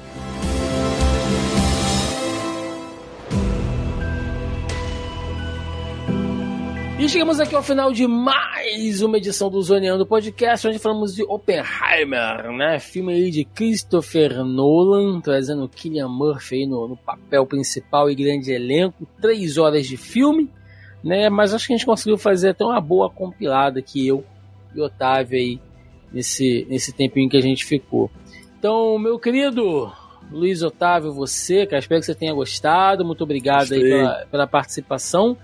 E 6.98 7.06
chegamos 7.10 7.38
aqui 7.38 7.54
ao 7.54 7.62
final 7.62 7.92
de 7.92 8.06
mais 8.06 9.02
uma 9.02 9.18
edição 9.18 9.50
do 9.50 9.60
Zoneando 9.60 10.06
Podcast, 10.06 10.66
onde 10.66 10.78
falamos 10.78 11.14
de 11.14 11.22
Oppenheimer, 11.24 12.50
né? 12.52 12.78
Filme 12.78 13.12
aí 13.12 13.30
de 13.30 13.44
Christopher 13.44 14.42
Nolan, 14.42 15.20
trazendo 15.20 15.68
Killian 15.68 16.08
Murphy 16.08 16.56
aí 16.56 16.66
no, 16.66 16.88
no 16.88 16.96
papel 16.96 17.44
principal 17.44 18.10
e 18.10 18.14
grande 18.14 18.50
elenco. 18.50 19.06
Três 19.20 19.58
horas 19.58 19.86
de 19.86 19.98
filme, 19.98 20.50
né? 21.04 21.28
Mas 21.28 21.52
acho 21.52 21.66
que 21.66 21.74
a 21.74 21.76
gente 21.76 21.84
conseguiu 21.84 22.16
fazer 22.16 22.50
até 22.50 22.64
uma 22.64 22.80
boa 22.80 23.10
compilada 23.10 23.82
que 23.82 24.06
eu 24.06 24.24
e 24.74 24.80
Otávio 24.80 25.38
aí 25.38 25.60
nesse, 26.10 26.66
nesse 26.70 26.94
tempinho 26.94 27.28
que 27.28 27.36
a 27.36 27.42
gente 27.42 27.66
ficou. 27.66 28.10
Então, 28.58 28.98
meu 28.98 29.18
querido 29.18 29.92
Luiz 30.30 30.62
Otávio, 30.62 31.12
você, 31.12 31.66
cara, 31.66 31.78
espero 31.78 32.00
que 32.00 32.06
você 32.06 32.14
tenha 32.14 32.32
gostado. 32.32 33.04
Muito 33.04 33.22
obrigado 33.22 33.68
Gostei. 33.68 33.82
aí 33.82 33.90
pela, 33.90 34.26
pela 34.30 34.46
participação. 34.46 35.36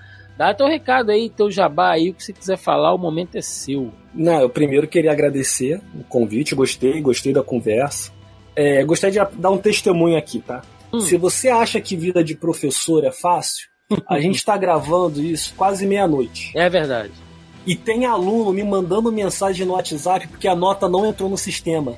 Dá 0.43 0.53
teu 0.53 0.67
recado 0.67 1.13
aí, 1.13 1.31
teu 1.31 1.49
jabá 1.53 1.93
aí, 1.93 2.11
o 2.11 2.15
que 2.15 2.25
você 2.25 2.33
quiser 2.33 2.59
falar, 2.59 2.93
o 2.93 2.99
momento 2.99 3.37
é 3.37 3.41
seu. 3.41 3.93
Não, 4.13 4.41
eu 4.41 4.51
primeiro 4.51 4.89
queria 4.89 5.13
agradecer 5.13 5.81
o 5.95 6.03
convite, 6.03 6.53
gostei, 6.53 7.01
gostei 7.01 7.33
da 7.33 7.45
conversa. 7.45 8.11
É, 8.57 8.83
gostaria 8.83 9.25
de 9.25 9.37
dar 9.37 9.51
um 9.53 9.59
testemunho 9.59 10.19
aqui, 10.19 10.41
tá? 10.41 10.63
Hum. 10.93 10.99
Se 10.99 11.17
você 11.17 11.49
acha 11.49 11.81
que 11.81 11.95
vida 11.95 12.25
de 12.25 12.35
professor 12.35 13.05
é 13.05 13.13
fácil, 13.13 13.69
a 14.05 14.19
gente 14.19 14.35
está 14.35 14.57
gravando 14.57 15.23
isso 15.23 15.55
quase 15.57 15.87
meia-noite. 15.87 16.51
É 16.57 16.69
verdade. 16.69 17.13
E 17.65 17.77
tem 17.77 18.05
aluno 18.05 18.53
me 18.53 18.65
mandando 18.65 19.13
mensagem 19.13 19.65
no 19.65 19.75
WhatsApp 19.75 20.27
porque 20.27 20.49
a 20.49 20.57
nota 20.57 20.89
não 20.89 21.07
entrou 21.07 21.31
no 21.31 21.39
sistema. 21.39 21.95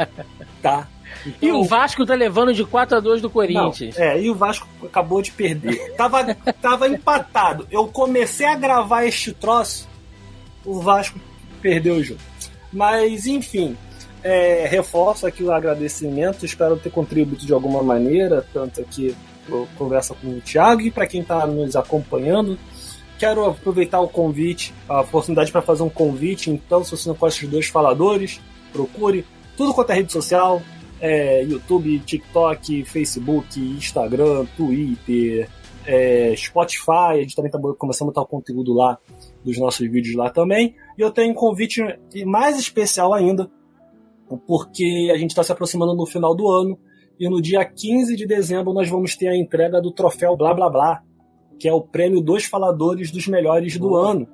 tá? 0.62 0.88
Então, 1.26 1.48
e 1.48 1.52
o 1.52 1.64
Vasco 1.64 2.04
tá 2.04 2.14
levando 2.14 2.52
de 2.52 2.64
4 2.64 2.96
a 2.96 3.00
2 3.00 3.22
do 3.22 3.30
Corinthians. 3.30 3.96
Não, 3.96 4.04
é, 4.04 4.20
e 4.20 4.30
o 4.30 4.34
Vasco 4.34 4.66
acabou 4.82 5.22
de 5.22 5.32
perder. 5.32 5.94
Tava, 5.96 6.34
tava 6.60 6.88
empatado. 6.88 7.66
Eu 7.70 7.86
comecei 7.88 8.46
a 8.46 8.54
gravar 8.54 9.04
este 9.04 9.32
troço, 9.32 9.88
o 10.64 10.80
Vasco 10.80 11.18
perdeu 11.60 11.96
o 11.96 12.04
jogo. 12.04 12.20
Mas, 12.72 13.26
enfim, 13.26 13.76
é, 14.22 14.66
reforço 14.66 15.26
aqui 15.26 15.42
o 15.42 15.52
agradecimento. 15.52 16.44
Espero 16.44 16.76
ter 16.76 16.90
contribuído 16.90 17.46
de 17.46 17.52
alguma 17.52 17.82
maneira, 17.82 18.44
tanto 18.52 18.80
aqui 18.80 19.14
conversa 19.76 20.14
com 20.14 20.28
o 20.28 20.40
Thiago 20.40 20.80
e 20.80 20.90
para 20.90 21.06
quem 21.06 21.20
está 21.20 21.46
nos 21.46 21.76
acompanhando 21.76 22.58
quero 23.18 23.46
aproveitar 23.46 24.00
o 24.00 24.08
convite, 24.08 24.74
a 24.88 25.00
oportunidade 25.00 25.50
para 25.50 25.62
fazer 25.62 25.82
um 25.82 25.88
convite. 25.88 26.50
Então, 26.50 26.84
se 26.84 26.90
você 26.90 27.08
não 27.08 27.16
conhece 27.16 27.44
os 27.44 27.50
dois 27.50 27.66
faladores, 27.66 28.40
procure 28.72 29.24
tudo 29.56 29.72
quanto 29.72 29.90
é 29.90 29.94
rede 29.94 30.12
social: 30.12 30.62
é, 31.00 31.42
YouTube, 31.42 31.98
TikTok, 32.00 32.84
Facebook, 32.84 33.60
Instagram, 33.60 34.46
Twitter, 34.56 35.48
é, 35.86 36.34
Spotify. 36.36 37.12
A 37.12 37.20
gente 37.20 37.36
também 37.36 37.50
está 37.50 37.58
começando 37.76 38.08
a 38.08 38.10
botar 38.10 38.22
o 38.22 38.26
conteúdo 38.26 38.72
lá 38.72 38.98
dos 39.44 39.58
nossos 39.58 39.88
vídeos 39.88 40.16
lá 40.16 40.30
também. 40.30 40.74
E 40.96 41.00
eu 41.00 41.10
tenho 41.10 41.32
um 41.32 41.34
convite 41.34 41.82
mais 42.24 42.58
especial 42.58 43.12
ainda, 43.12 43.50
porque 44.46 45.10
a 45.12 45.18
gente 45.18 45.30
está 45.30 45.42
se 45.42 45.52
aproximando 45.52 45.94
no 45.94 46.06
final 46.06 46.34
do 46.34 46.48
ano. 46.48 46.78
E 47.18 47.28
no 47.28 47.40
dia 47.40 47.64
15 47.64 48.16
de 48.16 48.26
dezembro 48.26 48.72
nós 48.72 48.88
vamos 48.88 49.16
ter 49.16 49.28
a 49.28 49.36
entrega 49.36 49.80
do 49.80 49.92
troféu 49.92 50.36
Blá 50.36 50.52
Blá 50.52 50.68
Blá, 50.68 51.02
que 51.58 51.68
é 51.68 51.72
o 51.72 51.80
prêmio 51.80 52.20
dos 52.20 52.44
faladores 52.44 53.10
dos 53.10 53.28
melhores 53.28 53.76
do 53.78 53.94
ano. 53.94 54.26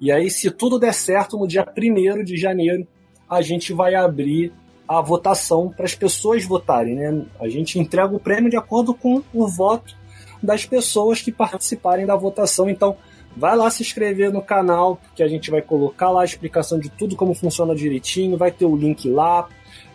E 0.00 0.12
aí, 0.12 0.30
se 0.30 0.48
tudo 0.50 0.78
der 0.78 0.94
certo, 0.94 1.36
no 1.36 1.48
dia 1.48 1.66
1 1.76 2.22
de 2.22 2.36
janeiro, 2.36 2.86
a 3.28 3.42
gente 3.42 3.72
vai 3.72 3.94
abrir 3.96 4.52
a 4.88 5.00
votação 5.00 5.68
para 5.68 5.84
as 5.84 5.94
pessoas 5.94 6.44
votarem. 6.44 6.94
Né? 6.94 7.24
A 7.38 7.48
gente 7.48 7.78
entrega 7.78 8.14
o 8.14 8.18
prêmio 8.18 8.50
de 8.50 8.56
acordo 8.56 8.94
com 8.94 9.22
o 9.32 9.46
voto 9.46 9.94
das 10.42 10.64
pessoas 10.64 11.20
que 11.20 11.30
participarem 11.30 12.06
da 12.06 12.16
votação. 12.16 12.70
Então, 12.70 12.96
vai 13.36 13.56
lá 13.56 13.70
se 13.70 13.82
inscrever 13.82 14.32
no 14.32 14.40
canal, 14.40 15.00
que 15.14 15.22
a 15.22 15.28
gente 15.28 15.50
vai 15.50 15.60
colocar 15.60 16.10
lá 16.10 16.22
a 16.22 16.24
explicação 16.24 16.78
de 16.78 16.88
tudo 16.88 17.16
como 17.16 17.34
funciona 17.34 17.74
direitinho, 17.74 18.38
vai 18.38 18.50
ter 18.50 18.64
o 18.64 18.76
link 18.76 19.08
lá, 19.10 19.48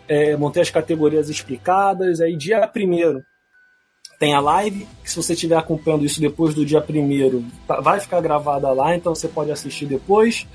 é, 0.06 0.36
vão 0.36 0.50
ter 0.50 0.60
as 0.60 0.70
categorias 0.70 1.28
explicadas. 1.28 2.20
Aí, 2.20 2.36
dia 2.36 2.66
primeiro 2.68 3.24
tem 4.24 4.32
a 4.32 4.40
live, 4.40 4.88
que 5.02 5.10
se 5.10 5.16
você 5.16 5.34
estiver 5.34 5.54
acompanhando 5.54 6.02
isso 6.02 6.18
depois 6.18 6.54
do 6.54 6.64
dia 6.64 6.80
primeiro, 6.80 7.44
tá, 7.68 7.78
vai 7.82 8.00
ficar 8.00 8.22
gravada 8.22 8.72
lá, 8.72 8.96
então 8.96 9.14
você 9.14 9.28
pode 9.28 9.50
assistir 9.50 9.84
depois. 9.84 10.46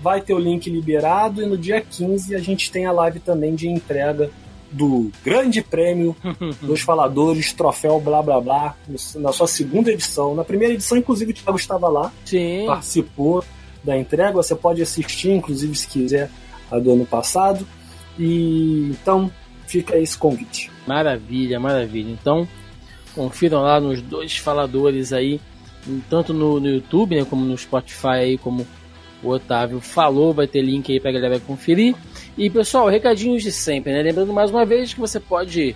Vai 0.00 0.20
ter 0.20 0.32
o 0.32 0.38
link 0.38 0.70
liberado 0.70 1.42
e 1.42 1.46
no 1.46 1.58
dia 1.58 1.80
15 1.80 2.36
a 2.36 2.38
gente 2.38 2.70
tem 2.70 2.86
a 2.86 2.92
live 2.92 3.18
também 3.18 3.56
de 3.56 3.66
entrega 3.66 4.30
do 4.70 5.10
Grande 5.24 5.60
Prêmio 5.60 6.14
dos 6.62 6.82
Faladores, 6.82 7.52
Troféu 7.52 8.00
Blá 8.00 8.22
Blá 8.22 8.40
Blá, 8.40 8.76
na 9.16 9.32
sua 9.32 9.48
segunda 9.48 9.90
edição. 9.90 10.32
Na 10.32 10.44
primeira 10.44 10.74
edição, 10.74 10.96
inclusive, 10.96 11.32
o 11.32 11.34
Thiago 11.34 11.58
estava 11.58 11.88
lá, 11.88 12.12
Sim. 12.24 12.64
participou 12.64 13.42
da 13.82 13.98
entrega. 13.98 14.34
Você 14.34 14.54
pode 14.54 14.80
assistir, 14.80 15.32
inclusive, 15.32 15.74
se 15.74 15.88
quiser, 15.88 16.30
a 16.70 16.78
do 16.78 16.92
ano 16.92 17.04
passado. 17.04 17.66
E 18.16 18.90
então 18.90 19.28
fica 19.66 19.98
esse 19.98 20.16
convite. 20.16 20.70
Maravilha, 20.86 21.58
maravilha. 21.58 22.12
Então, 22.12 22.46
confiram 23.16 23.62
lá 23.62 23.80
nos 23.80 24.02
dois 24.02 24.36
faladores 24.36 25.12
aí, 25.12 25.40
tanto 26.10 26.34
no, 26.34 26.60
no 26.60 26.68
YouTube, 26.68 27.16
né, 27.16 27.24
como 27.24 27.44
no 27.44 27.56
Spotify 27.56 28.08
aí, 28.08 28.38
como 28.38 28.66
o 29.22 29.30
Otávio 29.30 29.80
falou, 29.80 30.34
vai 30.34 30.46
ter 30.46 30.60
link 30.60 30.92
aí 30.92 31.00
pra 31.00 31.10
galera 31.10 31.40
conferir. 31.40 31.96
E 32.36 32.50
pessoal, 32.50 32.88
recadinhos 32.88 33.42
de 33.42 33.50
sempre, 33.50 33.92
né? 33.92 34.02
Lembrando 34.02 34.32
mais 34.32 34.50
uma 34.50 34.66
vez 34.66 34.92
que 34.92 35.00
você 35.00 35.18
pode 35.18 35.74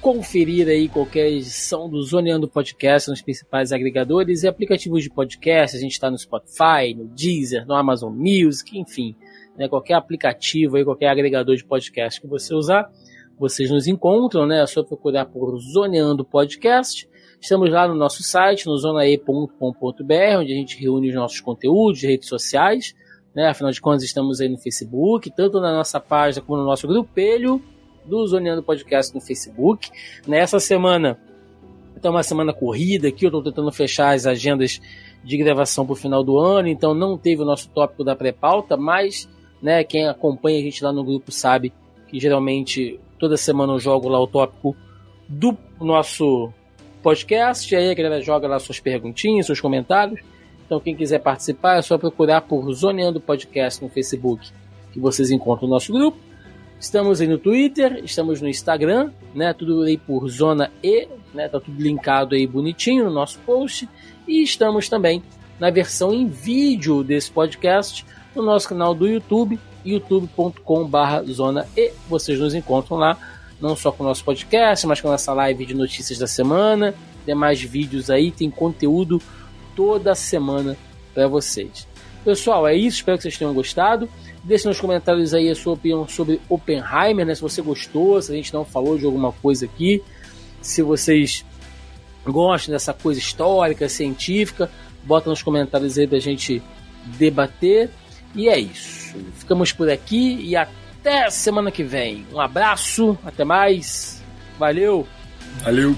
conferir 0.00 0.68
aí 0.68 0.88
qualquer 0.88 1.28
edição 1.30 1.88
do 1.88 2.02
Zoneando 2.02 2.48
Podcast 2.48 3.10
nos 3.10 3.20
principais 3.20 3.72
agregadores 3.72 4.42
e 4.42 4.48
aplicativos 4.48 5.02
de 5.02 5.10
podcast. 5.10 5.76
A 5.76 5.80
gente 5.80 5.92
está 5.92 6.10
no 6.10 6.16
Spotify, 6.16 6.94
no 6.96 7.04
Deezer, 7.08 7.66
no 7.66 7.74
Amazon 7.74 8.14
Music, 8.14 8.78
enfim, 8.78 9.14
né? 9.56 9.68
qualquer 9.68 9.94
aplicativo 9.94 10.76
aí, 10.76 10.84
qualquer 10.84 11.08
agregador 11.08 11.56
de 11.56 11.64
podcast 11.64 12.20
que 12.20 12.26
você 12.26 12.54
usar, 12.54 12.90
vocês 13.38 13.70
nos 13.70 13.86
encontram, 13.86 14.46
né? 14.46 14.62
É 14.62 14.66
só 14.66 14.82
procurar 14.82 15.26
por 15.26 15.56
Zoneando 15.58 16.24
Podcast. 16.24 17.08
Estamos 17.40 17.70
lá 17.70 17.86
no 17.86 17.94
nosso 17.94 18.22
site, 18.22 18.66
no 18.66 18.76
zonae.com.br, 18.76 20.38
onde 20.38 20.52
a 20.52 20.56
gente 20.56 20.76
reúne 20.80 21.08
os 21.08 21.14
nossos 21.14 21.40
conteúdos 21.40 22.00
de 22.00 22.06
redes 22.08 22.28
sociais. 22.28 22.94
Né? 23.32 23.46
Afinal 23.46 23.70
de 23.70 23.80
contas, 23.80 24.02
estamos 24.02 24.40
aí 24.40 24.48
no 24.48 24.58
Facebook, 24.58 25.30
tanto 25.30 25.60
na 25.60 25.72
nossa 25.72 26.00
página 26.00 26.44
como 26.44 26.58
no 26.58 26.66
nosso 26.66 26.88
grupelho 26.88 27.62
do 28.04 28.26
Zoneando 28.26 28.62
Podcast 28.62 29.14
no 29.14 29.20
Facebook. 29.20 29.88
Nessa 30.26 30.58
semana, 30.58 31.16
então 31.96 32.10
uma 32.10 32.24
semana 32.24 32.52
corrida 32.52 33.06
aqui, 33.06 33.24
eu 33.24 33.28
estou 33.28 33.42
tentando 33.42 33.70
fechar 33.70 34.16
as 34.16 34.26
agendas 34.26 34.80
de 35.22 35.36
gravação 35.36 35.86
para 35.86 35.92
o 35.92 35.96
final 35.96 36.24
do 36.24 36.38
ano, 36.38 36.66
então 36.66 36.92
não 36.92 37.16
teve 37.16 37.42
o 37.42 37.44
nosso 37.44 37.68
tópico 37.70 38.02
da 38.02 38.16
pré-pauta, 38.16 38.76
mas 38.76 39.28
né, 39.62 39.84
quem 39.84 40.08
acompanha 40.08 40.58
a 40.58 40.62
gente 40.62 40.82
lá 40.82 40.92
no 40.92 41.04
grupo 41.04 41.30
sabe 41.30 41.72
que 42.08 42.18
geralmente 42.18 42.98
toda 43.18 43.36
semana 43.36 43.72
eu 43.72 43.78
jogo 43.78 44.08
lá 44.08 44.20
o 44.20 44.26
tópico 44.26 44.76
do 45.28 45.56
nosso 45.80 46.52
podcast, 47.02 47.74
aí 47.74 47.90
a 47.90 47.94
galera 47.94 48.20
joga 48.20 48.48
lá 48.48 48.58
suas 48.58 48.80
perguntinhas, 48.80 49.46
seus 49.46 49.60
comentários. 49.60 50.20
Então, 50.64 50.80
quem 50.80 50.94
quiser 50.94 51.20
participar, 51.20 51.78
é 51.78 51.82
só 51.82 51.96
procurar 51.96 52.42
por 52.42 52.70
Zoneando 52.72 53.20
Podcast 53.20 53.82
no 53.82 53.88
Facebook, 53.88 54.50
que 54.92 55.00
vocês 55.00 55.30
encontram 55.30 55.66
o 55.66 55.70
nosso 55.70 55.92
grupo. 55.92 56.18
Estamos 56.78 57.20
aí 57.20 57.26
no 57.26 57.38
Twitter, 57.38 58.02
estamos 58.04 58.40
no 58.40 58.48
Instagram, 58.48 59.10
né? 59.34 59.52
Tudo 59.52 59.82
aí 59.82 59.96
por 59.96 60.28
Zona 60.28 60.70
E, 60.82 61.08
né? 61.34 61.48
Tá 61.48 61.58
tudo 61.58 61.80
linkado 61.80 62.34
aí 62.34 62.46
bonitinho 62.46 63.04
no 63.04 63.10
nosso 63.10 63.38
post. 63.40 63.88
E 64.26 64.42
estamos 64.42 64.88
também 64.88 65.22
na 65.58 65.70
versão 65.70 66.12
em 66.12 66.26
vídeo 66.26 67.02
desse 67.02 67.30
podcast 67.30 68.04
no 68.34 68.42
nosso 68.42 68.68
canal 68.68 68.94
do 68.94 69.08
YouTube, 69.08 69.58
youtube.com/zona 69.84 71.66
E. 71.76 71.92
Vocês 72.08 72.38
nos 72.38 72.54
encontram 72.54 72.96
lá, 72.96 73.16
não 73.60 73.74
só 73.76 73.92
com 73.92 74.04
o 74.04 74.06
nosso 74.06 74.24
podcast, 74.24 74.86
mas 74.86 75.00
com 75.00 75.08
a 75.08 75.12
nossa 75.12 75.32
live 75.32 75.66
de 75.66 75.74
notícias 75.74 76.18
da 76.18 76.26
semana. 76.26 76.94
Tem 77.24 77.34
mais 77.34 77.60
vídeos 77.60 78.10
aí, 78.10 78.30
tem 78.30 78.50
conteúdo 78.50 79.20
toda 79.76 80.14
semana 80.14 80.76
para 81.14 81.28
vocês. 81.28 81.86
Pessoal, 82.24 82.66
é 82.66 82.74
isso. 82.74 82.98
Espero 82.98 83.16
que 83.16 83.22
vocês 83.22 83.38
tenham 83.38 83.54
gostado. 83.54 84.08
Deixe 84.44 84.66
nos 84.66 84.80
comentários 84.80 85.34
aí 85.34 85.50
a 85.50 85.54
sua 85.54 85.74
opinião 85.74 86.06
sobre 86.08 86.40
Oppenheimer, 86.48 87.26
né? 87.26 87.34
Se 87.34 87.42
você 87.42 87.60
gostou, 87.60 88.20
se 88.20 88.32
a 88.32 88.34
gente 88.34 88.52
não 88.52 88.64
falou 88.64 88.98
de 88.98 89.04
alguma 89.04 89.32
coisa 89.32 89.66
aqui, 89.66 90.02
se 90.60 90.82
vocês 90.82 91.44
gostam 92.26 92.72
dessa 92.72 92.92
coisa 92.92 93.18
histórica, 93.18 93.88
científica, 93.88 94.70
bota 95.04 95.30
nos 95.30 95.42
comentários 95.42 95.98
aí 95.98 96.06
da 96.06 96.18
gente 96.18 96.62
debater. 97.04 97.90
E 98.34 98.48
é 98.48 98.58
isso. 98.58 98.97
Ficamos 99.36 99.72
por 99.72 99.90
aqui 99.90 100.40
e 100.42 100.56
até 100.56 101.30
semana 101.30 101.70
que 101.70 101.82
vem. 101.82 102.26
Um 102.32 102.40
abraço, 102.40 103.18
até 103.24 103.44
mais. 103.44 104.22
Valeu. 104.58 105.06
Valeu. 105.62 105.96